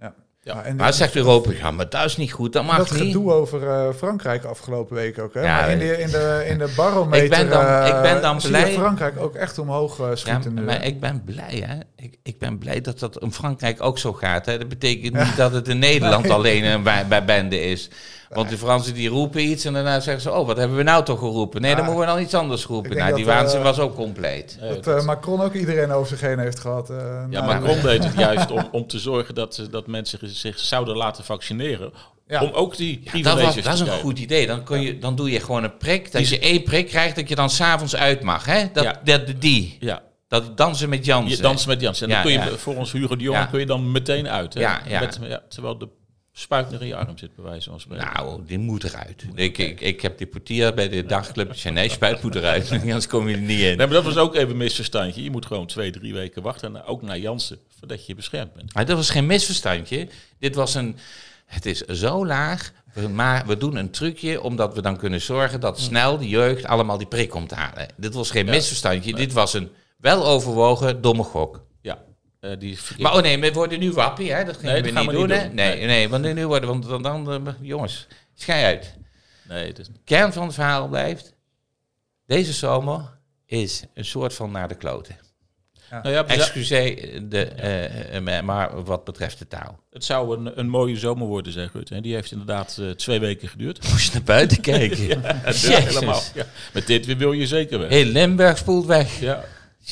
Ja. 0.00 0.14
Ja. 0.42 0.54
Ja, 0.54 0.62
en 0.62 0.76
maar 0.76 0.92
zegt 0.92 1.16
Europa, 1.16 1.50
ja, 1.52 1.70
maar 1.70 1.88
dat 1.88 2.04
is 2.04 2.16
niet 2.16 2.32
goed, 2.32 2.52
dat 2.52 2.64
mag 2.64 2.76
dat 2.76 2.90
niet. 2.90 3.00
gedoe 3.00 3.32
over 3.32 3.68
eh, 3.70 3.92
Frankrijk 3.94 4.44
afgelopen 4.44 4.94
week 4.96 5.18
ook. 5.18 5.34
Hè? 5.34 5.40
Ja, 5.42 5.56
maar 5.60 5.70
in 5.70 5.78
de, 5.78 5.98
in 5.98 6.10
de, 6.10 6.44
in 6.48 6.58
de 6.58 6.72
barometer 6.76 7.24
Ik 7.24 7.30
ben 7.30 7.48
dan- 7.48 7.64
eh, 7.66 7.86
ik 7.96 8.02
ben 8.02 8.22
dan 8.22 8.40
zie 8.40 8.50
je 8.50 8.56
blij- 8.62 8.72
Frankrijk 8.72 9.20
ook 9.20 9.34
echt 9.34 9.58
omhoog 9.58 9.98
eh, 10.00 10.06
Ja, 10.08 10.16
schieten 10.16 10.54
nu. 10.54 10.62
maar 10.62 10.78
hè? 10.80 10.84
ik 10.84 11.00
ben 11.00 11.22
blij, 11.24 11.64
hè. 11.66 11.99
Ik, 12.00 12.18
ik 12.22 12.38
ben 12.38 12.58
blij 12.58 12.80
dat 12.80 12.98
dat 12.98 13.18
in 13.22 13.32
Frankrijk 13.32 13.82
ook 13.82 13.98
zo 13.98 14.12
gaat. 14.12 14.46
Hè. 14.46 14.58
Dat 14.58 14.68
betekent 14.68 15.14
niet 15.14 15.36
dat 15.36 15.52
het 15.52 15.68
in 15.68 15.78
Nederland 15.78 16.30
alleen 16.36 16.64
een 16.64 16.82
bij, 16.82 17.24
bende 17.24 17.60
is. 17.60 17.88
Want 18.28 18.48
de 18.48 18.58
Fransen 18.58 18.94
die 18.94 19.08
roepen 19.08 19.40
iets 19.42 19.64
en 19.64 19.72
daarna 19.72 20.00
zeggen 20.00 20.22
ze... 20.22 20.32
oh, 20.32 20.46
wat 20.46 20.56
hebben 20.56 20.76
we 20.76 20.82
nou 20.82 21.04
toch 21.04 21.18
geroepen? 21.18 21.60
Nee, 21.60 21.70
dan 21.74 21.84
Ja. 21.84 21.90
moeten 21.90 22.06
we 22.06 22.12
dan 22.12 22.22
iets 22.24 22.34
anders 22.34 22.64
roepen. 22.64 22.96
Nou, 22.96 23.14
die 23.14 23.24
dat, 23.24 23.34
eh, 23.34 23.40
waanzin 23.40 23.62
was 23.62 23.78
ook 23.78 23.94
compleet. 23.94 24.58
Dat 24.60 24.86
eh, 24.86 25.04
Macron 25.04 25.40
ook 25.40 25.54
iedereen 25.54 25.90
over 25.92 26.08
zich 26.08 26.20
heen 26.20 26.38
heeft 26.38 26.58
gehad. 26.58 26.90
eh, 26.90 27.22
ja, 27.30 27.42
Macron 27.42 27.80
deed 27.90 28.04
het 28.04 28.14
juist 28.18 28.50
om, 28.50 28.68
om 28.72 28.86
te 28.86 28.98
zorgen 28.98 29.34
dat, 29.34 29.66
dat 29.70 29.86
mensen 29.86 30.18
zich- 30.22 30.36
zich 30.36 30.58
zouden 30.58 30.96
laten 30.96 31.24
vaccineren. 31.24 31.92
Ja. 32.26 32.42
Om 32.42 32.50
ook 32.52 32.76
die 32.76 33.00
Ja, 33.12 33.22
dat, 33.22 33.40
was, 33.40 33.54
te 33.54 33.62
dat 33.62 33.74
is 33.74 33.80
een 33.80 33.88
goed 33.90 34.18
idee. 34.18 34.46
Dan, 34.46 34.62
kun 34.64 34.80
je, 34.80 34.98
dan 34.98 35.16
doe 35.16 35.30
je 35.30 35.40
gewoon 35.40 35.64
een 35.64 35.76
prik. 35.76 36.12
Dat 36.12 36.22
Die- 36.22 36.30
je 36.30 36.38
één 36.38 36.62
prik 36.62 36.86
krijgt, 36.86 37.16
dat 37.16 37.28
je 37.28 37.34
dan 37.34 37.50
s'avonds 37.50 37.96
uit 37.96 38.22
mag. 38.22 38.44
Hè? 38.44 38.64
Dat, 38.72 38.84
Ja. 38.84 39.00
dat, 39.04 39.22
die. 39.38 39.76
Ja, 39.80 40.02
Dat 40.30 40.56
dansen 40.56 40.88
met 40.88 41.04
Jansen. 41.04 41.36
je 41.36 41.42
danst 41.42 41.66
met 41.66 41.80
Jans. 41.80 42.00
En 42.00 42.08
dan 42.08 42.22
kun 42.22 42.32
je 42.32 42.58
ons 42.64 42.92
Hugo 42.92 43.16
de 43.16 43.22
Jong 43.22 43.50
kun 43.50 43.60
je 43.60 43.66
dan 43.66 43.92
meteen 43.92 44.28
uit. 44.28 44.54
Hè? 44.54 45.00
Met, 45.00 45.18
terwijl 45.48 45.78
de 45.78 45.88
spuit 46.32 46.70
nog 46.70 46.80
in 46.80 46.86
je 46.86 46.96
arm 46.96 47.18
zit, 47.18 47.34
bij 47.34 47.44
wijze 47.44 47.70
van 47.70 47.80
spreken. 47.80 48.08
Nou, 48.14 48.42
die 48.46 48.58
moet 48.58 48.84
eruit. 48.84 49.24
Ik, 49.34 49.58
ik, 49.58 49.80
ik 49.80 50.00
heb 50.00 50.18
die 50.18 50.26
portier 50.26 50.74
bij 50.74 50.88
de 50.88 51.06
dagclub. 51.06 51.54
Nee, 51.72 51.88
spuit 51.88 52.22
moet 52.22 52.34
eruit. 52.34 52.72
Anders 52.80 53.06
kom 53.06 53.28
je 53.28 53.34
er 53.34 53.40
niet 53.40 53.58
in. 53.58 53.64
Nee, 53.64 53.76
maar 53.76 53.88
dat 53.88 54.04
was 54.04 54.16
ook 54.16 54.34
even 54.34 54.50
een 54.50 54.56
misverstandje. 54.56 55.22
Je 55.22 55.30
moet 55.30 55.46
gewoon 55.46 55.66
twee, 55.66 55.90
drie 55.90 56.12
weken 56.12 56.42
wachten. 56.42 56.76
En 56.76 56.84
ook 56.84 57.02
naar 57.02 57.18
Jansen, 57.18 57.58
voordat 57.78 58.06
je 58.06 58.14
beschermd 58.14 58.52
bent. 58.52 58.74
Maar 58.74 58.86
dat 58.86 58.96
was 58.96 59.10
geen 59.10 59.26
misverstandje. 59.26 60.08
Dit 60.38 60.54
was 60.54 60.74
een... 60.74 60.96
Het 61.46 61.66
is 61.66 61.80
zo 61.80 62.26
laag. 62.26 62.72
Maar 63.10 63.46
we 63.46 63.56
doen 63.56 63.76
een 63.76 63.90
trucje 63.90 64.42
omdat 64.42 64.74
we 64.74 64.82
dan 64.82 64.96
kunnen 64.96 65.20
zorgen 65.20 65.60
dat 65.60 65.80
snel 65.80 66.18
de 66.18 66.28
jeugd 66.28 66.64
allemaal 66.64 66.98
die 66.98 67.06
prik 67.06 67.30
komt 67.30 67.50
halen. 67.50 67.88
Dit 67.96 68.14
was 68.14 68.30
geen 68.30 68.46
Ja. 68.46 68.50
misverstandje. 68.50 69.14
Dit 69.14 69.32
was 69.32 69.54
een 69.54 69.70
wel 70.00 70.26
overwogen 70.26 71.00
domme 71.00 71.22
gok. 71.22 71.66
Ja, 71.82 71.98
eh, 72.40 72.50
die 72.58 72.78
Maar 72.98 73.14
oh 73.14 73.22
nee, 73.22 73.38
we 73.40 73.52
worden 73.52 73.78
nu 73.80 73.92
wappie, 73.92 74.32
hè? 74.32 74.44
Dat 74.44 74.56
gingen 74.56 74.72
Nee, 74.72 74.82
we 74.82 74.92
dat 74.92 75.02
niet 75.02 75.10
we 75.12 75.16
doen, 75.18 75.28
niet 75.28 75.36
hè? 75.36 75.48
Nee, 75.48 75.76
Nee. 75.76 75.86
nee, 75.86 76.08
want 76.08 76.34
nu 76.34 76.46
worden, 76.46 76.68
want 76.68 76.88
dan, 76.88 77.02
dan 77.24 77.46
eh, 77.46 77.52
jongens, 77.60 78.06
schij 78.34 78.64
uit. 78.64 78.94
nee, 79.48 79.66
het 79.66 79.78
is, 79.78 79.86
Kern 80.04 80.32
van 80.32 80.44
het 80.44 80.54
verhaal 80.54 80.88
blijft, 80.88 81.34
deze 82.26 82.52
zomer 82.52 83.18
is 83.46 83.82
een 83.94 84.04
soort 84.04 84.34
van 84.34 84.50
naar 84.50 84.68
de 84.68 84.74
kloten. 84.74 85.16
nou 85.90 86.08
ja, 86.10 86.22
we 86.24 86.28
zou- 86.32 86.40
Excuseer, 86.40 87.28
de, 87.28 87.44
eh, 87.44 88.40
maar 88.42 88.84
wat 88.84 89.04
betreft 89.04 89.38
de 89.38 89.46
taal. 89.46 89.78
het 89.90 90.04
zou 90.04 90.36
een, 90.36 90.58
een 90.58 90.68
mooie 90.68 90.96
zomer 90.96 91.26
worden, 91.26 91.52
zei 91.52 91.68
Rutte. 91.72 91.94
En 91.94 92.02
die 92.02 92.14
heeft 92.14 92.32
inderdaad 92.32 92.80
twee 92.96 93.20
weken 93.20 93.48
geduurd. 93.48 93.82
Moest 93.90 94.06
je 94.06 94.12
naar 94.12 94.22
buiten 94.22 94.60
kijken. 94.72 95.06
Jezus. 95.06 95.68
helemaal. 95.84 96.20
Ja. 96.34 96.46
Met 96.72 96.86
dit 96.86 97.16
wil 97.16 97.32
je 97.32 97.46
zeker 97.46 97.78
weg. 97.78 97.88
Heel 97.88 98.04
Limburg 98.04 98.58
spoelt 98.58 98.86
weg. 98.86 99.20
Ja. 99.20 99.44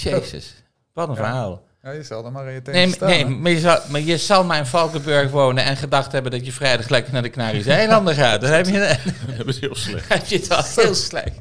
Jezus, 0.02 0.55
wat 0.93 1.09
een 1.09 1.17
verhaal. 1.17 1.67
Ja, 1.83 1.90
je 1.90 2.02
zal 2.02 2.25
er 2.25 2.33
maar 2.33 2.47
in 2.47 2.55
je 2.55 2.61
Nee, 2.71 2.88
staan. 2.93 3.09
nee 3.09 3.26
maar, 3.26 3.50
je 3.50 3.61
zal, 3.61 3.81
maar 3.90 4.00
je 4.00 4.19
zal 4.19 4.45
maar 4.45 4.59
in 4.59 4.67
Valkenburg 4.67 5.31
wonen 5.31 5.64
en 5.64 5.76
gedacht 5.76 6.12
hebben 6.12 6.31
dat 6.31 6.45
je 6.47 6.52
vrijdag 6.52 6.88
lekker 6.88 7.12
naar 7.12 7.23
de 7.23 7.31
Canarische 7.31 7.73
eilanden 7.73 8.14
gaat. 8.14 8.40
Dan 8.40 8.50
heb 8.50 8.67
je, 8.67 8.97
Dat 9.38 9.47
is 9.47 9.61
heel 9.61 9.75
slecht. 9.75 10.09
heb 10.14 10.26
je 10.26 10.37
het 10.38 10.50
al 10.50 10.62
heel 10.64 10.95
slecht. 10.95 11.38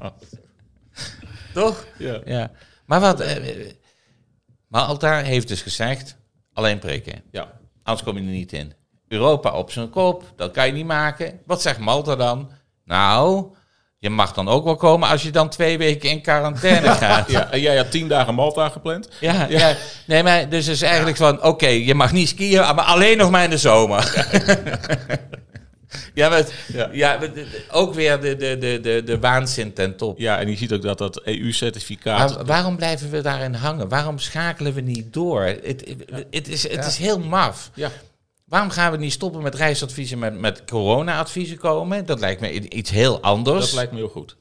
Toch? 1.53 1.85
Ja. 1.97 2.19
Ja. 2.25 2.51
Maar 2.85 2.99
wat... 2.99 3.19
eh, 3.19 3.35
eh, 3.67 3.73
maar 4.67 4.81
Altaar 4.81 5.23
heeft 5.23 5.47
dus 5.47 5.61
gezegd, 5.61 6.15
alleen 6.53 6.79
prikken. 6.79 7.21
ja. 7.31 7.55
Anders 7.83 8.05
kom 8.07 8.15
je 8.17 8.23
er 8.23 8.29
niet 8.31 8.53
in. 8.53 8.73
Europa 9.07 9.51
op 9.51 9.71
zijn 9.71 9.89
kop, 9.89 10.33
dat 10.35 10.51
kan 10.51 10.65
je 10.67 10.71
niet 10.73 10.85
maken. 10.85 11.39
Wat 11.45 11.61
zegt 11.61 11.79
Malta 11.79 12.15
dan? 12.15 12.51
Nou, 12.85 13.53
je 13.99 14.09
mag 14.09 14.33
dan 14.33 14.47
ook 14.47 14.63
wel 14.63 14.75
komen 14.75 15.09
als 15.09 15.23
je 15.23 15.31
dan 15.31 15.49
twee 15.49 15.77
weken 15.77 16.09
in 16.09 16.21
quarantaine 16.21 16.87
gaat. 17.05 17.31
Ja, 17.31 17.51
en 17.51 17.59
jij 17.59 17.77
had 17.77 17.91
tien 17.91 18.07
dagen 18.07 18.33
Malta 18.33 18.69
gepland. 18.69 19.09
Ja, 19.19 19.45
ja. 19.49 19.75
Nee, 20.05 20.23
maar 20.23 20.49
dus 20.49 20.67
is 20.67 20.81
eigenlijk 20.81 21.17
van, 21.17 21.43
oké, 21.43 21.67
je 21.67 21.95
mag 21.95 22.11
niet 22.11 22.27
skiën, 22.27 22.59
maar 22.59 22.85
alleen 22.85 23.17
nog 23.17 23.29
maar 23.29 23.43
in 23.43 23.49
de 23.49 23.57
zomer. 23.57 24.25
ja, 26.13 26.29
maar, 26.29 26.45
Ja. 26.73 26.89
ja. 26.91 27.17
maar 27.19 27.29
ook 27.71 27.93
weer 27.93 28.21
de, 28.21 28.35
de, 28.35 28.57
de, 28.57 28.79
de, 28.81 29.03
de 29.05 29.19
waanzin 29.19 29.73
ten 29.73 29.95
top. 29.97 30.19
Ja, 30.19 30.39
en 30.39 30.49
je 30.49 30.57
ziet 30.57 30.73
ook 30.73 30.81
dat 30.81 30.97
dat 30.97 31.21
EU-certificaat... 31.21 32.45
Waarom 32.45 32.75
blijven 32.75 33.09
we 33.09 33.21
daarin 33.21 33.53
hangen? 33.53 33.89
Waarom 33.89 34.19
schakelen 34.19 34.73
we 34.73 34.81
niet 34.81 35.13
door? 35.13 35.43
Het, 35.43 35.61
het, 35.63 36.25
het, 36.31 36.47
is, 36.47 36.69
het 36.69 36.85
is 36.85 36.97
heel 36.97 37.19
maf. 37.19 37.69
Ja, 37.73 37.89
Waarom 38.47 38.69
gaan 38.69 38.91
we 38.91 38.97
niet 38.97 39.11
stoppen 39.11 39.41
met 39.41 39.55
reisadviezen, 39.55 40.19
met, 40.19 40.39
met 40.39 40.65
corona-adviezen 40.65 41.57
komen? 41.57 42.05
Dat 42.05 42.19
lijkt 42.19 42.41
me 42.41 42.51
iets 42.69 42.89
heel 42.89 43.21
anders. 43.21 43.65
dat 43.65 43.73
lijkt 43.73 43.91
me 43.91 43.97
heel 43.97 44.07
goed. 44.07 44.35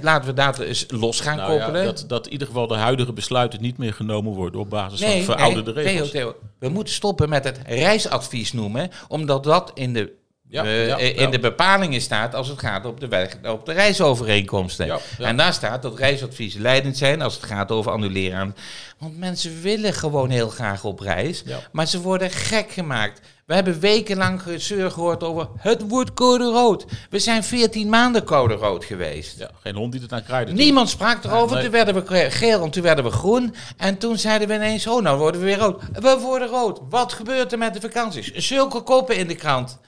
Laten 0.00 0.28
we 0.28 0.32
dat 0.34 0.58
eens 0.58 0.84
los 0.88 1.20
gaan 1.20 1.36
Nou 1.36 1.52
ja, 1.52 1.58
koppelen. 1.58 1.84
dat, 1.84 2.04
dat 2.08 2.26
in 2.26 2.32
ieder 2.32 2.46
geval 2.46 2.66
de 2.66 2.74
huidige 2.74 3.12
besluiten 3.12 3.62
niet 3.62 3.78
meer 3.78 3.92
genomen 3.92 4.32
worden 4.32 4.60
op 4.60 4.70
basis 4.70 5.00
van 5.00 5.22
verouderde 5.22 5.72
nee, 5.72 5.84
regels. 5.84 6.10
Theo, 6.10 6.30
Theo, 6.30 6.38
we 6.58 6.68
moeten 6.68 6.94
stoppen 6.94 7.28
met 7.28 7.44
het 7.44 7.58
reisadvies 7.66 8.52
noemen, 8.52 8.90
omdat 9.08 9.44
dat 9.44 9.70
in 9.74 9.92
de, 9.92 10.12
Ja, 10.48 10.64
eh, 10.64 10.86
ja, 10.86 10.96
in 10.96 11.30
de 11.30 11.38
bepalingen 11.38 12.00
staat 12.00 12.34
als 12.34 12.48
het 12.48 12.58
gaat 12.58 12.86
op 12.86 13.00
de, 13.00 13.08
weg, 13.08 13.36
op 13.42 13.66
de 13.66 13.72
reisovereenkomsten. 13.72 15.00
En 15.18 15.36
daar 15.36 15.52
staat 15.52 15.82
dat 15.82 15.98
reisadviezen 15.98 16.60
leidend 16.60 16.96
zijn 16.96 17.22
als 17.22 17.34
het 17.34 17.44
gaat 17.44 17.70
over 17.70 17.92
annuleren. 17.92 18.56
Want 18.98 19.18
mensen 19.18 19.60
willen 19.62 19.92
gewoon 19.92 20.30
heel 20.30 20.48
graag 20.48 20.84
op 20.84 21.00
reis, 21.00 21.44
maar 21.72 21.86
ze 21.86 22.00
worden 22.00 22.30
gek 22.30 22.70
gemaakt. 22.70 23.20
We 23.46 23.54
hebben 23.54 23.80
wekenlang 23.80 24.42
gezeur 24.42 24.90
gehoord 24.90 25.22
over 25.22 25.48
het 25.58 25.88
wordt 25.88 26.14
code 26.14 26.44
rood. 26.44 26.84
We 27.10 27.18
zijn 27.18 27.44
14 27.44 27.88
maanden 27.88 28.24
code 28.24 28.54
rood 28.54 28.84
geweest. 28.84 29.38
Ja, 29.38 29.50
geen 29.60 29.74
hond 29.74 29.92
die 29.92 30.00
het 30.00 30.12
aan 30.12 30.22
krijgt. 30.22 30.52
Niemand 30.52 30.88
sprak 30.88 31.24
erover. 31.24 31.54
nee. 31.54 31.62
Toen 31.62 31.72
werden 31.72 31.94
we 31.94 32.30
geel 32.30 32.62
en 32.62 32.70
toen 32.70 32.82
werden 32.82 33.04
we 33.04 33.10
groen. 33.10 33.54
En 33.76 33.98
toen 33.98 34.18
zeiden 34.18 34.48
we 34.48 34.54
ineens, 34.54 34.86
oh, 34.86 35.02
nou 35.02 35.18
worden 35.18 35.40
we 35.40 35.46
weer 35.46 35.58
rood. 35.58 35.82
We 35.92 36.18
worden 36.20 36.48
rood. 36.48 36.80
Wat 36.88 37.12
gebeurt 37.12 37.52
er 37.52 37.58
met 37.58 37.74
de 37.74 37.80
vakanties? 37.80 38.32
Zulke 38.32 38.80
koppen 38.80 39.16
in 39.16 39.26
de 39.26 39.34
krant. 39.34 39.78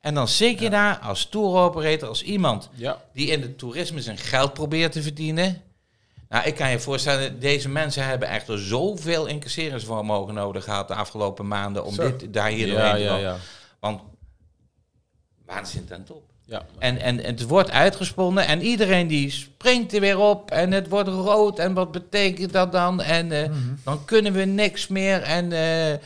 En 0.00 0.14
dan 0.14 0.28
zit 0.28 0.60
je 0.60 0.70
daar 0.70 0.98
als 0.98 1.26
tour 1.26 1.56
operator, 1.56 2.08
als 2.08 2.22
iemand 2.22 2.68
Ja, 2.72 3.02
die 3.12 3.26
in 3.26 3.42
het 3.42 3.58
toerisme 3.58 4.02
zijn 4.02 4.18
geld 4.18 4.52
probeert 4.52 4.92
te 4.92 5.02
verdienen. 5.02 5.62
Nou, 6.30 6.44
ik 6.46 6.54
kan 6.54 6.70
je 6.70 6.78
voorstellen, 6.80 7.40
deze 7.40 7.68
mensen 7.68 8.04
hebben 8.06 8.28
echt 8.28 8.46
zoveel 8.48 9.26
incasseringsvermogen 9.26 10.34
nodig 10.34 10.64
gehad 10.64 10.88
de 10.88 10.94
afgelopen 10.94 11.48
maanden 11.48 11.84
om 11.84 11.94
Zo. 11.94 12.16
dit 12.16 12.34
daar 12.34 12.48
hier 12.48 12.66
ja, 12.66 12.72
doorheen 12.72 12.94
te 12.94 13.00
ja, 13.00 13.08
komen. 13.08 13.24
ja. 13.24 13.36
Want 13.80 14.00
waanzin 15.46 15.84
ten 15.86 16.04
top. 16.04 16.22
ja. 16.44 16.66
En, 16.78 17.00
en, 17.00 17.24
en 17.24 17.34
het 17.34 17.42
wordt 17.42 17.70
uitgesponnen 17.70 18.46
en 18.46 18.62
iedereen 18.62 19.06
die 19.06 19.30
springt 19.30 19.92
er 19.92 20.00
weer 20.00 20.18
op 20.18 20.50
en 20.50 20.72
het 20.72 20.88
wordt 20.88 21.08
rood 21.08 21.58
en 21.58 21.74
wat 21.74 21.92
betekent 21.92 22.52
dat 22.52 22.72
dan? 22.72 23.00
En 23.00 23.32
eh, 23.32 23.50
dan 23.84 24.04
kunnen 24.04 24.32
we 24.32 24.44
niks 24.44 24.88
meer 24.88 25.22
en 25.22 25.52
eh, 25.52 25.98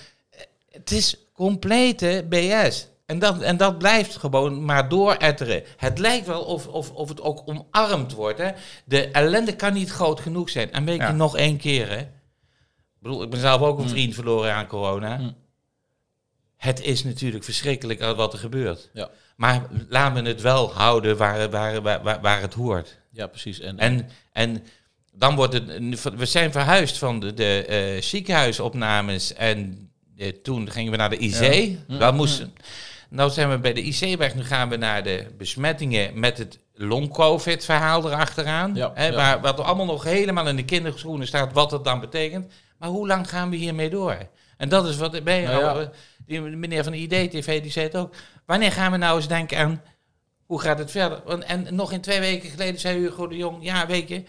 het 0.71 0.91
is 0.91 1.17
complete 1.33 2.27
BS. 2.29 2.87
En 3.07 3.19
dat, 3.19 3.41
en 3.41 3.57
dat 3.57 3.79
blijft 3.79 4.17
gewoon 4.17 4.65
maar 4.65 4.89
dooretteren. 4.89 5.63
Het 5.77 5.99
lijkt 5.99 6.27
wel 6.27 6.43
of, 6.43 6.67
of, 6.67 6.91
of 6.91 7.09
het 7.09 7.21
ook 7.21 7.43
omarmd 7.45 8.13
wordt. 8.13 8.39
Hè? 8.39 8.51
De 8.85 9.09
ellende 9.09 9.57
kan 9.57 9.73
niet 9.73 9.91
groot 9.91 10.21
genoeg 10.21 10.51
zijn. 10.51 10.73
En 10.73 10.85
weet 10.85 10.97
je 10.97 11.03
Ja. 11.03 11.13
nog 11.13 11.37
één 11.37 11.57
keer, 11.57 11.89
hè? 11.89 11.99
Ik 11.99 13.11
bedoel, 13.11 13.23
ik 13.23 13.31
ben 13.31 13.41
zelf 13.41 13.61
ook 13.61 13.79
een 13.79 13.89
vriend 13.89 14.15
verloren 14.15 14.53
aan 14.55 14.67
corona. 14.67 15.17
Mm. 15.17 15.35
Het 16.57 16.81
is 16.83 17.05
natuurlijk 17.05 17.45
verschrikkelijk 17.45 18.01
wat 18.01 18.33
er 18.33 18.39
gebeurt. 18.39 18.91
Ja. 18.93 19.11
Maar 19.37 19.67
laten 19.89 20.23
we 20.23 20.29
het 20.29 20.41
wel 20.41 20.73
houden 20.73 21.17
waar, 21.17 21.51
waar, 21.51 22.21
waar, 22.21 22.41
het 22.41 22.55
hoort. 22.55 22.99
ja, 23.11 23.27
precies. 23.27 23.61
En, 23.61 23.79
En, 23.79 24.09
en 24.33 24.65
dan 25.13 25.35
wordt 25.35 25.53
het. 25.53 25.65
We 26.17 26.27
zijn 26.27 26.53
verhuisd 26.53 26.99
van 26.99 27.21
de, 27.21 27.35
de 27.35 27.65
eh, 27.67 28.03
ziekenhuisopnames. 28.03 29.33
En 29.35 29.91
eh, 30.17 30.29
toen 30.43 30.71
gingen 30.71 30.91
we 30.91 30.97
naar 30.99 31.11
de 31.11 31.19
IC. 31.19 31.77
Dat 31.99 32.15
moesten. 32.15 32.55
Nou 33.15 33.31
zijn 33.31 33.51
we 33.51 33.59
bij 33.59 33.73
de 33.73 33.83
IC 33.83 34.19
weg. 34.19 34.35
Nu 34.35 34.45
gaan 34.45 34.69
we 34.69 34.77
naar 34.77 35.03
de 35.03 35.27
besmettingen 35.39 36.19
met 36.21 36.39
het 36.39 36.59
long-covid-verhaal 36.75 38.07
erachteraan. 38.11 38.75
Ja, 38.75 38.91
hè, 38.95 39.07
ja. 39.07 39.15
Waar, 39.15 39.41
wat 39.41 39.61
allemaal 39.61 39.87
nog 39.87 40.05
helemaal 40.05 40.49
in 40.49 40.57
de 40.57 40.65
kinderschoenen 40.65 41.27
staat, 41.27 41.53
wat 41.53 41.71
het 41.71 41.85
dan 41.85 42.01
betekent. 42.01 42.53
Maar 42.79 42.89
hoe 42.89 43.07
lang 43.07 43.29
gaan 43.29 43.51
we 43.51 43.57
hiermee 43.57 43.91
door? 43.91 44.19
En 44.57 44.69
dat 44.69 44.87
is 44.89 44.97
wat 44.97 45.25
bij 45.25 45.43
Nou 45.43 45.61
ja. 45.65 45.81
eh, 45.81 45.87
die 46.27 46.41
meneer 46.41 46.83
van 46.83 46.93
de 46.93 46.99
ID-TV, 46.99 47.63
die 47.63 47.71
zei 47.71 47.87
het 47.87 47.97
ook. 47.97 48.15
Wanneer 48.47 48.73
gaan 48.73 48.93
we 48.93 48.97
nou 48.99 49.17
eens 49.17 49.29
denken 49.29 49.59
aan 49.59 49.83
hoe 50.47 50.61
gaat 50.61 50.79
het 50.79 50.91
verder? 50.91 51.23
En 51.47 51.67
nog 51.75 51.93
in 51.93 52.01
twee 52.01 52.21
weken 52.21 52.51
geleden 52.51 52.81
zei 52.81 52.99
Hugo 52.99 53.27
de 53.29 53.37
Jong, 53.37 53.57
ja 53.65 53.87
weet 53.87 54.09
je, 54.09 54.23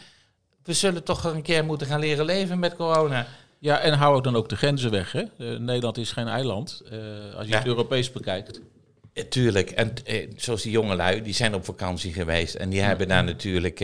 we 0.63 0.73
zullen 0.73 1.03
toch 1.03 1.23
een 1.23 1.41
keer 1.41 1.65
moeten 1.65 1.87
gaan 1.87 1.99
leren 1.99 2.25
leven 2.25 2.59
met 2.59 2.75
corona. 2.75 3.27
ja, 3.59 3.79
en 3.79 3.93
hou 3.93 4.21
dan 4.21 4.35
ook 4.35 4.49
de 4.49 4.55
grenzen 4.55 4.91
weg. 4.91 5.11
Hè? 5.11 5.21
Eh, 5.21 5.59
Nederland 5.59 5.97
is 5.97 6.11
geen 6.11 6.27
eiland. 6.27 6.81
Eh, 6.91 6.97
als 7.37 7.45
je 7.45 7.51
Ja. 7.51 7.57
het 7.57 7.67
Europees 7.67 8.11
bekijkt. 8.11 8.61
Eh, 9.15 9.23
Tuurlijk, 9.23 9.71
en 9.71 9.93
eh, 10.05 10.27
zoals 10.35 10.61
die 10.61 10.71
jongelui, 10.71 11.21
die 11.21 11.33
zijn 11.33 11.53
op 11.53 11.65
vakantie 11.65 12.13
geweest. 12.13 12.55
En 12.55 12.69
die 12.69 12.81
hebben 12.81 13.07
daar 13.07 13.23
natuurlijk 13.23 13.79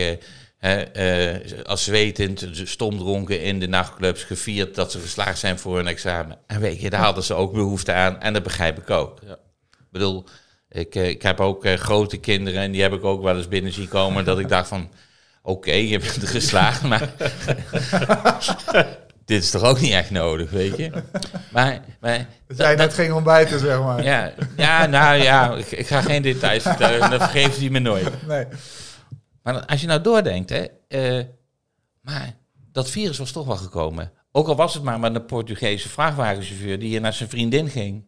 eh, 0.62 1.32
eh, 1.32 1.64
als 1.64 1.84
zwetend, 1.84 2.48
stomdronken 2.52 3.42
in 3.42 3.60
de 3.60 3.68
nachtclubs 3.68 4.22
gevierd 4.22 4.74
dat 4.74 4.92
ze 4.92 4.98
geslaagd 4.98 5.38
zijn 5.38 5.58
voor 5.58 5.76
hun 5.76 5.86
examen. 5.86 6.38
En 6.46 6.60
weet 6.60 6.80
je, 6.80 6.90
daar 6.90 7.02
hadden 7.02 7.24
ze 7.24 7.34
ook 7.34 7.52
behoefte 7.52 7.92
aan 7.92 8.20
en 8.20 8.32
dat 8.32 8.42
begrijp 8.42 8.78
ik 8.78 8.90
ook. 8.90 9.18
Ja. 9.26 9.32
Ik 9.72 9.90
bedoel, 9.90 10.24
ik, 10.68 10.94
eh, 10.94 11.08
ik 11.08 11.22
heb 11.22 11.40
ook 11.40 11.64
eh, 11.64 11.74
grote 11.74 12.16
kinderen 12.16 12.62
en 12.62 12.72
die 12.72 12.82
heb 12.82 12.92
ik 12.92 13.04
ook 13.04 13.22
wel 13.22 13.36
eens 13.36 13.48
binnen 13.48 13.72
zien 13.72 13.88
komen 13.88 14.24
dat 14.24 14.38
ik 14.38 14.48
dacht 14.48 14.68
van, 14.68 14.90
oké, 15.42 15.72
je 15.72 15.98
bent 15.98 16.26
geslaagd, 16.36 16.82
maar... 16.82 17.12
dit 19.24 19.42
is 19.42 19.50
toch 19.50 19.62
ook 19.62 19.80
niet 19.80 19.92
echt 19.92 20.10
nodig, 20.10 20.50
weet 20.50 20.76
je? 20.76 20.90
Maar, 21.52 21.80
maar 22.00 22.26
Dat 22.46 22.56
jij 22.56 22.74
net 22.74 22.94
ging 22.94 23.12
ontbijten, 23.12 23.58
zeg 23.58 23.78
maar. 23.78 24.02
ja, 24.04 24.32
ja, 24.56 24.86
nou 24.86 25.16
ja, 25.22 25.54
ik, 25.54 25.70
ik 25.70 25.86
ga 25.86 26.00
geen 26.00 26.22
details 26.22 26.62
vertellen, 26.62 27.10
dat 27.10 27.22
vergeeft 27.22 27.58
hij 27.58 27.70
me 27.70 27.78
nooit. 27.78 28.10
Nee. 28.28 28.46
Maar 29.42 29.64
als 29.66 29.80
je 29.80 29.86
nou 29.86 30.00
doordenkt, 30.00 30.50
hè, 30.50 30.64
eh, 30.88 31.24
maar 32.00 32.34
dat 32.72 32.90
virus 32.90 33.18
was 33.18 33.30
toch 33.32 33.46
wel 33.46 33.56
gekomen. 33.56 34.12
Ook 34.32 34.48
al 34.48 34.56
was 34.56 34.74
het 34.74 34.82
maar 34.82 35.00
met 35.00 35.14
een 35.14 35.24
Portugese 35.24 35.88
vrachtwagenchauffeur 35.88 36.78
die 36.78 36.88
hier 36.88 37.00
naar 37.00 37.12
zijn 37.12 37.28
vriendin 37.28 37.68
ging. 37.68 38.04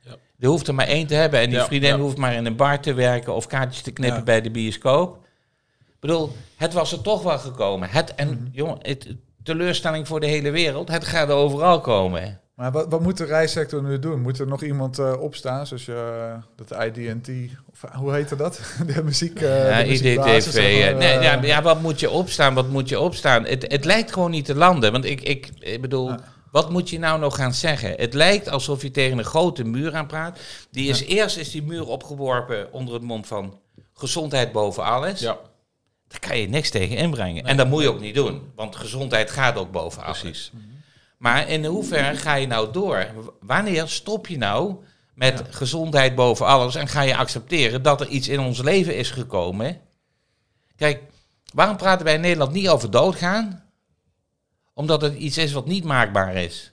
Ja. 0.00 0.14
Die 0.36 0.48
hoeft 0.48 0.68
er 0.68 0.74
maar 0.74 0.86
één 0.86 1.06
te 1.06 1.14
hebben 1.14 1.40
en 1.40 1.48
die 1.48 1.58
Ja, 1.58 1.64
vriendin 1.64 1.90
ja. 1.90 1.98
hoeft 1.98 2.16
maar 2.16 2.34
in 2.34 2.46
een 2.46 2.56
bar 2.56 2.80
te 2.80 2.92
werken 2.94 3.34
of 3.34 3.46
kaartjes 3.46 3.82
te 3.82 3.90
knippen 3.92 4.18
Ja. 4.18 4.24
bij 4.24 4.40
de 4.40 4.50
bioscoop. 4.50 5.16
Ik 5.88 5.96
bedoel, 6.00 6.32
het 6.56 6.72
was 6.72 6.92
er 6.92 7.00
toch 7.00 7.22
wel 7.22 7.38
gekomen. 7.38 7.88
Het, 7.90 8.14
en 8.14 8.28
Mhm. 8.28 8.46
jongen, 8.52 8.78
het, 8.80 9.14
teleurstelling 9.44 10.06
voor 10.06 10.20
de 10.20 10.26
hele 10.26 10.50
wereld, 10.50 10.88
het 10.88 11.04
gaat 11.04 11.28
er 11.28 11.34
overal 11.34 11.80
komen. 11.80 12.40
Maar 12.54 12.72
wat, 12.72 12.86
wat 12.88 13.00
moet 13.00 13.16
de 13.16 13.24
reissector 13.24 13.82
nu 13.82 13.98
doen? 13.98 14.20
Moet 14.20 14.38
er 14.38 14.46
nog 14.46 14.62
iemand 14.62 14.98
eh, 14.98 15.20
opstaan, 15.20 15.66
zoals 15.66 15.84
je, 15.84 16.28
eh, 16.28 16.42
dat 16.66 16.84
IDT, 16.84 17.28
of 17.72 17.82
eh, 17.84 17.94
hoe 17.94 18.12
heette 18.12 18.36
dat? 18.36 18.60
De 18.94 19.02
muziek, 19.02 19.40
eh 19.40 19.68
ja, 19.68 19.82
IDTV. 19.82 20.54
nee, 20.98 21.18
ja, 21.20 21.42
ja, 21.42 21.62
wat 21.62 21.80
moet 21.80 22.00
je 22.00 22.10
opstaan? 22.10 22.54
Wat 22.54 22.68
moet 22.68 22.88
je 22.88 23.00
opstaan? 23.00 23.44
Het, 23.44 23.64
het 23.72 23.84
lijkt 23.84 24.12
gewoon 24.12 24.30
niet 24.30 24.44
te 24.44 24.54
landen. 24.54 24.92
Want 24.92 25.04
ik, 25.04 25.20
ik, 25.20 25.48
ik 25.58 25.80
bedoel, 25.80 26.08
Ja. 26.08 26.18
wat 26.50 26.70
moet 26.70 26.90
je 26.90 26.98
nou 26.98 27.20
nog 27.20 27.36
gaan 27.36 27.54
zeggen? 27.54 27.92
Het 27.96 28.14
lijkt 28.14 28.48
alsof 28.48 28.82
je 28.82 28.90
tegen 28.90 29.18
een 29.18 29.24
grote 29.24 29.64
muur 29.64 29.94
aan 29.94 30.06
praat. 30.06 30.38
Die 30.70 30.88
is 30.88 31.04
eerst 31.04 31.36
is 31.36 31.50
die 31.50 31.62
muur 31.62 31.86
opgeworpen 31.86 32.72
onder 32.72 32.94
het 32.94 33.02
mom 33.02 33.24
van 33.24 33.60
gezondheid 33.94 34.52
boven 34.52 34.84
alles. 34.84 35.20
Ja, 35.20 35.36
Daar 36.12 36.20
kan 36.20 36.38
je 36.38 36.48
niks 36.48 36.70
tegen 36.70 36.96
inbrengen. 36.96 37.44
En 37.44 37.56
dat 37.56 37.68
moet 37.68 37.82
je 37.82 37.88
ook 37.88 38.00
niet 38.00 38.14
doen. 38.14 38.52
Want 38.54 38.76
gezondheid 38.76 39.30
gaat 39.30 39.56
ook 39.56 39.72
boven 39.72 40.02
alles. 40.02 40.20
precies. 40.20 40.52
Maar 41.16 41.48
in 41.48 41.64
hoeverre 41.64 42.16
ga 42.16 42.34
je 42.34 42.46
nou 42.46 42.72
door? 42.72 43.06
Wanneer 43.40 43.88
stop 43.88 44.26
je 44.26 44.36
nou 44.36 44.76
met 45.14 45.42
gezondheid 45.50 46.14
boven 46.14 46.46
alles 46.46 46.74
en 46.74 46.88
ga 46.88 47.02
je 47.02 47.16
accepteren 47.16 47.82
dat 47.82 48.00
er 48.00 48.06
iets 48.08 48.28
in 48.28 48.40
ons 48.40 48.62
leven 48.62 48.96
is 48.96 49.10
gekomen? 49.10 49.80
Kijk, 50.76 51.02
waarom 51.54 51.76
praten 51.76 52.04
wij 52.04 52.14
in 52.14 52.20
Nederland 52.20 52.52
niet 52.52 52.68
over 52.68 52.90
doodgaan? 52.90 53.64
Omdat 54.74 55.02
het 55.02 55.14
iets 55.14 55.38
is 55.38 55.52
wat 55.52 55.66
niet 55.66 55.84
maakbaar 55.84 56.34
is. 56.34 56.72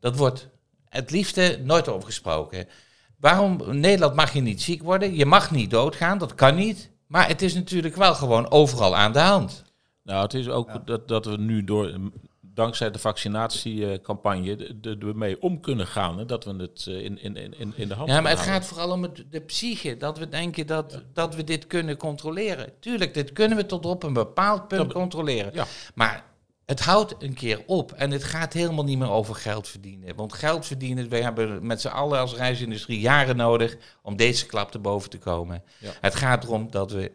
Dat 0.00 0.16
wordt 0.16 0.48
het 0.88 1.10
liefste 1.10 1.60
nooit 1.64 1.88
over 1.88 2.06
gesproken. 2.06 2.68
Waarom 3.16 3.62
in 3.62 3.80
Nederland 3.80 4.14
mag 4.14 4.32
je 4.32 4.40
niet 4.40 4.62
ziek 4.62 4.82
worden? 4.82 5.14
Je 5.14 5.26
mag 5.26 5.50
niet 5.50 5.70
doodgaan, 5.70 6.18
dat 6.18 6.34
kan 6.34 6.54
niet. 6.54 6.90
Maar 7.06 7.28
het 7.28 7.42
is 7.42 7.54
natuurlijk 7.54 7.96
wel 7.96 8.14
gewoon 8.14 8.50
overal 8.50 8.96
aan 8.96 9.12
de 9.12 9.18
hand. 9.18 9.64
Nou, 10.02 10.22
het 10.22 10.34
is 10.34 10.48
ook 10.48 10.86
dat, 10.86 11.08
dat 11.08 11.26
we 11.26 11.36
nu 11.36 11.64
door, 11.64 11.98
dankzij 12.40 12.90
de 12.90 12.98
vaccinatiecampagne, 12.98 14.76
ermee 14.98 15.42
om 15.42 15.60
kunnen 15.60 15.86
gaan. 15.86 16.18
Hè, 16.18 16.26
dat 16.26 16.44
we 16.44 16.54
het 16.56 16.86
eh, 16.88 17.04
in, 17.04 17.22
in, 17.22 17.36
in, 17.36 17.72
in 17.76 17.88
de 17.88 17.94
hand 17.94 18.08
Ja, 18.08 18.20
maar 18.20 18.30
het 18.30 18.40
gaat 18.40 18.66
vooral 18.66 18.90
om 18.90 19.02
het, 19.02 19.24
de 19.30 19.40
psyche. 19.40 19.96
Dat 19.96 20.18
we 20.18 20.28
denken 20.28 20.66
dat, 20.66 21.02
dat 21.12 21.34
we 21.34 21.44
dit 21.44 21.66
kunnen 21.66 21.96
controleren. 21.96 22.72
Tuurlijk, 22.80 23.14
dit 23.14 23.32
kunnen 23.32 23.56
we 23.56 23.66
tot 23.66 23.86
op 23.86 24.02
een 24.02 24.12
bepaald 24.12 24.68
punt 24.68 24.92
Ja, 24.92 24.98
controleren. 24.98 25.50
Ja. 25.54 25.66
Maar 25.94 26.24
het 26.66 26.80
houdt 26.80 27.14
een 27.18 27.34
keer 27.34 27.62
op. 27.66 27.92
En 27.92 28.10
het 28.10 28.24
gaat 28.24 28.52
helemaal 28.52 28.84
niet 28.84 28.98
meer 28.98 29.10
over 29.10 29.34
geld 29.34 29.68
verdienen. 29.68 30.14
Want 30.16 30.32
geld 30.32 30.66
verdienen, 30.66 31.08
we 31.08 31.16
hebben 31.16 31.66
met 31.66 31.80
z'n 31.80 31.88
allen 31.88 32.18
als 32.20 32.34
reisindustrie 32.34 33.00
jaren 33.00 33.36
nodig 33.36 33.76
om 34.02 34.16
deze 34.16 34.46
klap 34.46 34.70
te 34.70 34.78
boven 34.78 35.10
te 35.10 35.18
komen. 35.18 35.62
Ja. 35.78 35.90
Het 36.00 36.14
gaat 36.14 36.44
erom 36.44 36.70
dat 36.70 36.90
we 36.90 37.12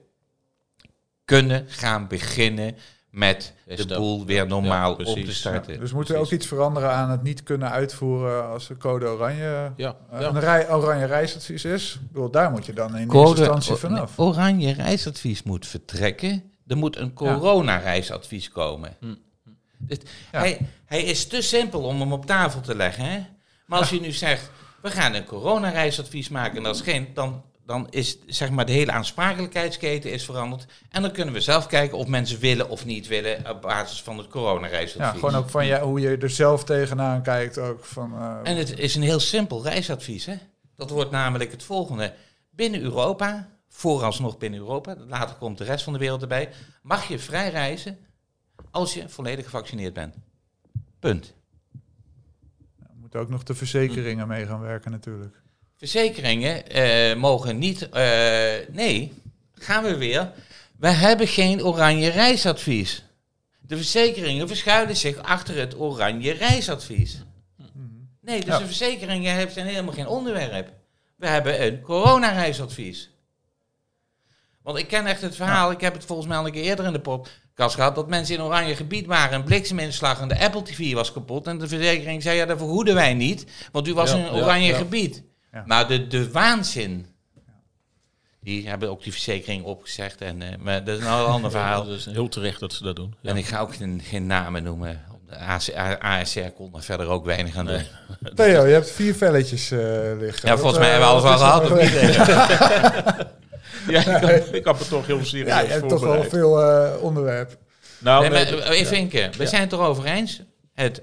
kunnen 1.26 1.66
gaan 1.68 2.08
beginnen 2.08 2.76
met 3.10 3.54
de 3.66 3.86
boel 3.86 4.26
weer 4.26 4.48
normaal 4.48 4.92
op 4.94 5.06
te 5.06 5.34
starten. 5.34 5.80
Dus 5.80 5.94
moet 5.94 6.10
er 6.10 6.18
ook 6.18 6.32
iets 6.32 6.48
veranderen 6.48 6.92
aan 6.92 7.10
het 7.10 7.24
niet 7.24 7.44
kunnen 7.44 7.70
uitvoeren 7.72 8.48
als 8.50 8.68
de 8.68 8.78
code 8.78 9.06
oranje 9.06 9.72
Ja, 9.76 9.98
eh, 10.12 10.20
ja. 10.22 10.28
een 10.28 10.40
rij, 10.40 10.72
oranje 10.74 11.06
reisadvies 11.06 11.66
is? 11.66 11.94
Ik 11.96 12.12
bedoel, 12.12 12.32
daar 12.32 12.52
moet 12.52 12.66
je 12.66 12.74
dan 12.74 12.88
in 12.90 12.96
eerste 12.96 13.08
Code- 13.18 13.38
instantie 13.40 13.72
o- 13.74 13.76
vanaf. 13.76 14.20
oranje 14.20 14.74
reisadvies 14.74 15.44
moet 15.44 15.68
vertrekken. 15.68 16.44
Er 16.68 16.78
moet 16.78 16.98
een 16.98 17.14
corona-reisadvies 17.14 18.50
komen. 18.50 18.96
Hm. 19.00 19.14
Ja. 19.88 20.40
hij, 20.40 20.60
hij 20.86 21.04
is 21.04 21.28
te 21.28 21.42
simpel 21.42 21.82
om 21.82 22.00
hem 22.00 22.14
op 22.14 22.26
tafel 22.26 22.62
te 22.62 22.76
leggen. 22.76 23.06
Hè? 23.06 23.20
Maar 23.66 23.80
als 23.80 23.90
je 23.90 24.00
nu 24.00 24.12
zegt, 24.12 24.50
we 24.82 24.92
gaan 24.92 25.14
een 25.14 25.26
corona-reisadvies 25.26 26.30
maken... 26.30 26.58
en 26.58 26.64
dat 26.64 26.76
is 26.76 26.82
geen, 26.82 27.08
dan, 27.14 27.44
dan 27.66 27.88
is 27.90 28.18
zeg 28.26 28.50
maar, 28.50 28.66
de 28.66 28.72
hele 28.72 28.92
aansprakelijkheidsketen 28.92 30.12
is 30.12 30.26
veranderd. 30.26 30.66
En 30.90 31.02
dan 31.02 31.12
kunnen 31.12 31.34
we 31.34 31.42
zelf 31.42 31.68
kijken 31.68 31.98
of 31.98 32.08
mensen 32.08 32.40
willen 32.40 32.70
of 32.70 32.86
niet 32.86 33.08
willen... 33.08 33.50
op 33.50 33.62
basis 33.62 34.02
van 34.02 34.18
het 34.18 34.26
Ja, 34.26 34.32
corona-reisadvies. 34.32 35.20
gewoon 35.20 35.36
ook 35.36 35.50
van 35.50 35.66
ja, 35.66 35.82
hoe 35.82 36.00
je 36.00 36.18
er 36.18 36.30
zelf 36.30 36.64
tegenaan 36.64 37.22
kijkt. 37.22 37.58
Ook 37.58 37.86
van, 37.86 38.14
eh, 38.20 38.38
En 38.44 38.58
het 38.58 38.80
is 38.80 38.96
een 38.96 39.02
heel 39.02 39.20
simpel 39.20 39.64
reisadvies. 39.64 40.26
Hè? 40.26 40.36
Dat 40.76 40.90
wordt 40.90 41.12
namelijk 41.12 41.52
het 41.52 41.64
volgende. 41.64 42.14
Binnen 42.50 42.82
Europa, 42.82 43.50
vooralsnog 43.70 44.38
binnen 44.38 44.60
Europa, 44.60 44.96
later 45.08 45.36
komt 45.36 45.58
de 45.58 45.64
rest 45.64 45.84
van 45.84 45.94
de 45.94 46.00
wereld 46.00 46.22
erbij, 46.22 46.50
mag 46.82 47.08
je 47.08 47.20
vrij 47.20 47.50
reizen 47.50 47.98
als 48.72 48.94
je 48.94 49.10
volledig 49.10 49.46
gevaccineerd 49.46 49.94
bent. 49.94 50.16
Punt. 51.00 51.34
moet 52.94 53.16
ook 53.16 53.30
nog 53.30 53.44
de 53.44 53.54
verzekeringen 53.56 54.28
mee 54.28 54.46
gaan 54.46 54.60
werken 54.62 54.92
natuurlijk. 54.92 55.36
Verzekeringen 55.76 56.68
eh, 56.70 57.16
mogen 57.16 57.58
niet. 57.58 57.90
eh, 57.90 58.54
nee, 58.72 59.14
gaan 59.54 59.84
we 59.84 59.98
weer. 59.98 60.32
We 60.78 60.88
hebben 60.88 61.28
geen 61.28 61.64
oranje 61.64 62.10
reisadvies. 62.10 63.04
De 63.60 63.76
verzekeringen 63.76 64.48
verschuilen 64.48 64.96
zich 64.98 65.18
achter 65.18 65.56
het 65.58 65.80
oranje 65.80 66.32
reisadvies. 66.32 67.24
Nee, 68.22 68.40
dus 68.40 68.48
Ja. 68.50 68.58
de 68.60 68.66
verzekeringen 68.66 69.34
hebben 69.36 69.54
zijn 69.54 69.68
helemaal 69.68 69.94
geen 69.94 70.08
onderwerp. 70.08 70.72
We 71.16 71.28
hebben 71.28 71.64
een 71.66 71.82
coronareisadvies. 71.82 73.10
Want 74.62 74.78
ik 74.78 74.88
ken 74.88 75.06
echt 75.06 75.22
het 75.22 75.36
verhaal, 75.36 75.72
ik 75.72 75.82
heb 75.82 75.94
het 75.94 76.06
volgens 76.06 76.28
mij 76.28 76.38
al 76.38 76.46
een 76.46 76.52
keer 76.52 76.64
eerder 76.64 76.86
in 76.86 76.94
de 76.94 77.00
gehad, 77.70 77.96
dat 77.96 78.10
mensen 78.10 78.36
in 78.36 78.42
oranje 78.42 78.76
gebied 78.76 79.06
waren, 79.06 79.34
een 79.34 79.44
blikseminslag 79.44 80.22
en 80.22 80.28
de 80.28 80.40
Apple 80.40 80.64
TV 80.64 80.94
was 80.94 81.12
kapot. 81.12 81.48
En 81.48 81.58
de 81.58 81.68
verzekering 81.68 82.24
zei, 82.24 82.38
ja, 82.38 82.46
dat 82.46 82.58
vergoeden 82.58 82.96
wij 82.96 83.14
niet, 83.14 83.46
want 83.72 83.88
u 83.88 83.94
was 83.94 84.12
Ja, 84.12 84.18
in 84.18 84.30
oranje 84.30 84.68
ja. 84.68 84.78
gebied. 84.78 85.24
Ja. 85.52 85.64
Nou, 85.66 85.88
de, 85.88 86.08
de 86.08 86.32
waanzin. 86.32 87.06
Die 88.44 88.68
hebben 88.68 88.90
ook 88.90 89.04
die 89.04 89.12
verzekering 89.12 89.64
opgezegd. 89.64 90.22
En, 90.22 90.42
eh, 90.42 90.48
maar 90.60 90.84
dat 90.84 90.98
is 90.98 91.04
nou 91.04 91.26
een 91.26 91.32
ander 91.32 91.52
verhaal. 91.60 91.88
Is 91.88 92.06
heel 92.06 92.30
terecht 92.30 92.60
dat 92.60 92.74
ze 92.74 92.84
dat 92.84 92.96
doen. 92.96 93.16
Ja. 93.22 93.30
En 93.30 93.38
ik 93.38 93.46
ga 93.46 93.60
ook 93.60 93.76
geen, 93.76 94.02
geen 94.04 94.26
namen 94.26 94.64
noemen. 94.64 95.02
De 95.28 96.00
ASR 96.00 96.50
kon 96.56 96.76
er 96.76 96.84
verder 96.84 97.08
ook 97.08 97.26
weinig 97.26 97.56
aan 97.56 97.66
doen. 97.66 97.82
Nee. 98.20 98.34
Theo, 98.34 98.66
je 98.66 98.74
hebt 98.74 98.92
vier 98.92 99.16
velletjes 99.16 99.72
eh, 99.72 99.80
liggen. 100.20 100.50
Ja, 100.50 100.58
volgens 100.58 100.80
mij 100.80 100.94
eh, 100.96 101.04
hebben 101.04 101.22
we 101.22 101.28
alles 101.28 101.40
wat 101.40 101.42
al 101.52 101.78
gehad. 101.78 103.28
Ja, 103.88 104.00
ik, 104.00 104.06
heb, 104.26 104.54
ik 104.60 104.66
heb 104.66 104.78
het 104.80 104.90
toch 104.90 105.08
heel 105.08 105.26
serieus 105.26 105.48
Ja, 105.48 105.60
je 105.60 105.68
hebt 105.68 105.90
toch 105.90 106.00
wel 106.02 106.24
veel 106.24 106.62
eh 106.62 107.04
onderwerp. 107.04 107.58
Nou, 108.00 108.22
Nee, 108.22 108.30
maar, 108.30 108.60
eh, 108.60 108.80
even 108.80 108.98
Inke, 108.98 109.30
we 109.38 109.44
Ja. 109.44 109.50
zijn 109.50 109.62
het 109.62 109.72
erover 109.72 110.06
eens. 110.06 110.42
Het, 110.74 111.00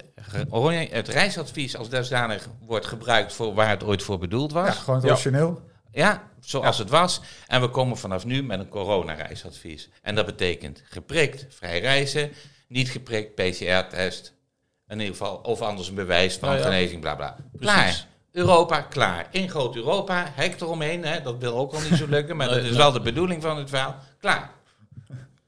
het 0.91 1.09
reisadvies 1.09 1.77
als 1.77 1.89
dusdanig 1.89 2.49
wordt 2.67 2.87
gebruikt 2.87 3.33
voor 3.33 3.55
waar 3.55 3.69
het 3.69 3.85
ooit 3.85 4.03
voor 4.03 4.19
bedoeld 4.19 4.53
Ja, 4.53 4.63
was. 4.63 4.77
gewoon 4.77 5.01
het 5.07 5.23
Ja. 5.23 5.55
Ja, 5.93 6.23
zoals 6.41 6.79
het 6.79 6.91
was. 6.91 7.21
En 7.47 7.61
we 7.61 7.69
komen 7.69 7.97
vanaf 7.97 8.25
nu 8.25 8.43
met 8.43 8.59
een 8.59 8.69
coronareisadvies. 8.69 9.89
En 10.03 10.15
dat 10.15 10.27
betekent 10.27 10.83
geprikt, 10.85 11.47
vrij 11.49 11.81
reizen. 11.81 12.31
Niet 12.69 12.89
geprikt, 12.91 13.35
PCR-test. 13.35 14.33
In 14.89 14.99
ieder 14.99 15.17
geval, 15.17 15.37
of 15.37 15.61
anders 15.61 15.89
een 15.89 15.95
bewijs 15.95 16.37
van 16.37 16.49
Ja, 16.49 16.57
ja. 16.57 16.63
genezing, 16.63 17.01
bla 17.01 17.15
bla. 17.15 17.37
Precies. 17.57 17.75
Klaar. 17.75 18.07
Europa, 18.39 18.81
klaar. 18.81 19.27
In 19.31 19.49
groot 19.51 19.77
Europa, 19.77 20.25
hek 20.35 20.61
eromheen. 20.61 21.05
Hè. 21.05 21.21
Dat 21.23 21.39
wil 21.39 21.55
ook 21.57 21.73
al 21.73 21.81
niet 21.81 21.99
zo 21.99 22.07
lukken, 22.17 22.37
maar 22.37 22.47
Nee, 22.47 22.55
dat 22.55 22.65
is 22.65 22.71
nee. 22.71 22.79
wel 22.79 22.93
de 22.93 23.01
bedoeling 23.01 23.43
van 23.43 23.57
het 23.59 23.69
verhaal. 23.69 23.97
Klaar. 24.21 24.51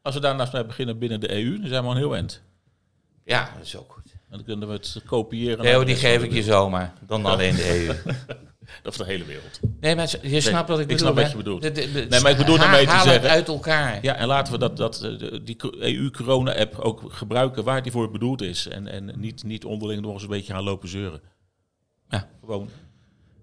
als 0.03 0.14
we 0.14 0.20
daarnaast 0.20 0.53
mee 0.53 0.64
beginnen 0.64 0.98
binnen 0.98 1.20
de 1.20 1.33
EU, 1.35 1.59
dan 1.61 1.68
zijn 1.68 1.83
we 1.83 1.88
al 1.88 1.94
een 1.94 2.00
heel 2.00 2.14
eind. 2.14 2.42
Ja, 3.24 3.50
dat 3.57 3.66
is 3.66 3.76
ook 3.76 3.92
goed. 3.92 4.12
En 4.12 4.37
dan 4.37 4.44
kunnen 4.44 4.68
we 4.68 4.74
het 4.74 5.03
kopiëren. 5.07 5.79
de 5.79 5.85
die 5.85 5.96
geef 5.96 6.22
ik 6.22 6.33
je 6.33 6.42
zomaar. 6.42 6.92
Dan 7.07 7.24
alleen 7.26 7.55
de 7.55 7.87
EU. 7.87 7.94
Of 8.85 8.96
de 8.96 9.05
hele 9.05 9.24
wereld. 9.24 9.61
Nee, 9.81 9.96
maar 9.96 10.14
je 10.22 10.40
snapt 10.40 10.68
wat 10.68 10.79
ik 10.79 10.90
ik 10.90 10.96
bedoel. 10.96 11.12
snap 11.12 11.22
wat 11.22 11.31
je 11.31 11.37
bedoelt. 11.37 11.62
De- 11.62 11.72
de- 11.72 11.92
de- 11.92 12.07
Nee, 12.09 12.20
maar 12.20 12.31
ik 12.31 12.37
bedoel 12.37 12.59
daarmee 12.59 12.87
te 12.87 13.00
zeggen- 13.05 13.31
uit 13.31 13.48
elkaar. 13.48 13.98
Ja, 14.03 14.14
en 14.14 14.26
laten 14.26 14.53
we 14.53 14.59
dat, 14.59 14.76
dat, 14.76 15.03
eh, 15.03 15.38
die 15.42 15.57
EU-corona-app 15.79 16.79
ook 16.79 17.03
gebruiken 17.09 17.64
waar 17.64 17.83
die 17.83 17.92
voor 17.92 18.11
bedoeld 18.11 18.42
is. 18.42 18.68
En, 18.68 18.87
en 18.88 19.12
niet, 19.16 19.42
niet 19.44 19.64
onderling 19.64 20.03
nog 20.03 20.12
eens 20.12 20.22
een 20.22 20.29
beetje 20.29 20.53
gaan 20.53 20.62
lopen 20.62 20.88
zeuren. 20.88 21.20
Ja. 22.11 22.29
Gewoon 22.40 22.68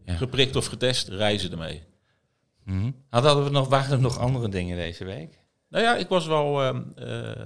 Ja. 0.05 0.15
geprikt 0.15 0.55
of 0.55 0.65
getest, 0.65 1.07
reizen 1.07 1.51
ermee. 1.51 1.83
Mhm. 2.63 2.91
Hadden 3.09 3.43
we 3.43 3.49
nog, 3.49 3.67
waren 3.67 3.91
er 3.91 3.99
nog 3.99 4.17
andere 4.19 4.49
dingen 4.49 4.77
deze 4.77 5.05
week? 5.05 5.39
Nou 5.69 5.83
ja, 5.83 5.95
ik 5.95 6.07
was 6.07 6.25
wel... 6.27 6.63
eh, 6.95 7.43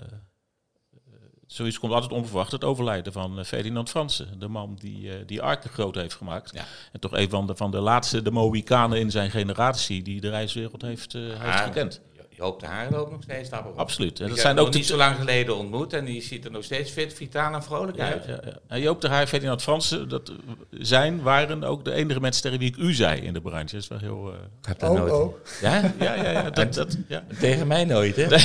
zoiets 1.48 1.80
komt 1.80 1.94
altijd 1.94 2.12
onverwacht. 2.12 2.52
Het 2.52 2.64
overlijden 2.64 3.14
van 3.14 3.40
eh, 3.40 3.46
Ferdinand 3.46 3.90
Fransen. 3.90 4.40
De 4.40 4.48
man 4.48 4.76
die, 4.76 5.26
die 5.26 5.42
Arken 5.42 5.70
groot 5.70 5.96
heeft 5.96 6.16
gemaakt. 6.16 6.54
Ja. 6.54 6.66
En 6.92 7.00
toch 7.00 7.12
een 7.18 7.30
van 7.30 7.48
de, 7.48 7.56
van 7.56 7.72
de 7.72 7.80
laatste 7.80 8.22
de 8.22 8.32
Mohikanen 8.32 9.00
in 9.00 9.12
zijn 9.12 9.32
generatie 9.32 10.02
die 10.02 10.22
de 10.22 10.30
reiswereld 10.30 10.82
heeft, 10.82 11.14
heeft 11.14 11.40
Ah, 11.42 11.58
gekend. 11.64 12.02
Joop 12.41 12.60
de 12.60 12.65
Haar 12.65 12.91
loopt 12.91 13.12
nog 13.12 13.23
steeds 13.23 13.49
op. 13.49 13.73
Absoluut. 13.75 14.19
En 14.19 14.25
Ik 14.25 14.30
dat 14.30 14.30
heb 14.30 14.45
zijn 14.56 14.60
ook 14.60 14.73
niet 14.73 14.86
zo 14.86 14.97
lang 14.97 15.15
geleden 15.15 15.58
ontmoet 15.58 15.93
en 15.93 16.06
die 16.06 16.21
ziet 16.21 16.45
er 16.45 16.51
nog 16.51 16.63
steeds 16.63 16.91
fit, 16.91 17.13
vitaal 17.13 17.54
en 17.54 17.63
vrolijk 17.63 17.97
Ja, 17.97 18.06
uit. 18.06 18.25
ja, 18.25 18.39
ja. 18.45 18.54
En 18.67 18.82
Joop 18.82 19.01
de 19.01 19.08
Haar, 19.08 19.27
Ferdinand 19.27 19.62
Fransen, 19.62 20.10
dat 20.10 20.32
zijn, 20.71 21.21
waren 21.21 21.63
ook 21.63 21.86
de 21.86 21.91
enige 21.93 22.19
mensen 22.19 22.41
tegen 22.43 22.60
wie 22.60 22.67
ik 22.69 22.77
u 22.77 22.93
zei 22.93 23.21
in 23.21 23.34
de 23.34 23.41
branche. 23.41 23.73
Dat 23.75 23.82
is 23.82 23.88
wel 23.88 23.99
heel... 23.99 24.27
eh, 24.34 24.39
Ik 24.62 24.67
heb 24.67 24.80
dat 24.80 24.89
Oh, 24.89 24.97
nooit. 24.97 25.12
oh. 25.12 25.36
Ja? 25.62 25.93
ja, 25.99 26.13
ja, 26.15 26.32
ja, 26.32 26.49
dat, 26.49 26.73
dat, 26.82 26.97
ja. 27.08 27.23
Tegen 27.39 27.67
mij 27.67 27.86
nooit, 27.86 28.15
hè? 28.15 28.27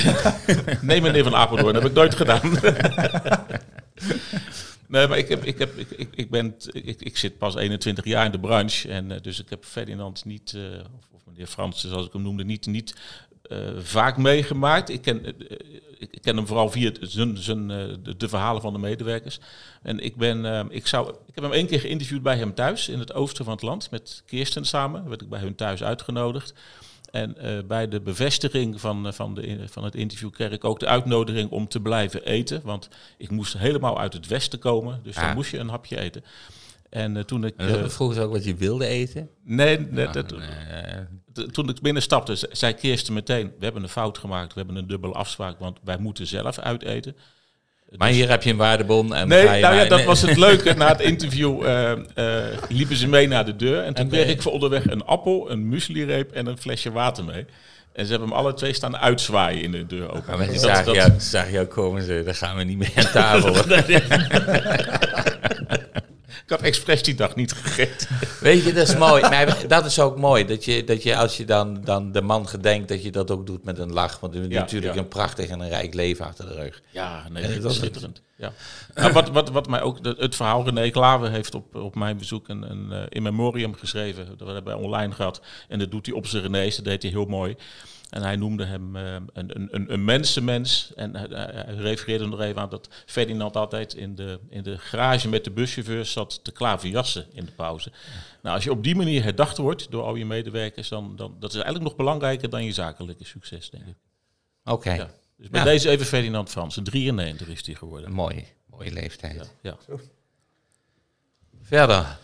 Nee, 0.81 1.01
meneer 1.01 1.23
Van 1.23 1.35
Apeldoorn, 1.35 1.73
dat 1.73 1.81
heb 1.81 1.91
ik 1.91 1.97
nooit 1.97 2.15
gedaan. 2.15 2.41
nee, 4.87 5.07
maar 5.07 5.17
ik, 5.17 5.27
heb, 5.29 5.43
ik, 5.43 5.57
heb, 5.59 5.77
ik, 5.77 5.89
ik, 5.91 6.09
ik, 6.15 6.29
ben, 6.29 6.55
ik, 6.71 7.01
ik 7.01 7.17
zit 7.17 7.37
pas 7.37 7.55
21 7.55 8.05
jaar 8.05 8.25
in 8.25 8.31
de 8.31 8.39
branche. 8.39 8.89
En 8.89 9.11
eh, 9.11 9.21
dus 9.21 9.39
ik 9.41 9.49
heb 9.49 9.65
Ferdinand 9.65 10.25
niet, 10.25 10.53
eh, 10.55 10.61
of, 10.97 11.05
of 11.11 11.21
meneer 11.25 11.47
Frans, 11.47 11.81
zoals 11.87 12.05
ik 12.05 12.13
hem 12.13 12.21
noemde, 12.21 12.43
niet, 12.43 12.65
niet 12.65 12.95
vaak 13.77 14.17
meegemaakt. 14.17 14.89
Ik 14.89 15.01
ken, 15.01 15.25
eh, 15.25 15.31
ik, 15.97 16.21
ken 16.21 16.35
hem 16.35 16.47
vooral 16.47 16.69
via 16.69 16.91
zijn, 17.01 17.37
zijn, 17.37 17.71
eh, 17.71 17.77
de, 18.03 18.17
de 18.17 18.29
verhalen 18.29 18.61
van 18.61 18.73
de 18.73 18.79
medewerkers. 18.79 19.39
En 19.81 19.99
ik, 19.99 20.15
ben, 20.15 20.45
eh, 20.45 20.65
ik, 20.69 20.87
zou, 20.87 21.09
ik 21.09 21.35
heb 21.35 21.43
hem 21.43 21.53
één 21.53 21.67
keer 21.67 21.79
geïnterviewd 21.79 22.21
bij 22.23 22.37
hem 22.37 22.53
thuis, 22.53 22.89
in 22.89 22.99
het 22.99 23.13
oosten 23.13 23.45
van 23.45 23.53
het 23.53 23.63
land, 23.63 23.91
met 23.91 24.23
Kirsten 24.25 24.65
samen. 24.65 25.09
werd 25.09 25.21
ik 25.21 25.29
bij 25.29 25.39
hun 25.39 25.55
thuis 25.55 25.83
uitgenodigd. 25.83 26.53
En 27.11 27.37
eh, 27.37 27.63
bij 27.67 27.87
de 27.87 28.01
bevestiging 28.01 28.81
van, 28.81 29.07
eh, 29.07 29.13
van, 29.13 29.33
de, 29.35 29.57
van 29.69 29.83
het 29.83 29.95
interview 29.95 30.31
kreeg 30.31 30.51
ik 30.51 30.63
ook 30.63 30.79
de 30.79 30.87
uitnodiging 30.87 31.49
om 31.51 31.67
te 31.67 31.79
blijven 31.79 32.25
eten. 32.25 32.61
Want 32.63 32.89
ik 33.17 33.29
moest 33.31 33.57
helemaal 33.57 33.99
uit 33.99 34.13
het 34.13 34.27
westen 34.27 34.59
komen, 34.59 34.99
dus 35.03 35.15
dan 35.15 35.23
Ah. 35.23 35.35
moest 35.35 35.51
je 35.51 35.57
een 35.57 35.69
hapje 35.69 35.99
eten. 35.99 36.23
En 36.97 37.17
eh, 37.17 37.23
toen 37.23 37.45
ik... 37.45 37.53
Eh, 37.57 37.67
dat 37.67 37.93
vroeg 37.93 38.13
ze 38.13 38.21
ook 38.21 38.31
wat 38.31 38.43
je 38.43 38.55
wilde 38.55 38.85
eten? 38.87 39.29
nee, 39.43 39.79
nee, 39.89 40.07
dat- 40.09 40.31
Eh, 40.31 40.37
t- 41.33 41.53
toen 41.53 41.69
ik 41.69 41.81
binnenstapte, 41.81 42.37
ze- 42.37 42.49
zei 42.51 42.73
Kirsten 42.73 43.13
meteen... 43.13 43.51
we 43.59 43.63
hebben 43.63 43.83
een 43.83 43.89
fout 43.89 44.17
gemaakt, 44.17 44.53
we 44.53 44.59
hebben 44.59 44.75
een 44.77 44.87
dubbele 44.87 45.13
afspraak... 45.13 45.59
want 45.59 45.77
wij 45.83 45.97
moeten 45.97 46.27
zelf 46.27 46.59
uiteten. 46.59 47.15
maar 47.97 48.09
hier 48.09 48.29
heb 48.29 48.43
je 48.43 48.49
een 48.49 48.57
waardebon 48.57 49.15
en 49.15 49.27
Nee, 49.27 49.41
je 49.55 49.61
nou 49.61 49.75
ja, 49.75 49.85
dat 49.85 50.03
was 50.03 50.21
het 50.21 50.37
leuke. 50.37 50.73
Na 50.81 50.87
het 50.87 51.01
interview 51.01 51.65
eh, 51.65 51.93
liepen 52.69 52.95
ze 52.95 53.07
mee 53.07 53.27
naar 53.27 53.45
de 53.45 53.55
deur. 53.55 53.83
En 53.83 53.93
toen 53.93 54.03
En, 54.05 54.11
kreeg 54.11 54.27
ik 54.27 54.41
voor 54.41 54.51
onderweg 54.51 54.85
een 54.89 55.05
appel, 55.05 55.51
een 55.51 55.67
mueslireep 55.69 56.31
en 56.31 56.45
een 56.47 56.57
flesje 56.57 56.91
water 56.91 57.23
mee. 57.23 57.45
En 57.93 58.05
ze 58.05 58.11
hebben 58.11 58.29
hem 58.29 58.37
alle 58.37 58.53
twee 58.53 58.73
staan 58.73 58.97
uitzwaaien 58.97 59.61
in 59.63 59.71
de 59.71 59.85
deur 59.85 60.09
open. 60.09 60.23
Maar 60.27 60.37
mensen 60.37 60.55
Dat- 60.55 60.65
zagen, 60.75 60.85
dat- 60.85 60.95
jou, 60.95 61.11
zagen 61.19 61.51
jou 61.51 61.65
komen 61.65 62.03
ze, 62.03 62.21
dan 62.25 62.35
gaan 62.35 62.57
we 62.57 62.63
niet 62.63 62.77
meer 62.77 62.91
aan 62.95 63.11
tafel. 63.11 63.53
Ik 66.47 66.53
had 66.53 66.61
expres 66.61 67.03
die 67.03 67.15
dag 67.15 67.35
niet 67.35 67.51
gegeten. 67.53 68.07
Weet 68.39 68.63
je, 68.63 68.73
dat 68.73 68.87
is 68.87 68.95
mooi. 68.95 69.21
Maar 69.21 69.67
dat 69.67 69.85
is 69.85 69.99
ook 69.99 70.17
mooi. 70.17 70.45
Dat 70.45 70.65
je, 70.65 70.83
dat 70.83 71.03
je 71.03 71.15
als 71.15 71.37
je 71.37 71.45
dan, 71.45 71.81
dan 71.83 72.11
de 72.11 72.21
man 72.21 72.47
gedenkt, 72.47 72.87
dat 72.87 73.03
je 73.03 73.11
dat 73.11 73.31
ook 73.31 73.45
doet 73.45 73.63
met 73.63 73.77
een 73.77 73.93
lach. 73.93 74.19
Want 74.19 74.33
je 74.33 74.39
hebt 74.39 74.51
Ja, 74.51 74.59
natuurlijk 74.59 74.93
ja. 74.93 74.99
een 74.99 75.07
prachtig 75.07 75.47
en 75.49 75.59
een 75.59 75.69
rijk 75.69 75.93
leven 75.93 76.25
achter 76.25 76.47
de 76.47 76.53
rug. 76.53 76.81
Ja, 76.89 77.27
nee, 77.29 77.59
dat 77.59 77.71
is 77.71 77.77
schitterend. 77.77 78.21
Ja. 78.35 78.53
Nou, 78.95 79.13
wat, 79.13 79.29
wat, 79.29 79.49
wat 79.49 79.67
mij 79.67 79.81
ook, 79.81 79.99
het 80.01 80.35
verhaal, 80.35 80.65
René 80.65 80.89
Klaver 80.89 81.31
heeft 81.31 81.55
op, 81.55 81.75
op 81.75 81.95
mijn 81.95 82.17
bezoek 82.17 82.47
een, 82.47 82.71
een 82.71 82.91
eh, 82.91 83.03
in 83.09 83.23
memoriam 83.23 83.75
geschreven. 83.75 84.27
Dat 84.37 84.47
hebben 84.47 84.63
wij 84.63 84.83
online 84.83 85.13
gehad. 85.13 85.41
En 85.67 85.79
dat 85.79 85.91
doet 85.91 86.05
hij 86.05 86.15
op 86.15 86.27
zijn 86.27 86.43
René's, 86.43 86.75
dat 86.75 86.85
deed 86.85 87.01
hij 87.01 87.11
heel 87.11 87.25
mooi. 87.25 87.55
En 88.09 88.21
hij 88.21 88.35
noemde 88.35 88.65
hem 88.65 88.95
eh, 88.95 89.13
een, 89.33 89.73
een, 89.73 89.93
een, 89.93 90.05
mensenmens. 90.05 90.93
En 90.95 91.15
hij, 91.15 91.27
hij 91.29 91.75
refereerde 91.75 92.25
nog 92.25 92.39
even 92.39 92.61
aan 92.61 92.69
dat 92.69 92.89
Ferdinand 93.05 93.55
altijd 93.55 93.93
in 93.93 94.15
de, 94.15 94.39
in 94.49 94.63
de 94.63 94.77
garage 94.77 95.29
met 95.29 95.43
de 95.43 95.51
buschauffeurs 95.51 96.11
zat 96.11 96.43
te 96.43 96.51
klaverjassen 96.51 97.25
in 97.33 97.45
de 97.45 97.51
pauze. 97.51 97.91
Nou, 98.41 98.55
als 98.55 98.63
je 98.63 98.71
op 98.71 98.83
die 98.83 98.95
manier 98.95 99.23
herdacht 99.23 99.57
wordt 99.57 99.91
door 99.91 100.03
al 100.03 100.15
je 100.15 100.25
medewerkers, 100.25 100.89
dan, 100.89 101.15
dan 101.15 101.35
dat 101.39 101.49
is 101.49 101.55
eigenlijk 101.55 101.85
nog 101.85 101.95
belangrijker 101.95 102.49
dan 102.49 102.63
je 102.65 102.71
zakelijke 102.71 103.25
succes, 103.25 103.69
denk 103.69 103.85
ik. 103.85 103.95
Oké, 104.63 104.93
Ja. 104.93 105.09
Dus 105.37 105.49
bij 105.49 105.59
Ja. 105.59 105.65
deze 105.65 105.89
even 105.89 106.05
Ferdinand 106.05 106.49
Fransen, 106.49 106.83
93 106.83 107.47
is 107.47 107.65
hij 107.65 107.75
geworden. 107.75 108.11
mooi. 108.11 108.45
Mooie 108.69 108.91
leeftijd. 108.91 109.53
Ja. 109.61 109.77
Verder. 111.61 112.17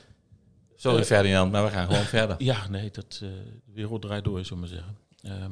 Sorry 0.76 1.00
Eh, 1.00 1.06
Ferdinand, 1.06 1.52
maar 1.52 1.64
we 1.64 1.70
gaan 1.72 1.88
gewoon 1.88 2.04
verder. 2.06 2.36
Ja, 2.40 2.68
nee, 2.68 2.92
dat, 2.92 3.14
eh, 3.14 3.30
de 3.66 3.72
wereld 3.74 4.02
draait 4.02 4.24
door, 4.24 4.46
zullen 4.46 4.64
we 4.64 4.70
maar 4.70 4.84
zeggen. 4.84 4.98
Ehm, 5.44 5.52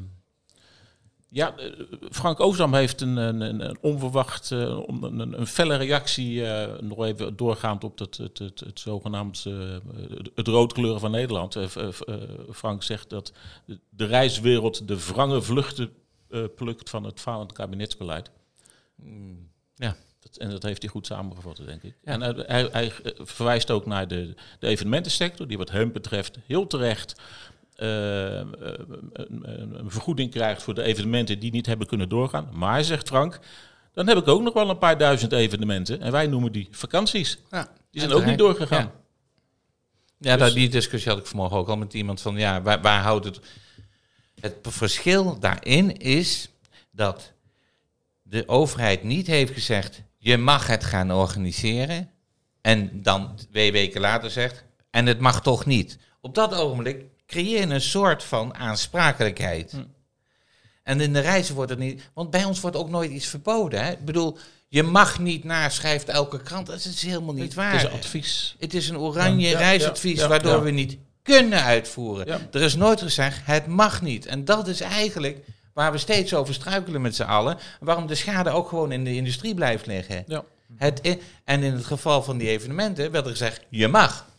ja, 1.34 1.58
eh, 1.58 1.72
Frank 2.10 2.40
Oosdam 2.40 2.74
heeft 2.74 3.02
een, 3.02 3.18
een, 3.18 3.42
een, 3.42 3.70
een 3.70 3.78
onverwacht, 3.82 4.52
eh, 4.52 4.80
om- 4.80 5.04
een, 5.04 5.40
een 5.40 5.48
felle 5.48 5.76
reactie, 5.76 6.46
eh, 6.46 6.80
nog 6.80 7.04
even 7.06 7.36
doorgaand 7.36 7.84
op 7.84 8.00
het, 8.00 8.18
het, 8.18 8.38
het, 8.38 8.60
het 8.60 8.80
zogenaamd 8.80 9.44
het, 10.36 10.48
roodkleuren 10.48 11.00
van 11.00 11.12
Nederland. 11.12 11.58
Frank 12.52 12.84
zegt 12.84 13.10
dat 13.10 13.34
de, 13.90 14.06
reiswereld 14.06 14.88
de 14.88 15.06
wrange 15.06 15.42
vluchten 15.42 15.94
plukt 16.56 16.90
van 16.90 17.04
het 17.04 17.20
falend 17.20 17.52
kabinetsbeleid. 17.52 18.32
Ja. 19.76 19.96
Dat, 20.20 20.38
en 20.38 20.50
dat 20.50 20.64
heeft 20.64 20.82
hij 20.82 20.92
goed 20.92 21.06
samengevat, 21.06 21.62
denk 21.66 21.84
ik. 21.84 21.96
En 22.04 22.22
hij, 22.22 22.70
hij, 22.72 22.92
verwijst 23.18 23.72
ook 23.72 23.86
naar 23.86 24.08
de, 24.08 24.34
de 24.60 24.68
evenementensector, 24.68 25.48
die 25.48 25.58
wat 25.58 25.72
hem 25.72 25.92
betreft 25.92 26.38
heel 26.46 26.68
terecht 26.68 27.22
een, 27.84 28.56
een- 29.14 29.80
een 29.80 29.92
vergoeding 29.92 30.32
krijgt 30.32 30.64
voor 30.64 30.74
de 30.74 30.84
evenementen 30.84 31.40
die 31.40 31.52
niet 31.52 31.66
hebben 31.66 31.88
kunnen 31.88 32.10
doorgaan. 32.10 32.50
Maar, 32.54 32.84
zegt 32.84 33.08
Frank, 33.08 33.40
dan 33.94 34.08
heb 34.08 34.18
ik 34.18 34.28
ook 34.28 34.42
nog 34.42 34.54
wel 34.54 34.70
een 34.70 34.78
paar 34.78 34.98
duizend 34.98 35.32
evenementen. 35.32 36.02
En 36.02 36.12
wij 36.12 36.28
noemen 36.28 36.52
die 36.52 36.68
vakanties. 36.72 37.38
Ja, 37.52 37.68
Die 37.92 38.02
zijn 38.02 38.14
ook 38.14 38.26
niet 38.26 38.38
doorgegaan. 38.38 38.84
Ja. 38.84 38.92
Ja, 40.18 40.38
dat, 40.38 40.54
die 40.54 40.70
discussie 40.70 41.12
had 41.12 41.20
ik 41.20 41.26
vanmorgen 41.26 41.58
ook 41.58 41.68
al 41.68 41.78
met 41.78 41.94
iemand 41.94 42.22
van, 42.22 42.36
ja, 42.38 42.62
waar, 42.62 42.82
waar 42.82 43.02
houdt 43.02 43.26
het... 43.26 43.40
Het 44.40 44.56
verschil 44.62 45.40
daarin 45.40 45.98
is 45.98 46.50
dat 46.92 47.34
de 48.22 48.48
overheid 48.48 49.04
niet 49.04 49.28
heeft 49.28 49.54
gezegd, 49.54 50.02
je 50.18 50.38
mag 50.38 50.68
het 50.68 50.84
gaan 50.84 51.12
organiseren. 51.12 52.10
En 52.62 53.02
dan 53.04 53.36
twee 53.52 53.72
weken 53.72 54.02
later 54.02 54.30
zegt, 54.32 54.64
en 54.90 55.06
het 55.06 55.20
mag 55.20 55.42
toch 55.42 55.66
niet. 55.66 55.98
Op 56.22 56.36
dat 56.36 56.54
ogenblik 56.54 57.06
creëer 57.32 57.72
een 57.72 57.82
soort 57.82 58.24
van 58.24 58.56
aansprakelijkheid. 58.56 59.74
En 60.84 61.02
in 61.02 61.14
de 61.14 61.20
reizen 61.20 61.56
wordt 61.56 61.70
het 61.70 61.80
niet, 61.80 62.10
want 62.14 62.30
bij 62.30 62.44
ons 62.44 62.60
wordt 62.60 62.78
ook 62.78 62.90
nooit 62.90 63.12
iets 63.12 63.28
verboden. 63.28 63.84
Hè? 63.84 63.92
Ik 63.92 64.06
bedoel, 64.06 64.38
je 64.68 64.84
mag 64.84 65.20
niet 65.20 65.44
naschrijft 65.44 66.10
elke 66.10 66.42
krant. 66.42 66.68
Dat 66.68 66.86
is 66.86 67.02
helemaal 67.02 67.34
niet 67.34 67.54
waar. 67.54 67.72
Het 67.72 67.82
is 67.82 67.88
een 67.88 67.98
advies. 67.98 68.56
Het 68.60 68.74
is 68.74 68.90
een 68.90 68.98
oranje 68.98 69.50
Ja, 69.50 69.58
reisadvies 69.58 70.16
ja, 70.16 70.22
ja, 70.22 70.28
waardoor 70.28 70.64
we 70.64 70.72
niet 70.72 70.98
kunnen 71.22 71.64
uitvoeren. 71.64 72.28
Er 72.52 72.62
is 72.62 72.76
nooit 72.76 73.02
gezegd, 73.02 73.40
het 73.44 73.68
mag 73.68 74.02
niet. 74.02 74.26
En 74.26 74.46
dat 74.46 74.68
is 74.68 74.82
eigenlijk 74.82 75.38
waar 75.74 75.92
we 75.92 75.98
steeds 75.98 76.34
over 76.34 76.54
struikelen 76.54 77.02
met 77.02 77.16
z'n 77.16 77.24
allen. 77.24 77.58
Waarom 77.80 78.08
de 78.08 78.16
schade 78.16 78.50
ook 78.50 78.70
gewoon 78.70 78.92
in 78.92 79.04
de 79.04 79.16
industrie 79.16 79.54
blijft 79.54 79.86
liggen. 79.86 80.24
Ja. 80.28 80.44
Het 80.76 81.18
en 81.44 81.64
in 81.64 81.74
het 81.74 81.86
geval 81.86 82.24
van 82.24 82.38
die 82.38 82.50
evenementen 82.50 83.12
werd 83.12 83.26
er 83.26 83.32
gezegd, 83.32 83.62
je 83.70 83.88
mag. 83.88 84.30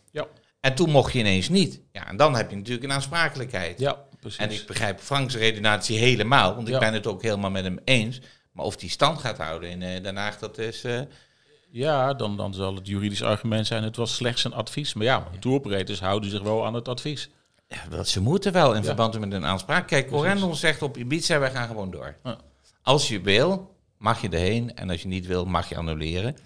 Ja. 0.63 0.69
En 0.69 0.75
toen 0.75 0.89
mocht 0.89 1.13
je 1.13 1.19
ineens 1.19 1.49
niet. 1.49 1.81
Ja, 1.91 2.07
en 2.07 2.17
dan 2.17 2.35
heb 2.35 2.49
je 2.49 2.55
natuurlijk 2.55 2.83
een 2.83 2.91
aansprakelijkheid. 2.91 3.79
Ja, 3.79 3.97
precies. 4.19 4.39
En 4.39 4.51
ik 4.51 4.63
begrijp 4.67 4.99
Franks 4.99 5.35
redenatie 5.35 5.97
helemaal, 5.97 6.55
want 6.55 6.67
ik 6.67 6.73
Ja. 6.73 6.79
ben 6.79 6.93
het 6.93 7.07
ook 7.07 7.21
helemaal 7.21 7.51
met 7.51 7.63
hem 7.63 7.79
eens. 7.83 8.19
Maar 8.51 8.65
of 8.65 8.75
die 8.75 8.89
stand 8.89 9.19
gaat 9.19 9.37
houden 9.37 9.69
in 9.69 9.81
eh, 9.81 10.03
Den 10.03 10.15
Haag, 10.15 10.37
dat 10.39 10.57
is... 10.57 10.83
eh, 10.83 10.99
Ja, 11.71 12.13
dan, 12.13 12.37
dan 12.37 12.53
zal 12.53 12.75
het 12.75 12.87
juridisch 12.87 13.23
argument 13.23 13.67
zijn, 13.67 13.83
het 13.83 13.95
was 13.95 14.15
slechts 14.15 14.43
een 14.43 14.53
advies. 14.53 14.93
Maar 14.93 15.05
ja, 15.05 15.27
touroperators 15.39 15.99
houden 15.99 16.29
zich 16.29 16.41
wel 16.41 16.65
aan 16.65 16.73
het 16.73 16.87
advies. 16.87 17.29
Ja, 17.67 17.77
dat 17.89 18.07
ze 18.07 18.21
moeten 18.21 18.51
wel 18.53 18.71
in 18.73 18.79
Ja. 18.79 18.85
verband 18.85 19.19
met 19.19 19.31
een 19.33 19.45
aanspraak. 19.45 19.87
Kijk, 19.87 20.07
Corendon 20.07 20.55
zegt 20.55 20.81
op 20.81 20.97
Ibiza, 20.97 21.39
wij 21.39 21.51
gaan 21.51 21.67
gewoon 21.67 21.91
door. 21.91 22.15
Ja. 22.23 22.37
Als 22.81 23.07
je 23.07 23.21
wil, 23.21 23.75
mag 23.97 24.21
je 24.21 24.29
erheen. 24.29 24.75
En 24.75 24.89
als 24.89 25.01
je 25.01 25.07
niet 25.07 25.25
wil, 25.27 25.45
mag 25.45 25.69
je 25.69 25.75
annuleren. 25.77 26.37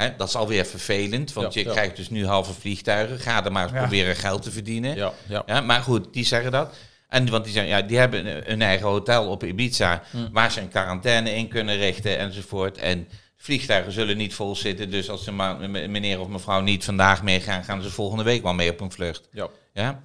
Hè, 0.00 0.16
dat 0.16 0.28
is 0.28 0.34
alweer 0.36 0.64
vervelend, 0.66 1.32
want 1.32 1.54
Ja, 1.54 1.60
je 1.60 1.66
ja. 1.66 1.72
krijgt 1.72 1.96
dus 1.96 2.10
nu 2.10 2.26
halve 2.26 2.52
vliegtuigen. 2.52 3.18
Ga 3.18 3.44
er 3.44 3.52
maar 3.52 3.62
eens 3.62 3.72
Ja. 3.72 3.78
proberen 3.78 4.16
geld 4.16 4.42
te 4.42 4.50
verdienen. 4.50 4.96
Ja, 4.96 5.12
ja. 5.28 5.42
Ja, 5.46 5.60
maar 5.60 5.82
goed, 5.82 6.12
die 6.12 6.24
zeggen 6.24 6.52
dat. 6.52 6.74
En 7.08 7.30
want 7.30 7.44
die 7.44 7.52
zeggen, 7.52 7.70
ja, 7.72 7.82
die 7.82 7.98
hebben 7.98 8.50
een, 8.52 8.62
eigen 8.62 8.86
hotel 8.86 9.28
op 9.28 9.44
Ibiza, 9.44 10.02
waar 10.32 10.50
ze 10.52 10.60
een 10.60 10.68
quarantaine 10.68 11.34
in 11.34 11.48
kunnen 11.48 11.76
richten 11.76 12.18
enzovoort. 12.18 12.78
En 12.78 13.08
vliegtuigen 13.36 13.92
zullen 13.92 14.16
niet 14.16 14.34
vol 14.34 14.56
zitten, 14.56 14.90
dus 14.90 15.10
als 15.10 15.24
ze 15.24 15.32
maar, 15.32 15.70
meneer 15.70 16.20
of 16.20 16.28
mevrouw 16.28 16.60
niet 16.60 16.84
vandaag 16.84 17.22
meegaan, 17.22 17.64
gaan 17.64 17.82
ze 17.82 17.90
volgende 17.90 18.24
week 18.24 18.42
wel 18.42 18.54
mee 18.54 18.70
op 18.70 18.80
een 18.80 18.92
vlucht. 18.92 19.28
ja. 19.32 19.48
Ja? 19.72 20.02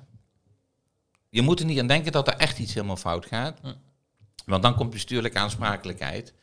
Je 1.30 1.42
moet 1.42 1.60
er 1.60 1.66
niet 1.66 1.80
aan 1.80 1.88
denken 1.88 2.12
dat 2.12 2.28
er 2.28 2.34
echt 2.34 2.60
iets 2.60 2.74
helemaal 2.74 2.96
fout 2.98 3.26
gaat. 3.26 3.60
Want 4.46 4.64
dan 4.64 4.76
komt 4.76 4.90
bestuurlijke 4.90 5.38
aansprakelijkheid. 5.40 6.34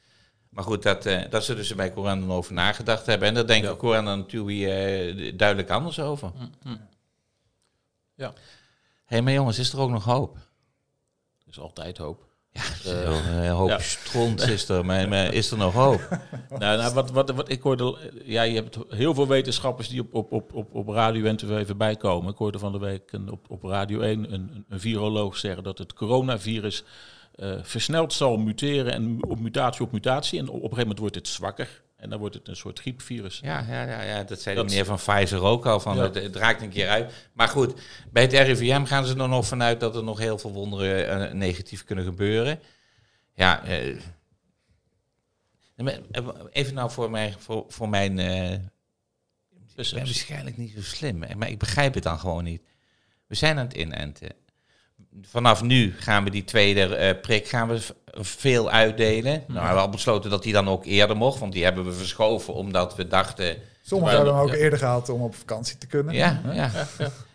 Maar 0.52 0.64
goed, 0.64 0.82
dat, 0.82 1.06
eh 1.06 1.30
dat 1.30 1.44
ze 1.44 1.74
bij 1.76 1.92
Corendon 1.92 2.30
over 2.30 2.52
nagedacht 2.52 3.06
hebben. 3.06 3.28
En 3.28 3.34
daar 3.34 3.46
denken 3.46 3.70
Ja. 3.70 3.76
Corendon 3.76 4.12
en 4.12 4.26
TUI 4.26 4.66
eh, 4.66 5.32
duidelijk 5.36 5.70
anders 5.70 6.00
over. 6.00 6.32
Ja. 8.14 8.32
Hé, 8.32 8.34
hey, 9.04 9.22
maar 9.22 9.32
jongens, 9.32 9.58
is 9.58 9.72
er 9.72 9.80
ook 9.80 9.90
nog 9.90 10.04
hoop? 10.04 10.36
Er 11.38 11.48
is 11.48 11.58
altijd 11.58 11.98
hoop. 11.98 12.30
Een 12.84 13.42
uh, 13.44 13.52
hoop 13.52 13.68
ja. 13.68 13.78
stront 13.78 14.40
is 14.48 14.68
er, 14.68 14.84
maar, 14.84 15.08
maar 15.08 15.32
is 15.32 15.50
er 15.50 15.56
nog 15.56 15.74
hoop? 15.74 16.08
Nou, 16.48 16.78
nou 16.78 16.94
wat, 16.94 17.10
wat, 17.10 17.30
wat 17.30 17.50
ik 17.50 17.62
hoorde, 17.62 18.12
ja, 18.24 18.42
je 18.42 18.54
hebt 18.54 18.78
heel 18.88 19.14
veel 19.14 19.26
wetenschappers 19.26 19.88
die 19.88 20.00
op, 20.00 20.14
op, 20.14 20.32
op, 20.32 20.54
op, 20.54 20.74
op 20.74 20.88
radio 20.88 21.24
en 21.24 21.36
tv 21.36 21.50
even 21.50 21.76
bijkomen. 21.76 22.32
Ik 22.32 22.38
hoorde 22.38 22.58
van 22.58 22.72
de 22.72 22.78
week 22.78 23.12
een, 23.12 23.30
op, 23.30 23.50
op 23.50 23.62
Radio 23.62 24.00
1 24.00 24.32
een, 24.32 24.64
een 24.68 24.80
viroloog 24.80 25.36
zeggen 25.36 25.62
dat 25.62 25.78
het 25.78 25.92
coronavirus 25.92 26.84
eh, 27.34 27.58
versneld 27.62 28.12
zal 28.12 28.36
muteren 28.36 28.92
en 28.92 29.24
op 29.24 29.40
mutatie 29.40 29.84
op 29.84 29.92
mutatie. 29.92 30.38
En 30.38 30.44
op, 30.44 30.54
een 30.54 30.60
gegeven 30.60 30.80
moment 30.80 30.98
wordt 30.98 31.14
het 31.14 31.28
zwakker. 31.28 31.82
En 31.96 32.10
dan 32.10 32.18
wordt 32.18 32.34
het 32.34 32.48
een 32.48 32.56
soort 32.56 32.80
griepvirus. 32.80 33.40
Ja, 33.42 33.64
ja, 33.68 33.82
ja, 33.82 34.02
ja, 34.02 34.22
dat 34.22 34.40
zei 34.40 34.56
de 34.56 34.64
meneer 34.64 34.84
van 34.84 34.96
Pfizer 34.96 35.42
ook 35.42 35.66
al. 35.66 35.80
Van 35.80 35.96
Ja. 35.96 36.02
het, 36.02 36.14
het 36.14 36.36
raakt 36.36 36.62
een 36.62 36.68
keer 36.70 36.88
uit. 36.88 37.12
Maar 37.32 37.48
goed, 37.48 37.80
bij 38.10 38.22
het 38.22 38.32
RIVM 38.32 38.84
gaan 38.84 39.04
ze 39.04 39.16
er 39.16 39.28
nog 39.28 39.46
vanuit 39.46 39.80
dat 39.80 39.96
er 39.96 40.04
nog 40.04 40.18
heel 40.18 40.38
veel 40.38 40.52
wonderen 40.52 41.28
eh, 41.28 41.32
negatief 41.32 41.84
kunnen 41.84 42.04
gebeuren. 42.04 42.60
Ja, 43.34 43.64
eh, 43.64 43.96
even 46.52 46.74
nou 46.74 46.90
voor, 46.90 47.10
mij, 47.10 47.34
voor, 47.38 47.64
voor 47.68 47.88
mijn... 47.88 48.18
ik 48.18 49.74
ben 49.74 49.86
waarschijnlijk 50.04 50.56
niet 50.56 50.72
zo 50.72 50.82
slim, 50.82 51.18
maar 51.36 51.48
ik 51.48 51.58
begrijp 51.58 51.94
het 51.94 52.02
dan 52.02 52.18
gewoon 52.18 52.44
niet. 52.44 52.62
We 53.26 53.34
zijn 53.34 53.58
aan 53.58 53.64
het 53.64 53.74
inenten. 53.74 54.41
Vanaf 55.20 55.62
nu 55.62 55.94
gaan 55.98 56.24
we 56.24 56.30
die 56.30 56.44
tweede 56.44 56.96
eh, 56.96 57.20
prik 57.20 57.48
gaan 57.48 57.68
we 57.68 57.80
veel 58.14 58.70
uitdelen. 58.70 59.32
Nou, 59.32 59.60
we 59.60 59.64
hebben 59.64 59.82
al 59.82 59.88
besloten 59.88 60.30
dat 60.30 60.42
die 60.42 60.52
dan 60.52 60.68
ook 60.68 60.84
eerder 60.84 61.16
mocht, 61.16 61.38
want 61.38 61.52
die 61.52 61.64
hebben 61.64 61.84
we 61.84 61.92
verschoven 61.92 62.54
omdat 62.54 62.96
we 62.96 63.08
dachten... 63.08 63.56
Sommigen 63.82 64.16
hebben 64.16 64.34
hem 64.34 64.42
ook 64.42 64.50
ja. 64.50 64.54
eerder 64.54 64.78
gehaald 64.78 65.08
om 65.08 65.22
op 65.22 65.34
vakantie 65.34 65.78
te 65.78 65.86
kunnen. 65.86 66.14
Ja, 66.14 66.40
ja. 66.52 66.70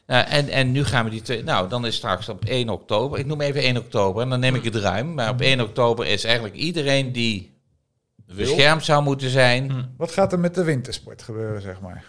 Nou, 0.08 0.28
en, 0.28 0.50
en 0.50 0.72
nu 0.72 0.84
gaan 0.86 1.06
we 1.06 1.12
die 1.12 1.22
twee. 1.22 1.44
Nou, 1.44 1.70
dan 1.70 1.86
is 1.86 1.96
straks 1.96 2.30
op 2.30 2.46
1 2.46 2.70
oktober. 2.70 3.20
Ik 3.20 3.26
noem 3.26 3.42
even 3.42 3.62
1 3.62 3.78
oktober 3.78 4.22
en 4.22 4.30
dan 4.30 4.40
neem 4.40 4.56
ik 4.56 4.64
het 4.64 4.76
ruim. 4.76 5.14
Maar 5.14 5.30
op 5.30 5.42
1 5.42 5.62
oktober 5.62 6.06
is 6.06 6.24
eigenlijk 6.24 6.56
iedereen 6.56 7.12
die 7.12 7.58
beschermd 8.36 8.86
zou 8.86 9.04
moeten 9.04 9.30
zijn. 9.30 9.94
Wat 9.98 10.12
gaat 10.12 10.32
er 10.32 10.40
met 10.40 10.56
de 10.56 10.64
wintersport 10.64 11.22
gebeuren, 11.22 11.62
zeg 11.62 11.82
maar? 11.82 12.04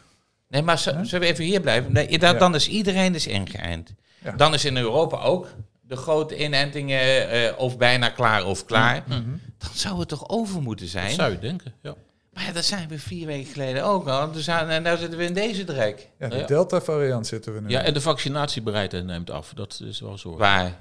Nee, 0.48 0.62
maar 0.62 0.78
zullen 0.78 1.06
we 1.20 1.26
even 1.26 1.44
hier 1.44 1.61
blijven? 1.61 1.92
Nee, 1.92 2.18
dan, 2.18 2.32
Ja. 2.32 2.38
dan 2.38 2.54
is 2.54 2.68
iedereen 2.68 3.12
dus 3.12 3.26
ingeënt. 3.26 3.94
Ja. 4.24 4.32
Dan 4.32 4.54
is 4.54 4.64
in 4.64 4.76
Europa 4.76 5.20
ook 5.20 5.46
de 5.80 5.96
grote 5.96 6.38
inentingen 6.44 7.30
eh, 7.30 7.58
of 7.58 7.76
bijna 7.78 8.08
klaar 8.08 8.44
of 8.46 8.64
klaar. 8.64 9.04
Dan 9.08 9.70
zou 9.74 9.98
het 9.98 10.08
toch 10.08 10.28
over 10.28 10.62
moeten 10.62 10.84
dat 10.84 10.94
zijn? 10.94 11.11
zou 11.11 11.30
je 11.32 11.38
denken, 11.38 11.72
ja. 11.82 11.94
Maar 12.32 12.44
ja, 12.46 12.52
dat 12.52 12.64
zijn 12.64 12.88
we 12.88 12.98
vier 12.98 13.26
weken 13.26 13.52
geleden 13.52 13.84
ook 13.84 14.08
al. 14.08 14.32
Dus 14.32 14.48
aan- 14.50 14.68
en 14.68 14.82
nou 14.82 14.98
zitten 14.98 15.18
we 15.18 15.24
in 15.24 15.34
deze 15.34 15.64
drek. 15.64 16.08
Ja, 16.18 16.28
de 16.28 16.37
Ja. 16.37 16.46
Delta-variant 16.46 17.26
zitten 17.26 17.54
we 17.54 17.61
nu. 17.61 17.68
Ja, 17.68 17.80
en 17.82 17.94
de 17.94 18.00
vaccinatiebereidheid 18.00 19.04
neemt 19.04 19.30
af. 19.30 19.52
Dat 19.54 19.80
is 19.84 20.00
wel 20.00 20.18
zorg. 20.18 20.38
Waar? 20.38 20.72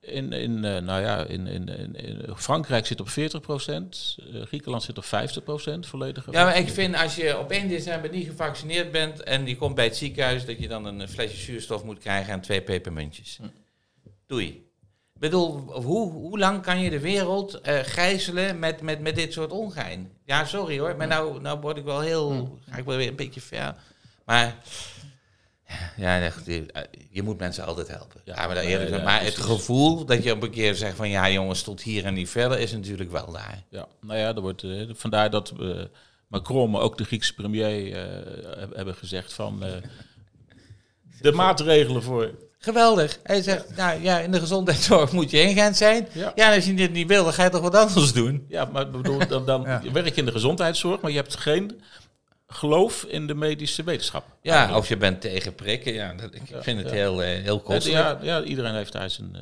In, 0.00 0.32
in, 0.32 0.64
eh, 0.64 0.82
nou 0.82 1.00
ja, 1.00 1.24
in, 1.24 1.46
in, 1.46 1.68
in, 1.96 2.36
Frankrijk 2.36 2.86
zit 2.86 3.00
op 3.00 3.08
40 3.08 3.40
procent. 3.40 4.16
Griekenland 4.44 4.82
zit 4.82 4.98
op 4.98 5.04
50 5.04 5.42
procent 5.42 5.86
volledige. 5.86 6.32
Ja, 6.32 6.44
maar 6.44 6.58
ik 6.58 6.68
vind 6.68 6.96
als 6.96 7.16
je 7.16 7.38
op 7.38 7.50
1 7.50 7.68
december 7.68 8.10
niet 8.10 8.26
gevaccineerd 8.26 8.92
bent 8.92 9.22
en 9.22 9.46
je 9.46 9.56
komt 9.56 9.74
bij 9.74 9.84
het 9.84 9.96
ziekenhuis, 9.96 10.44
dat 10.44 10.58
je 10.58 10.68
dan 10.68 10.84
een 10.84 11.08
flesje 11.08 11.36
zuurstof 11.36 11.84
moet 11.84 11.98
krijgen 11.98 12.32
en 12.32 12.40
twee 12.40 12.62
pepermuntjes. 12.62 13.38
Doei. 14.26 14.68
Ik 15.14 15.20
bedoel, 15.20 15.58
hoe, 15.58 16.12
hoe 16.12 16.38
lang 16.38 16.62
kan 16.62 16.80
je 16.80 16.90
de 16.90 17.00
wereld 17.00 17.60
eh 17.60 17.78
gijzelen 17.82 18.58
met, 18.58 18.80
met, 18.80 19.00
met 19.00 19.14
dit 19.14 19.32
soort 19.32 19.50
ongein? 19.50 20.12
Ja, 20.24 20.44
sorry 20.44 20.78
hoor, 20.78 20.96
maar 20.96 21.06
nou, 21.06 21.40
nou 21.40 21.60
word 21.60 21.76
ik 21.76 21.84
wel 21.84 22.00
heel, 22.00 22.58
ga 22.68 22.76
ik 22.76 22.84
wel 22.84 22.96
weer 22.96 23.08
een 23.08 23.16
beetje 23.16 23.40
ver. 23.40 23.74
Maar 24.24 24.56
ja, 25.96 26.20
echt, 26.20 26.46
je, 26.46 26.66
eh, 26.72 26.82
je 27.10 27.22
moet 27.22 27.38
mensen 27.38 27.64
altijd 27.66 27.88
helpen. 27.88 28.20
Ja, 28.24 28.46
maar, 28.46 28.54
nee, 28.54 28.66
eerlijk, 28.66 28.90
ja, 28.90 29.02
maar 29.02 29.22
het 29.24 29.36
gevoel 29.36 30.04
dat 30.04 30.22
je 30.24 30.32
op 30.32 30.42
een 30.42 30.50
keer 30.50 30.74
zegt 30.74 30.96
van 30.96 31.08
ja 31.08 31.30
jongens, 31.30 31.62
tot 31.62 31.82
hier 31.82 32.04
en 32.04 32.14
niet 32.14 32.28
verder, 32.28 32.58
is 32.58 32.72
natuurlijk 32.72 33.10
wel 33.10 33.32
daar. 33.32 33.62
Ja, 33.70 33.86
nou 34.00 34.18
ja, 34.18 34.34
er 34.34 34.40
wordt, 34.40 34.62
eh, 34.62 34.82
vandaar 34.92 35.30
dat 35.30 35.52
eh, 35.60 35.68
Macron, 36.26 36.70
maar 36.70 36.80
ook 36.80 36.98
de 36.98 37.04
Griekse 37.04 37.34
premier 37.34 37.92
eh, 37.92 38.02
heb- 38.60 38.74
hebben 38.76 38.94
gezegd 38.94 39.32
van 39.32 39.64
eh, 39.64 39.72
de 41.20 41.32
maatregelen 41.32 42.02
voor. 42.02 42.30
Geweldig. 42.62 43.18
Hij 43.22 43.42
zegt, 43.42 43.76
nou 43.76 44.02
ja, 44.02 44.18
in 44.18 44.30
de 44.32 44.40
gezondheidszorg 44.40 45.12
moet 45.12 45.30
je 45.30 45.40
ingeënt 45.42 45.76
zijn. 45.76 46.08
Ja. 46.12 46.32
Ja, 46.34 46.48
en 46.50 46.54
als 46.54 46.64
je 46.66 46.74
dit 46.74 46.92
niet 46.92 47.06
wil, 47.08 47.24
dan 47.24 47.32
ga 47.32 47.44
je 47.44 47.50
toch 47.50 47.60
wat 47.60 47.74
anders 47.76 48.12
doen. 48.12 48.44
Ja, 48.48 48.64
maar 48.64 48.90
bedoel, 48.90 49.26
dan, 49.28 49.46
dan 49.46 49.62
Ja. 49.82 49.82
werk 49.92 50.06
je 50.14 50.20
in 50.20 50.24
de 50.24 50.32
gezondheidszorg, 50.32 51.00
maar 51.00 51.10
je 51.10 51.16
hebt 51.16 51.36
geen 51.36 51.80
geloof 52.52 53.02
in 53.04 53.26
de 53.26 53.34
medische 53.34 53.82
wetenschap. 53.82 54.24
Ja, 54.42 54.76
of 54.76 54.88
je 54.88 54.96
bent 54.96 55.20
tegen 55.20 55.54
prikken. 55.54 55.92
Ja, 55.92 56.14
dat, 56.14 56.34
ik 56.34 56.42
vind 56.60 56.78
het 56.78 56.88
ja. 56.88 56.94
heel, 56.94 57.22
eh, 57.22 57.42
heel 57.42 57.60
kostelijk. 57.60 58.02
ja, 58.04 58.18
ja, 58.22 58.42
iedereen 58.42 58.74
heeft 58.74 58.92
daar 58.92 59.10
zijn 59.10 59.36
eh, 59.36 59.40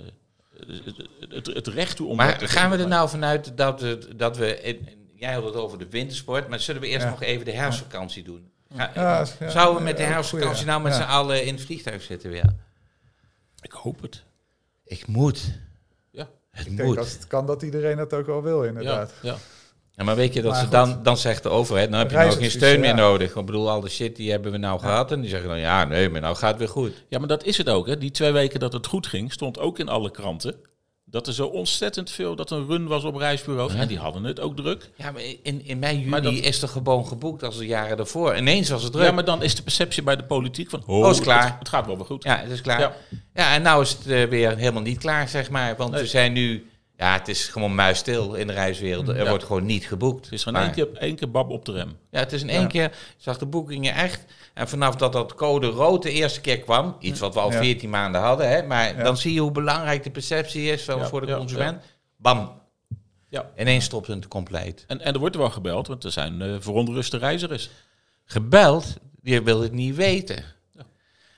het, 1.28 1.46
het, 1.46 1.66
recht 1.66 1.96
toe 1.96 2.08
om. 2.08 2.16
maar 2.16 2.38
gaan 2.40 2.70
we 2.70 2.76
er 2.76 2.88
nou 2.88 3.08
vanuit 3.08 3.56
dat 3.56 3.80
we, 3.80 4.08
dat 4.16 4.36
we 4.36 4.60
in- 4.60 4.88
jij 5.14 5.32
had 5.34 5.44
het 5.44 5.54
over 5.54 5.78
de 5.78 5.88
wintersport, 5.88 6.48
maar 6.48 6.60
zullen 6.60 6.80
we 6.80 6.86
eerst 6.88 7.04
Ja. 7.04 7.10
nog 7.10 7.22
even 7.22 7.44
de 7.44 7.52
herfstvakantie 7.52 8.22
doen? 8.22 8.50
Ga- 8.76 8.90
Ja, 8.94 9.24
ja, 9.38 9.50
Zouden 9.50 9.76
we 9.76 9.82
met 9.82 9.96
de 9.96 10.02
herfstvakantie 10.02 10.66
nou 10.66 10.82
met 10.82 10.92
ja. 10.92 10.98
z'n 10.98 11.08
allen 11.08 11.44
in 11.44 11.54
het 11.54 11.64
vliegtuig 11.64 12.02
zitten 12.02 12.30
weer? 12.30 12.44
Ik 13.60 13.72
hoop 13.72 14.02
het. 14.02 14.22
Ik 14.84 15.06
moet. 15.06 15.52
Ja, 16.10 16.28
Het 16.50 16.66
Ik 16.66 16.76
denk 16.76 16.88
moet. 16.88 16.96
dat 16.96 17.12
het 17.12 17.26
kan 17.26 17.46
dat 17.46 17.62
iedereen 17.62 17.96
dat 17.96 18.12
ook 18.12 18.26
wel 18.26 18.42
wil, 18.42 18.62
ja, 18.62 18.68
inderdaad. 18.68 19.12
ja. 19.22 19.36
Ja, 19.98 20.04
maar 20.04 20.16
weet 20.16 20.34
je 20.34 20.42
dat 20.42 20.52
Maar 20.52 20.60
ze 20.60 20.68
dan, 20.68 21.00
dan 21.02 21.16
zegt 21.16 21.42
de 21.42 21.48
overheid, 21.48 21.90
dan 21.90 21.98
heb 21.98 22.10
je 22.10 22.16
nou 22.16 22.30
geen 22.32 22.50
steun 22.50 22.80
meer 22.80 22.88
ja. 22.88 22.94
nodig. 22.94 23.34
Ik 23.36 23.46
bedoel, 23.46 23.70
al 23.70 23.80
de 23.80 23.88
shit 23.88 24.16
die 24.16 24.30
hebben 24.30 24.52
we 24.52 24.58
nou 24.58 24.80
gehad. 24.80 25.12
En 25.12 25.20
die 25.20 25.30
zeggen 25.30 25.48
dan, 25.48 25.58
ja, 25.58 25.84
nee, 25.84 26.08
maar 26.08 26.20
nou 26.20 26.36
gaat 26.36 26.50
het 26.50 26.58
weer 26.58 26.68
goed. 26.68 27.04
Ja, 27.08 27.18
maar 27.18 27.28
dat 27.28 27.44
is 27.44 27.56
het 27.56 27.68
ook. 27.68 27.86
Hè. 27.86 27.98
Die 27.98 28.10
twee 28.10 28.32
weken 28.32 28.60
dat 28.60 28.72
het 28.72 28.86
goed 28.86 29.06
ging, 29.06 29.32
stond 29.32 29.58
ook 29.58 29.78
in 29.78 29.88
alle 29.88 30.10
kranten. 30.10 30.54
Dat 31.04 31.26
er 31.26 31.32
zo 31.34 31.46
ontzettend 31.46 32.10
veel, 32.10 32.36
dat 32.36 32.50
een 32.50 32.66
run 32.66 32.86
was 32.86 33.04
op 33.04 33.16
reisbureaus. 33.16 33.74
En 33.74 33.88
die 33.88 33.98
hadden 33.98 34.24
het 34.24 34.40
ook 34.40 34.56
druk. 34.56 34.90
Ja, 34.96 35.10
maar 35.10 35.22
in, 35.42 35.64
in 35.64 35.78
mei, 35.78 35.96
juni 35.96 36.08
Maar 36.08 36.22
dat- 36.22 36.32
is 36.32 36.62
er 36.62 36.68
gewoon 36.68 37.06
geboekt 37.06 37.42
als 37.42 37.56
de 37.58 37.66
jaren 37.66 37.96
daarvoor. 37.96 38.36
Ineens 38.36 38.68
was 38.70 38.82
het 38.82 38.92
druk. 38.92 39.04
Ja, 39.04 39.12
maar 39.12 39.24
dan 39.24 39.42
is 39.42 39.54
de 39.54 39.62
perceptie 39.62 40.02
bij 40.02 40.16
de 40.16 40.24
politiek 40.24 40.70
van... 40.70 40.82
Oh, 40.86 41.04
Oh, 41.04 41.10
is 41.10 41.20
klaar. 41.20 41.44
Het, 41.44 41.54
het 41.58 41.68
gaat 41.68 41.86
wel 41.86 41.96
weer 41.96 42.04
goed. 42.06 42.22
Ja, 42.24 42.36
het 42.38 42.50
is 42.50 42.60
klaar. 42.60 42.80
Ja. 42.80 42.92
Ja, 43.34 43.54
en 43.54 43.62
nou 43.62 43.82
is 43.82 43.90
het 43.90 44.06
eh, 44.06 44.24
weer 44.24 44.56
helemaal 44.56 44.82
niet 44.82 44.98
klaar, 44.98 45.28
zeg 45.28 45.50
maar. 45.50 45.76
Want 45.76 45.90
Nee. 45.90 46.00
we 46.00 46.06
zijn 46.06 46.32
nu... 46.32 46.70
Ja, 46.98 47.12
het 47.12 47.28
is 47.28 47.48
gewoon 47.48 47.74
muisstil 47.74 48.34
in 48.34 48.46
de 48.46 48.52
reiswereld. 48.52 49.08
Er 49.08 49.16
Ja. 49.16 49.28
wordt 49.28 49.44
gewoon 49.44 49.66
niet 49.66 49.86
geboekt. 49.86 50.24
Het 50.24 50.32
is 50.34 50.42
gewoon 50.42 50.62
één 50.62 50.70
keer, 50.72 50.92
één 50.96 51.16
keer 51.16 51.30
bab 51.30 51.50
op 51.50 51.64
de 51.64 51.72
rem. 51.72 51.96
Ja, 52.10 52.18
het 52.18 52.32
is 52.32 52.42
in 52.42 52.48
één 52.48 52.68
keer... 52.68 52.84
Ik 52.84 53.14
zag 53.16 53.38
de 53.38 53.46
boekingen 53.46 53.94
echt... 53.94 54.24
En 54.54 54.68
vanaf 54.68 54.96
dat 54.96 55.12
dat 55.12 55.34
code 55.34 55.66
rood 55.66 56.02
de 56.02 56.10
eerste 56.10 56.40
keer 56.40 56.58
kwam... 56.60 56.96
Iets 57.00 57.20
wat 57.20 57.34
we 57.34 57.40
al 57.40 57.52
Ja. 57.52 57.58
14 57.58 57.90
maanden 57.90 58.20
hadden, 58.20 58.48
hè. 58.48 58.62
Maar 58.62 58.96
Ja. 58.96 59.02
dan 59.02 59.16
zie 59.16 59.32
je 59.32 59.40
hoe 59.40 59.50
belangrijk 59.50 60.02
de 60.02 60.10
perceptie 60.10 60.70
is 60.72 60.84
van, 60.84 60.98
Ja, 60.98 61.06
voor 61.06 61.20
de 61.20 61.26
ja, 61.26 61.36
consument. 61.36 61.82
Bam. 62.16 62.60
Ja. 63.28 63.50
Ineens 63.56 63.84
stopt 63.84 64.06
het 64.06 64.28
compleet. 64.28 64.84
En, 64.86 65.00
en 65.00 65.12
er 65.12 65.18
wordt 65.18 65.36
wel 65.36 65.50
gebeld, 65.50 65.86
want 65.86 66.04
er 66.04 66.12
zijn 66.12 66.62
veronteruste 66.62 67.16
reizigers. 67.18 67.70
gebeld, 68.24 68.96
je 69.22 69.42
wil 69.42 69.60
het 69.60 69.72
niet 69.72 69.94
weten. 69.96 70.44
Ja. 70.72 70.82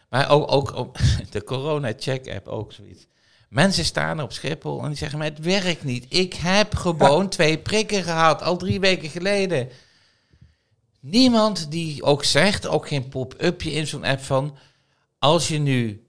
Maar 0.09 0.31
ook, 0.31 0.53
ook 0.53 0.75
op 0.75 0.99
de 1.31 1.45
corona-check-app 1.45 2.49
ook 2.49 2.73
zoiets. 2.73 3.07
Mensen 3.51 3.85
staan 3.85 4.23
op 4.23 4.33
Schiphol 4.33 4.83
en 4.83 4.89
die 4.89 4.97
zeggen, 4.97 5.19
maar 5.19 5.29
het 5.29 5.39
werkt 5.39 5.85
niet. 5.85 6.07
Ik 6.09 6.35
heb 6.35 6.75
gewoon 6.75 7.29
twee 7.29 7.59
prikken 7.59 8.03
gehad, 8.03 8.43
al 8.43 8.57
drie 8.57 8.81
weken 8.81 9.09
geleden. 9.09 9.69
Niemand 11.01 11.71
die 11.71 12.03
ook 12.03 12.25
zegt, 12.25 12.67
ook 12.67 12.89
geen 12.89 13.09
pop-upje 13.09 13.73
in 13.73 13.87
zo'n 13.87 14.05
app 14.05 14.21
van... 14.21 14.57
als 15.19 15.49
je 15.49 15.59
nu 15.59 16.07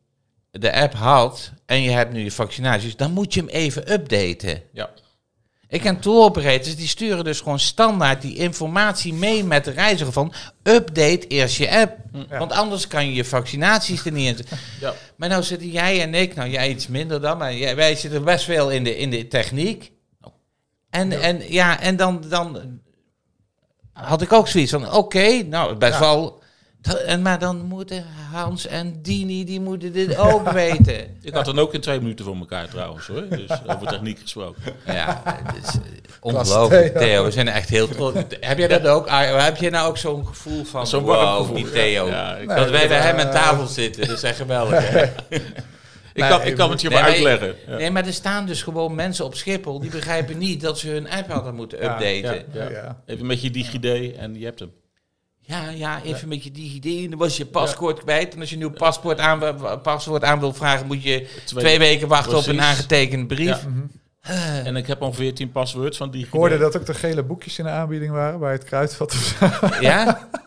de 0.51 0.73
app 0.73 0.93
had 0.93 1.53
en 1.65 1.81
je 1.81 1.89
hebt 1.89 2.13
nu 2.13 2.23
je 2.23 2.31
vaccinaties... 2.31 2.95
dan 2.95 3.11
moet 3.11 3.33
je 3.33 3.39
hem 3.39 3.49
even 3.49 3.91
updaten. 3.91 4.63
Ja. 4.73 4.89
Ik 5.71 5.81
ken 5.81 5.99
tour 5.99 6.23
operators, 6.23 6.75
die 6.75 6.87
sturen 6.87 7.23
dus 7.23 7.39
gewoon 7.39 7.59
standaard 7.59 8.21
die 8.21 8.35
informatie 8.35 9.13
mee 9.13 9.43
met 9.43 9.65
de 9.65 9.71
reiziger 9.71 10.13
van 10.13 10.33
update 10.63 11.27
eerst 11.27 11.57
je 11.57 11.71
app. 11.71 11.97
Want 12.29 12.51
anders 12.51 12.87
kan 12.87 13.05
je 13.05 13.13
je 13.13 13.25
vaccinaties 13.25 14.05
er 14.05 14.11
niet 14.11 14.39
in. 14.39 14.45
Ja. 14.79 14.93
Maar 15.15 15.29
nou 15.29 15.43
zitten 15.43 15.69
jij 15.69 16.01
en 16.01 16.13
ik, 16.13 16.35
nou 16.35 16.49
jij 16.49 16.69
iets 16.69 16.87
minder 16.87 17.21
dan, 17.21 17.37
maar 17.37 17.55
jij- 17.55 17.75
wij 17.75 17.95
zitten 17.95 18.23
best 18.23 18.45
veel 18.45 18.69
in 18.71 18.83
de, 18.83 18.97
in 18.97 19.09
de 19.09 19.27
techniek. 19.27 19.91
En 20.89 21.09
ja, 21.11 21.19
en, 21.19 21.51
ja, 21.53 21.79
en 21.79 21.95
dan, 21.95 22.23
dan 22.29 22.79
had 23.93 24.21
ik 24.21 24.33
ook 24.33 24.47
zoiets 24.47 24.71
van, 24.71 24.93
oké, 24.93 25.43
nou 25.43 25.75
best 25.75 25.99
wel... 25.99 26.40
En, 27.05 27.21
maar 27.21 27.39
dan 27.39 27.65
moeten 27.65 28.05
Hans 28.31 28.67
en 28.67 29.01
Dini, 29.01 29.45
die 29.45 29.59
moeten 29.61 29.91
dit 29.93 30.17
ook 30.17 30.49
weten. 30.63 31.17
Ik 31.21 31.33
had 31.33 31.45
dan 31.45 31.59
ook 31.59 31.73
in 31.73 31.81
twee 31.81 31.99
minuten 31.99 32.25
voor 32.25 32.35
elkaar 32.35 32.67
trouwens 32.69 33.07
hoor. 33.07 33.27
Dus 33.29 33.49
over 33.67 33.87
techniek 33.87 34.19
gesproken. 34.19 34.61
Ja, 34.85 35.21
het 35.25 35.67
is 35.67 35.73
eh, 35.75 35.81
ongelooflijk. 36.19 36.97
Theo. 36.97 37.23
We 37.23 37.31
zijn 37.31 37.47
echt 37.47 37.69
heel 37.69 37.87
trots. 37.87 38.19
Heb 38.39 38.57
jij 38.57 38.67
dat 38.67 38.87
ook? 38.87 39.07
Ah, 39.07 39.43
Heb 39.43 39.57
je 39.57 39.69
nou 39.69 39.87
ook 39.89 39.97
zo'n 39.97 40.27
gevoel 40.27 40.63
van, 40.63 40.87
Zo'n 40.87 41.03
wow, 41.03 41.15
warm 41.15 41.37
gevoel. 41.37 41.55
die 41.55 41.71
Theo? 41.71 42.07
Ja, 42.07 42.37
dat 42.45 42.69
wij 42.69 42.87
bij 42.87 42.99
hem 42.99 43.19
aan 43.19 43.31
tafel 43.31 43.67
zitten, 43.67 44.07
dat 44.07 44.17
is 44.17 44.23
echt 44.23 44.37
geweldig. 44.37 44.89
hè? 44.89 45.03
ik, 46.13 46.23
kan, 46.29 46.41
ik 46.43 46.55
kan 46.55 46.71
het 46.71 46.81
je 46.81 46.89
Nee, 46.89 46.97
maar 46.99 47.07
uitleggen. 47.09 47.55
Ja. 47.67 47.77
Nee, 47.77 47.91
maar 47.91 48.05
er 48.05 48.13
staan 48.13 48.45
dus 48.45 48.63
gewoon 48.63 48.95
mensen 48.95 49.25
op 49.25 49.35
Schiphol... 49.35 49.79
die 49.79 49.89
begrijpen 49.89 50.37
niet 50.37 50.61
dat 50.61 50.79
ze 50.79 50.89
hun 50.89 51.09
app 51.09 51.31
hadden 51.31 51.55
moeten 51.55 51.79
Ja, 51.81 51.83
updaten. 51.93 52.45
Ja, 52.53 52.63
Ja. 52.63 52.69
Ja. 52.69 53.01
Even 53.05 53.25
met 53.25 53.41
je 53.41 53.49
DigiD 53.51 54.15
en 54.15 54.39
je 54.39 54.45
hebt 54.45 54.59
hem. 54.59 54.71
Ja, 55.75 56.01
even 56.03 56.27
met 56.27 56.43
je 56.43 56.51
DigiD 56.51 56.85
en 57.03 57.09
dan 57.09 57.19
was 57.19 57.37
je 57.37 57.45
paspoort 57.45 57.99
kwijt. 58.03 58.33
En 58.33 58.39
als 58.39 58.49
je 58.49 58.55
een 58.55 58.61
nieuw 58.61 58.71
paspoort 58.71 59.19
aan, 59.19 59.57
paswoord 59.81 60.23
aan 60.23 60.39
wil 60.39 60.53
vragen... 60.53 60.87
moet 60.87 61.03
je 61.03 61.27
Twee- 61.45 61.63
twee 61.63 61.79
weken 61.79 62.07
wachten 62.07 62.37
op 62.37 62.47
een 62.47 62.61
aangetekende 62.61 63.25
brief. 63.25 63.65
Ja. 64.23 64.61
En 64.63 64.75
ik 64.75 64.87
heb 64.87 65.01
al 65.01 65.13
14 65.13 65.51
paswords 65.51 65.97
van 65.97 66.11
DigiD. 66.11 66.27
Ik 66.27 66.33
hoorde 66.33 66.57
dat 66.57 66.77
ook 66.77 66.85
de 66.85 66.93
gele 66.93 67.23
boekjes 67.23 67.59
in 67.59 67.65
de 67.65 67.71
aanbieding 67.71 68.11
waren 68.11 68.39
bij 68.39 68.51
het 68.51 68.63
kruidvat. 68.63 69.11
of 69.11 69.35
zo. 69.39 69.67
Ja? 69.81 70.29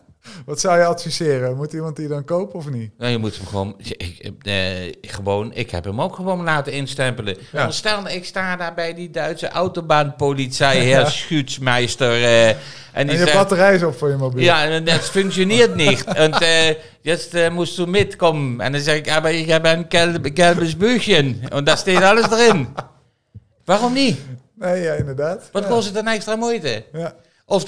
Wat 0.45 0.59
zou 0.59 0.77
je 0.77 0.85
adviseren? 0.85 1.55
Moet 1.55 1.73
iemand 1.73 1.95
die 1.95 2.07
dan 2.07 2.23
kopen 2.23 2.55
of 2.55 2.69
niet? 2.69 2.91
Nou, 2.97 3.11
je 3.11 3.17
moet 3.17 3.37
hem 3.37 3.45
gewoon, 3.47 3.75
ik, 3.77 4.31
eh, 4.41 4.53
gewoon, 5.01 5.53
ik 5.53 5.71
heb 5.71 5.83
hem 5.83 6.01
ook 6.01 6.15
gewoon 6.15 6.43
laten 6.43 6.73
instempelen. 6.73 7.37
Ja. 7.51 7.59
Want 7.61 7.73
Stel, 7.73 8.07
ik 8.07 8.25
sta 8.25 8.55
daar 8.55 8.73
bij 8.73 8.93
die 8.93 9.09
Duitse 9.09 9.49
autobahnpolitie, 9.49 10.65
heer 10.89 11.05
Schutsmeister. 11.07 12.11
eh, 12.11 12.49
en 12.49 12.55
En 12.91 13.07
die 13.07 13.17
je 13.17 13.23
zegt, 13.23 13.37
batterij 13.37 13.75
is 13.75 13.83
op 13.83 13.97
voor 13.97 14.09
je 14.09 14.15
mobiel. 14.15 14.43
ja, 14.43 14.63
en 14.65 14.85
dat 14.85 14.99
functioneert 15.09 15.75
niet. 15.75 16.03
En 16.13 16.31
uh, 16.41 16.75
jetzt 17.01 17.35
uh, 17.35 17.49
moest 17.49 17.75
du 17.75 17.87
mitkommen. 17.87 18.61
En 18.61 18.71
dan 18.71 18.81
zeg 18.81 18.97
ik, 18.97 19.09
aber 19.09 19.31
ik 19.31 19.47
heb 19.47 19.65
een 19.65 19.85
gelbe, 19.89 20.31
gelbes 20.33 20.77
Büchchen. 20.77 21.41
En 21.49 21.63
daar 21.63 21.77
staat 21.77 22.03
alles 22.03 22.31
erin. 22.31 22.67
Waarom 23.65 23.93
niet? 23.93 24.19
Nee, 24.55 24.81
ja, 24.81 24.93
inderdaad. 24.93 25.49
Wat 25.51 25.63
ja. 25.63 25.69
kost 25.69 25.87
het 25.87 25.95
een 25.95 26.07
extra 26.07 26.35
moeite? 26.35 26.83
Ja. 26.93 27.13
Of 27.45 27.63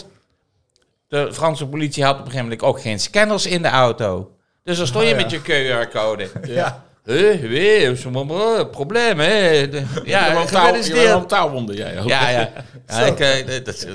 de 1.08 1.34
Franse 1.34 1.68
politie 1.68 2.04
had 2.04 2.14
op 2.14 2.20
een 2.20 2.26
gegeven 2.26 2.44
moment 2.50 2.64
ook 2.68 2.82
geen 2.82 3.00
scanners 3.00 3.46
in 3.46 3.62
de 3.62 3.68
auto. 3.70 4.32
Dus 4.64 4.78
dan 4.78 4.88
stond 4.88 5.04
je 5.08 5.14
Oh, 5.14 5.20
ja. 5.20 5.24
met 5.26 5.32
je 5.32 5.40
QR-code. 5.42 6.30
Ja. 6.48 6.86
Hé, 7.04 7.86
een 8.60 8.70
probleem, 8.70 9.20
hè? 9.20 9.50
Ja, 9.50 9.68
Ja, 10.06 10.28
je 10.28 10.34
bent 10.34 10.48
taal, 10.52 10.66
je 10.66 10.72
bent 10.72 10.86
gefeliciteerd. 10.86 11.14
een 11.14 11.28
taalwonder, 11.28 11.76
jij 11.76 12.00
ook. 12.00 12.08
Ja, 12.08 12.30
ja. 12.30 12.50
ja, 12.88 13.00
ik, 13.06 13.20
eh, 13.20 13.64
dat, 13.66 13.76
is- 13.76 13.86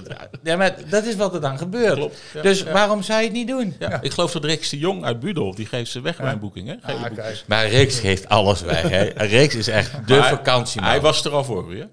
ja, 0.42 0.56
maar 0.56 0.74
dat 0.88 1.04
is 1.04 1.16
wat 1.16 1.34
er 1.34 1.40
dan 1.40 1.58
gebeurt. 1.58 1.94
Klopt, 1.94 2.16
ja, 2.34 2.42
dus 2.42 2.58
ja. 2.62 2.72
waarom 2.72 3.02
zou 3.02 3.18
je 3.20 3.24
het 3.24 3.34
niet 3.34 3.48
doen? 3.48 3.76
Ja, 3.78 3.98
Ik 4.02 4.12
geloof 4.12 4.32
dat 4.32 4.44
Rex 4.44 4.68
de 4.68 4.78
Jong 4.78 5.04
uit 5.04 5.20
Budel, 5.20 5.54
die 5.54 5.66
geeft 5.66 5.90
ze 5.90 6.00
weg 6.00 6.16
bij 6.16 6.32
een 6.32 6.38
boeking, 6.38 6.68
hè? 6.68 6.92
Ah. 6.92 7.00
Maar 7.46 7.68
Reeks 7.68 7.98
geeft 7.98 8.28
alles 8.28 8.60
weg. 8.60 8.82
Hè. 8.88 9.02
Reeks 9.16 9.54
is 9.54 9.68
echt 9.68 9.90
de 10.06 10.22
vakantieman. 10.22 10.90
Hij 10.90 11.00
was 11.00 11.24
er 11.24 11.32
al 11.32 11.44
voor, 11.44 11.72
hè? 11.72 11.84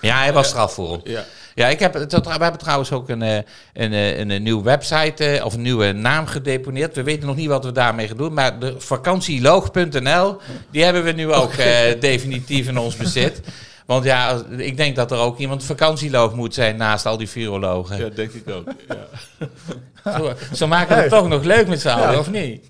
Ja, 0.00 0.18
hij 0.18 0.32
was 0.32 0.52
er 0.52 0.58
al 0.58 0.68
voor 0.68 0.90
hem. 0.92 1.00
Ja. 1.04 1.24
Ja, 1.60 1.68
ik 1.68 1.78
heb, 1.78 1.94
het- 1.94 2.12
we 2.12 2.30
hebben 2.30 2.58
trouwens 2.60 2.92
ook 2.92 3.08
een, 3.08 3.22
eh, 3.22 3.36
een, 3.72 3.92
eh, 3.92 4.18
een, 4.18 4.30
een 4.30 4.42
nieuwe 4.42 4.62
website 4.62 5.24
eh, 5.24 5.44
of 5.44 5.54
een 5.54 5.62
nieuwe 5.62 5.92
naam 5.92 6.26
gedeponeerd. 6.26 6.96
We 6.96 7.02
weten 7.02 7.26
nog 7.26 7.36
niet 7.36 7.48
wat 7.48 7.64
we 7.64 7.72
daarmee 7.72 8.08
gaan 8.08 8.16
doen, 8.16 8.32
maar 8.32 8.58
de 8.58 8.74
vakantieloog.nl, 8.78 10.36
die 10.70 10.84
hebben 10.84 11.04
we 11.04 11.12
nu 11.12 11.32
ook 11.32 11.52
eh, 11.52 12.00
definitief 12.00 12.68
in 12.68 12.78
ons 12.78 12.96
bezit. 12.96 13.40
Want 13.86 14.04
ja, 14.04 14.42
ik 14.56 14.76
denk 14.76 14.96
dat 14.96 15.10
er 15.10 15.18
ook 15.18 15.38
iemand 15.38 15.64
vakantieloog 15.64 16.34
moet 16.34 16.54
zijn 16.54 16.76
naast 16.76 17.06
al 17.06 17.16
die 17.16 17.28
virologen. 17.28 17.98
ja, 17.98 18.08
denk 18.14 18.32
ik 18.32 18.48
ook. 18.50 18.68
Ja. 18.88 20.16
Zo, 20.18 20.32
zo 20.52 20.66
maken 20.66 20.88
we 20.96 21.02
het 21.02 21.10
Hey. 21.10 21.20
toch 21.20 21.28
nog 21.28 21.42
leuk 21.44 21.66
met 21.68 21.80
z'n 21.80 21.88
allen, 21.88 22.12
Ja. 22.12 22.18
of 22.18 22.30
niet? 22.30 22.66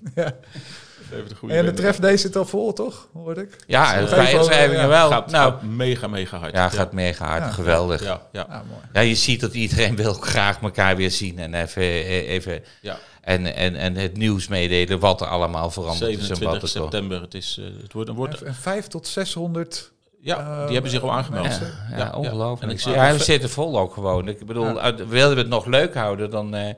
Even 1.13 1.29
de 1.29 1.35
goede 1.35 1.53
En 1.53 1.59
de 1.59 1.65
wending. 1.65 1.87
tref 1.87 1.99
deze 1.99 2.17
zit 2.17 2.35
al 2.35 2.45
vol, 2.45 2.73
toch? 2.73 3.07
Hoorde 3.13 3.41
ik. 3.41 3.55
Ja, 3.67 3.93
inschrijvingen 3.95 4.87
wel. 4.87 5.09
Gaat, 5.09 5.31
nou, 5.31 5.51
gaat 5.51 5.61
mega, 5.61 6.07
mega 6.07 6.37
hard. 6.37 6.53
ja, 6.53 6.69
gaat 6.69 6.91
mega 6.93 7.25
hard. 7.27 7.43
Ja. 7.43 7.49
Geweldig. 7.49 8.03
Ja, 8.03 8.21
ja, 8.31 8.41
Ah, 8.41 8.49
mooi. 8.49 8.81
Ja, 8.93 9.01
je 9.01 9.15
ziet 9.15 9.39
dat 9.41 9.53
iedereen 9.53 9.95
wil 10.03 10.13
graag 10.13 10.61
elkaar 10.61 10.95
weer 10.95 11.11
zien 11.11 11.39
en 11.39 11.53
even, 11.53 11.81
eh, 11.81 12.29
even 12.29 12.63
ja. 12.81 12.97
en, 13.21 13.55
en, 13.55 13.75
en 13.75 13.95
het 13.95 14.17
nieuws 14.17 14.47
meedelen 14.47 14.99
wat 14.99 15.21
er 15.21 15.27
allemaal 15.27 15.71
veranderd 15.71 16.11
is 16.11 16.15
en 16.17 16.27
wat 16.29 16.37
27 16.37 16.73
er 16.73 16.79
komt. 16.79 16.91
september. 16.91 17.21
Het, 17.21 17.33
is, 17.33 17.57
eh, 17.59 17.81
het 17.81 17.93
wordt 17.93 18.09
een 18.09 18.15
wordt. 18.15 18.41
En 18.41 18.55
5 18.55 18.87
tot 18.87 19.07
600. 19.07 19.91
Ja, 20.23 20.37
Eh, 20.37 20.63
die 20.63 20.73
hebben 20.73 20.91
zich 20.91 21.01
al 21.01 21.11
aangemeld. 21.11 21.45
Ja, 21.45 21.59
Ja, 21.91 21.97
ja, 21.97 22.11
ongelooflijk. 22.15 22.61
En 22.61 22.69
ik 22.69 22.79
zit 22.79 22.93
ja, 22.93 23.11
we 23.13 23.19
zitten 23.23 23.49
vol 23.49 23.79
ook 23.79 23.93
gewoon. 23.93 24.27
Ik 24.27 24.45
bedoel, 24.45 24.65
Ja. 24.67 24.77
uit- 24.79 25.07
willen 25.07 25.35
we 25.35 25.41
het 25.41 25.49
nog 25.49 25.65
leuk 25.65 25.93
houden, 25.93 26.29
dan... 26.29 26.55
eh, 26.55 26.73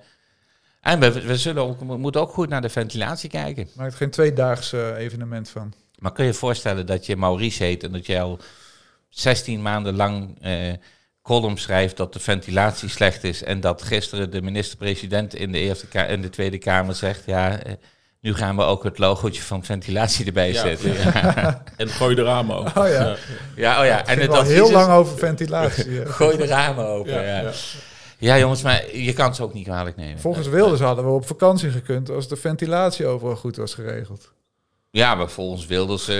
en 0.84 0.99
we, 0.99 1.21
we, 1.21 1.38
zullen 1.38 1.63
ook, 1.63 1.79
we 1.79 1.97
moeten 1.97 2.21
ook 2.21 2.31
goed 2.34 2.49
naar 2.49 2.61
de 2.61 2.69
ventilatie 2.69 3.29
kijken. 3.29 3.67
Maak 3.75 3.91
er 3.91 3.97
geen 3.97 4.09
tweedaags 4.09 4.73
eh, 4.73 4.97
evenement 4.97 5.49
van. 5.49 5.73
Maar 5.99 6.11
kun 6.11 6.25
je 6.25 6.31
je 6.31 6.38
voorstellen 6.38 6.86
dat 6.86 7.05
je 7.05 7.15
Maurice 7.17 7.63
heet 7.63 7.84
en 7.84 7.91
dat 7.91 8.05
je 8.05 8.19
al 8.19 8.39
16 9.09 9.61
maanden 9.61 9.95
lang 9.95 10.38
eh 10.41 10.73
column 11.21 11.57
schrijft 11.57 11.97
dat 11.97 12.13
de 12.13 12.19
ventilatie 12.19 12.89
slecht 12.89 13.23
is 13.23 13.43
en 13.43 13.59
dat 13.59 13.81
gisteren 13.81 14.31
de 14.31 14.41
minister-president 14.41 15.36
in 15.36 15.51
de, 15.51 15.57
eerste 15.59 15.88
Ka- 15.88 16.05
in 16.05 16.21
de 16.21 16.29
Tweede 16.29 16.57
Kamer 16.57 16.95
zegt, 16.95 17.25
ja, 17.25 17.59
eh, 17.59 17.73
nu 18.19 18.34
gaan 18.34 18.55
we 18.55 18.61
ook 18.61 18.84
het 18.84 18.97
logootje 18.97 19.41
van 19.41 19.63
ventilatie 19.63 20.25
erbij 20.25 20.51
Ja. 20.51 20.61
zetten. 20.61 20.93
Ja. 20.93 21.63
En 21.77 21.88
gooi 21.89 22.15
de 22.15 22.23
ramen 22.23 22.55
ook. 22.55 22.77
Oh 22.77 22.88
ja. 22.88 23.15
ja, 23.55 23.79
oh 23.79 23.86
ja. 23.86 24.05
En 24.05 24.19
En 24.19 24.31
het 24.31 24.47
heel 24.47 24.65
is, 24.65 24.71
lang 24.71 24.91
over 24.91 25.17
ventilatie. 25.17 26.05
gooi 26.19 26.38
de 26.38 26.45
ramen 26.45 26.86
open. 26.88 27.23
Ja, 27.25 27.51
Ja, 28.20 28.38
jongens, 28.39 28.61
maar 28.61 28.95
je 28.95 29.14
kan 29.14 29.26
het 29.26 29.36
ze 29.36 29.43
ook 29.43 29.53
niet 29.53 29.66
kwalijk 29.66 29.95
nemen. 29.95 30.20
Volgens 30.20 30.47
Wilders 30.47 30.82
hadden 30.82 31.05
we 31.05 31.11
op 31.11 31.28
vakantie 31.28 31.70
gekund 31.70 32.09
als 32.09 32.28
de 32.28 32.36
ventilatie 32.36 33.05
overal 33.05 33.36
goed 33.36 33.55
was 33.55 33.74
geregeld. 33.74 34.32
Ja, 34.91 35.16
maar 35.16 35.30
volgens 35.30 35.66
Wilders 35.66 36.07
eh, 36.07 36.18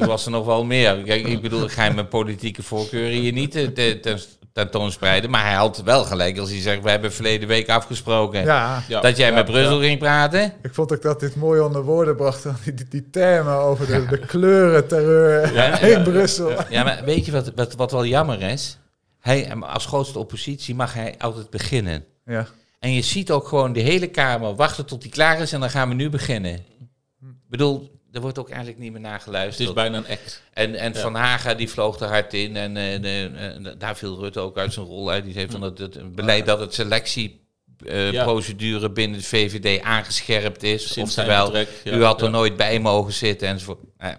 was 0.06 0.24
er 0.24 0.30
nog 0.30 0.46
wel 0.46 0.64
meer. 0.64 1.02
Kijk, 1.02 1.26
ik 1.26 1.42
bedoel, 1.42 1.62
ik 1.64 1.70
ga 1.70 1.90
mijn 1.90 2.08
politieke 2.08 2.62
voorkeuren 2.62 3.18
hier 3.18 3.32
niet 3.32 3.54
eh, 3.54 3.66
te, 3.66 4.00
ten, 4.00 4.18
tentoonspreiden. 4.52 5.30
Maar 5.30 5.44
hij 5.44 5.54
had 5.54 5.82
wel 5.84 6.04
gelijk 6.04 6.38
als 6.38 6.50
hij 6.50 6.60
zegt, 6.60 6.82
we 6.82 6.90
hebben 6.90 7.12
verleden 7.12 7.48
week 7.48 7.68
afgesproken 7.68 8.44
Ja, 8.44 8.82
dat 8.88 9.16
jij 9.16 9.28
ja, 9.28 9.34
met 9.34 9.44
Brussel 9.44 9.80
ging 9.80 9.98
praten. 9.98 10.52
ik 10.62 10.74
vond 10.74 10.92
ook 10.92 11.02
dat 11.02 11.20
dit 11.20 11.36
mooi 11.36 11.60
onder 11.60 11.82
woorden 11.82 12.16
bracht. 12.16 12.42
dan 12.42 12.56
Die, 12.64 12.74
die, 12.74 12.88
die 12.88 13.10
termen 13.10 13.54
over 13.54 13.86
de, 13.86 14.06
de 14.06 14.18
kleurenterreur 14.18 15.54
Ja, 15.54 15.78
in 15.80 16.02
Brussel. 16.02 16.50
Ja, 16.68 16.84
maar 16.84 17.02
weet 17.04 17.26
je 17.26 17.32
wat, 17.32 17.52
wat, 17.54 17.74
wat 17.74 17.92
wel 17.92 18.06
jammer 18.06 18.42
is? 18.42 18.78
Hij, 19.22 19.54
als 19.54 19.86
grootste 19.86 20.18
oppositie 20.18 20.74
mag 20.74 20.94
hij 20.94 21.14
altijd 21.18 21.50
beginnen. 21.50 22.04
Ja. 22.24 22.46
En 22.78 22.92
je 22.92 23.02
ziet 23.02 23.30
ook 23.30 23.48
gewoon 23.48 23.72
de 23.72 23.80
hele 23.80 24.06
Kamer 24.06 24.54
wachten 24.54 24.86
tot 24.86 25.02
hij 25.02 25.10
klaar 25.10 25.40
is 25.40 25.52
en 25.52 25.60
dan 25.60 25.70
gaan 25.70 25.88
we 25.88 25.94
nu 25.94 26.10
beginnen. 26.10 26.54
Ik 26.54 27.48
bedoel, 27.48 28.00
er 28.12 28.20
wordt 28.20 28.38
ook 28.38 28.48
eigenlijk 28.48 28.78
niet 28.78 28.92
meer 28.92 29.00
naar 29.00 29.22
Het 29.30 29.60
is 29.60 29.72
bijna 29.72 29.96
een 29.96 30.08
act. 30.08 30.42
En, 30.52 30.74
en 30.74 30.92
Ja. 30.92 31.00
Van 31.00 31.14
Haga 31.14 31.54
die 31.54 31.68
vloog 31.68 32.00
er 32.00 32.08
hard 32.08 32.34
in. 32.34 32.56
En 32.56 32.76
eh, 32.76 33.54
eh, 33.54 33.66
daar 33.78 33.96
viel 33.96 34.18
Rutte 34.18 34.40
ook 34.40 34.58
uit 34.58 34.72
zijn 34.72 34.86
rol 34.86 35.10
uit. 35.10 35.24
Die 35.24 35.34
heeft 35.34 35.52
dan 35.52 35.62
het, 35.62 35.78
het 35.78 36.14
beleid 36.14 36.46
dat 36.46 36.60
het 36.60 36.74
selectieprocedure 36.74 38.90
binnen 38.90 39.18
de 39.18 39.24
VVD 39.24 39.82
aangescherpt 39.82 40.62
is. 40.62 40.92
Sinds 40.92 41.18
Oftewel, 41.18 41.56
ja, 41.56 41.66
u 41.84 42.04
had 42.04 42.20
er 42.20 42.26
ja. 42.26 42.32
nooit 42.32 42.56
bij 42.56 42.80
mogen 42.80 43.12
zitten 43.12 43.48
enzovoort. 43.48 43.78
Ja. 43.98 44.18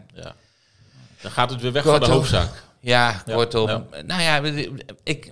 Dan 1.21 1.31
gaat 1.31 1.49
het 1.49 1.61
weer 1.61 1.71
weg 1.71 1.83
van 1.83 1.99
de 1.99 2.05
hoofdzaak. 2.05 2.62
Ja, 2.83 3.23
kortom. 3.31 3.67
ja. 3.69 3.85
Nou 4.05 4.21
ja, 4.21 4.41
ik, 5.03 5.31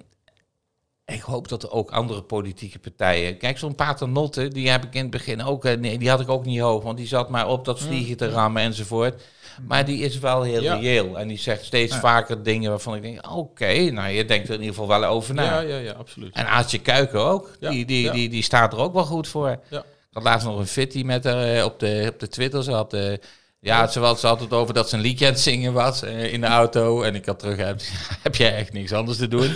ik 1.05 1.21
hoop 1.21 1.47
dat 1.47 1.63
er 1.63 1.71
ook 1.71 1.91
andere 1.91 2.21
politieke 2.21 2.79
partijen... 2.79 3.37
Kijk, 3.37 3.57
zo'n 3.57 3.75
Paternotte, 3.75 4.47
die 4.47 4.69
heb 4.69 4.83
ik 4.83 4.93
in 4.93 5.01
het 5.01 5.11
begin 5.11 5.43
ook... 5.43 5.65
eh, 5.65 5.77
Nee, 5.77 5.97
die 5.97 6.09
had 6.09 6.19
ik 6.19 6.29
ook 6.29 6.45
niet 6.45 6.59
hoog, 6.59 6.83
want 6.83 6.97
die 6.97 7.07
zat 7.07 7.29
maar 7.29 7.47
op 7.47 7.65
dat 7.65 7.79
vliegen 7.79 8.17
te 8.17 8.29
rammen 8.29 8.61
enzovoort. 8.61 9.21
Maar 9.67 9.85
die 9.85 10.03
is 10.03 10.19
wel 10.19 10.41
heel 10.41 10.61
Ja. 10.61 10.75
reëel. 10.75 11.19
En 11.19 11.27
die 11.27 11.37
zegt 11.37 11.65
steeds 11.65 11.95
vaker 11.95 12.43
dingen 12.43 12.69
waarvan 12.69 12.95
ik 12.95 13.01
denk... 13.01 13.31
Oké, 13.31 13.89
nou, 13.91 14.09
je 14.09 14.25
denkt 14.25 14.47
er 14.47 14.53
in 14.53 14.59
ieder 14.59 14.75
geval 14.75 14.99
wel 14.99 15.09
over 15.09 15.33
na. 15.33 15.43
Ja, 15.43 15.59
ja, 15.59 15.77
ja, 15.77 15.91
absoluut. 15.91 16.35
En 16.35 16.47
Aartje 16.47 16.79
Kuiken 16.79 17.19
ook. 17.25 17.49
Die, 17.59 17.85
die. 17.85 18.11
Die, 18.11 18.29
die 18.29 18.43
staat 18.43 18.73
er 18.73 18.79
ook 18.79 18.93
wel 18.93 19.05
goed 19.05 19.27
voor. 19.27 19.59
Ja. 19.69 19.79
Ik 19.79 20.17
had 20.17 20.23
laatst 20.23 20.47
nog 20.47 20.59
een 20.59 20.67
fitty 20.67 21.03
met 21.03 21.23
haar 21.23 21.55
eh, 21.55 21.65
op 21.65 21.79
de, 21.79 22.09
op 22.13 22.19
de 22.19 22.27
Twitter. 22.27 22.63
Ze 22.63 22.71
had... 22.71 22.93
eh, 22.93 23.13
ja, 23.61 23.87
ze 23.87 23.99
had 23.99 24.19
ze 24.19 24.27
het 24.27 24.53
over 24.53 24.73
dat 24.73 24.89
ze 24.89 24.95
een 24.95 25.01
liedje 25.01 25.25
aan 25.25 25.31
het 25.31 25.41
zingen 25.41 25.73
was 25.73 26.01
eh, 26.03 26.33
in 26.33 26.41
de 26.41 26.47
auto. 26.47 27.01
En 27.01 27.15
ik 27.15 27.25
had 27.25 27.39
terug, 27.39 27.57
heb, 27.57 27.81
heb 28.23 28.35
jij 28.35 28.55
echt 28.55 28.73
niks 28.73 28.93
anders 28.93 29.17
te 29.17 29.27
doen? 29.27 29.49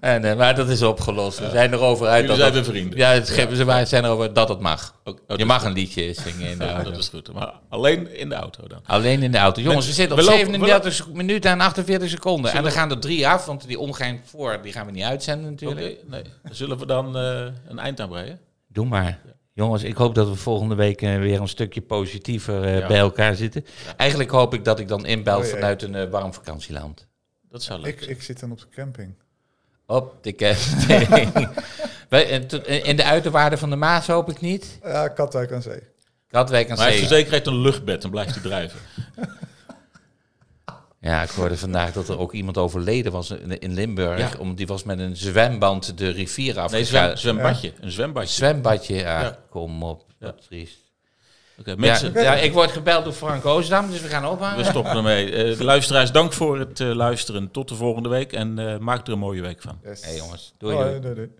en, 0.00 0.24
eh, 0.24 0.36
maar 0.36 0.54
dat 0.54 0.68
is 0.68 0.82
opgelost. 0.82 1.38
We 1.38 1.50
zijn 1.50 1.72
erover 1.72 2.06
uit 2.06 2.22
Jullie 2.26 2.38
dat 2.38 2.52
zijn 2.52 2.64
dat- 2.64 2.72
vrienden. 2.72 2.98
Ja, 2.98 3.10
het, 3.10 3.26
ze 3.28 3.64
waren- 3.64 3.86
zijn 3.86 4.04
erover 4.04 4.32
dat 4.32 4.48
het 4.48 4.60
mag. 4.60 4.94
Oh, 5.04 5.16
Je 5.36 5.44
mag 5.44 5.64
een 5.64 5.72
liedje 5.72 6.12
zingen 6.12 6.50
in 6.50 6.58
de. 6.58 6.64
Ja, 6.64 6.74
auto. 6.74 6.90
dat 6.90 6.98
is 7.00 7.08
goed. 7.08 7.32
Maar 7.32 7.52
alleen 7.68 8.16
in 8.16 8.28
de 8.28 8.34
auto 8.34 8.66
dan. 8.68 8.80
Alleen 8.86 9.22
in 9.22 9.32
de 9.32 9.38
auto. 9.38 9.60
Jongens, 9.60 9.84
we 9.84 9.90
We- 9.90 9.96
zitten 9.96 10.16
op 10.18 10.22
we 10.24 10.30
lopen- 10.30 10.46
37 10.46 11.08
minuten 11.12 11.50
en 11.50 11.60
48 11.60 12.10
seconden. 12.10 12.52
En 12.52 12.62
dan 12.62 12.72
gaan 12.72 12.90
er 12.90 12.98
drie 12.98 13.28
af, 13.28 13.46
want 13.46 13.66
die 13.66 13.78
omgaan 13.78 14.20
voor, 14.24 14.58
die 14.62 14.72
gaan 14.72 14.86
we 14.86 14.92
niet 14.92 15.04
uitzenden 15.04 15.50
natuurlijk. 15.50 15.96
nee. 16.08 16.22
Zullen 16.50 16.78
we 16.78 16.86
dan 16.86 17.16
eh, 17.16 17.44
een 17.68 17.78
eind 17.78 18.00
aan 18.00 18.08
breien? 18.08 18.38
Doe 18.68 18.86
maar. 18.86 19.18
Jongens, 19.54 19.82
ik 19.82 19.96
hoop 19.96 20.14
dat 20.14 20.28
we 20.28 20.34
volgende 20.34 20.74
week 20.74 21.02
eh, 21.02 21.18
weer 21.18 21.40
een 21.40 21.48
stukje 21.48 21.80
positiever 21.80 22.64
eh, 22.64 22.78
Ja. 22.78 22.86
bij 22.86 22.98
elkaar 22.98 23.34
zitten. 23.34 23.64
Eigenlijk 23.96 24.30
hoop 24.30 24.54
ik 24.54 24.64
dat 24.64 24.78
ik 24.78 24.88
dan 24.88 25.06
inbel 25.06 25.38
Oh, 25.38 25.44
vanuit 25.44 25.82
een 25.82 25.94
eh, 25.94 26.10
warm 26.10 26.34
vakantieland. 26.34 27.06
Dat 27.50 27.62
zou 27.62 27.80
leuk 27.80 27.92
Ik, 27.92 27.98
zijn. 27.98 28.10
ik 28.10 28.22
zit 28.22 28.40
dan 28.40 28.50
op 28.50 28.58
de 28.58 28.68
camping. 28.74 29.14
Op 29.86 30.14
de 30.22 30.34
camping. 30.34 31.48
In 32.84 32.96
de 32.96 33.04
uiterwaarden 33.04 33.58
van 33.58 33.70
de 33.70 33.76
Maas 33.76 34.06
hoop 34.06 34.30
ik 34.30 34.40
niet. 34.40 34.78
Ja, 34.82 35.08
Katwijk 35.08 35.52
aan 35.52 35.62
Zee. 35.62 35.80
Katwijk 36.28 36.70
aan 36.70 36.76
Maar 36.76 36.86
hij 36.86 36.94
heeft 36.94 37.08
Zee. 37.08 37.18
verzekerd 37.18 37.46
een 37.46 37.60
luchtbed, 37.60 38.02
dan 38.02 38.10
blijft 38.10 38.34
hij 38.34 38.42
drijven. 38.42 38.78
Ja, 41.04 41.22
ik 41.22 41.30
hoorde 41.30 41.56
vandaag 41.56 41.92
dat 41.92 42.08
er 42.08 42.18
ook 42.18 42.32
iemand 42.32 42.58
overleden 42.58 43.12
was 43.12 43.30
in 43.58 43.74
Limburg. 43.74 44.18
Ja. 44.18 44.30
Om, 44.38 44.54
die 44.54 44.66
was 44.66 44.84
met 44.84 44.98
een 44.98 45.16
zwemband 45.16 45.98
de 45.98 46.08
rivier 46.08 46.60
af. 46.60 46.72
Nee, 46.72 46.84
zwem, 46.84 47.16
zwembadje. 47.16 47.66
Ja. 47.66 47.84
Een 47.84 47.90
zwembadje. 47.90 48.28
Zwembadje, 48.28 48.94
ja. 48.94 49.38
Kom 49.50 49.82
op, 49.82 50.04
wat 50.18 50.42
triest. 50.46 50.82
Mensen. 51.76 52.12
Ja, 52.12 52.34
ik 52.34 52.52
word 52.52 52.70
gebeld 52.70 53.04
door 53.04 53.12
Frank 53.12 53.44
Oosdam, 53.44 53.90
dus 53.90 54.00
we 54.00 54.08
gaan 54.08 54.26
ophangen. 54.26 54.56
We 54.56 54.64
stoppen 54.64 54.96
ermee. 54.96 55.32
Eh, 55.32 55.60
luisteraars, 55.60 56.12
dank 56.12 56.32
voor 56.32 56.58
het 56.58 56.80
eh, 56.80 56.94
luisteren. 56.94 57.50
Tot 57.50 57.68
de 57.68 57.74
volgende 57.74 58.08
week 58.08 58.32
en 58.32 58.58
eh, 58.58 58.78
maak 58.78 59.06
er 59.06 59.12
een 59.12 59.18
mooie 59.18 59.42
week 59.42 59.62
van. 59.62 59.78
Hey 59.82 60.16
jongens, 60.16 60.54
doei. 60.58 61.30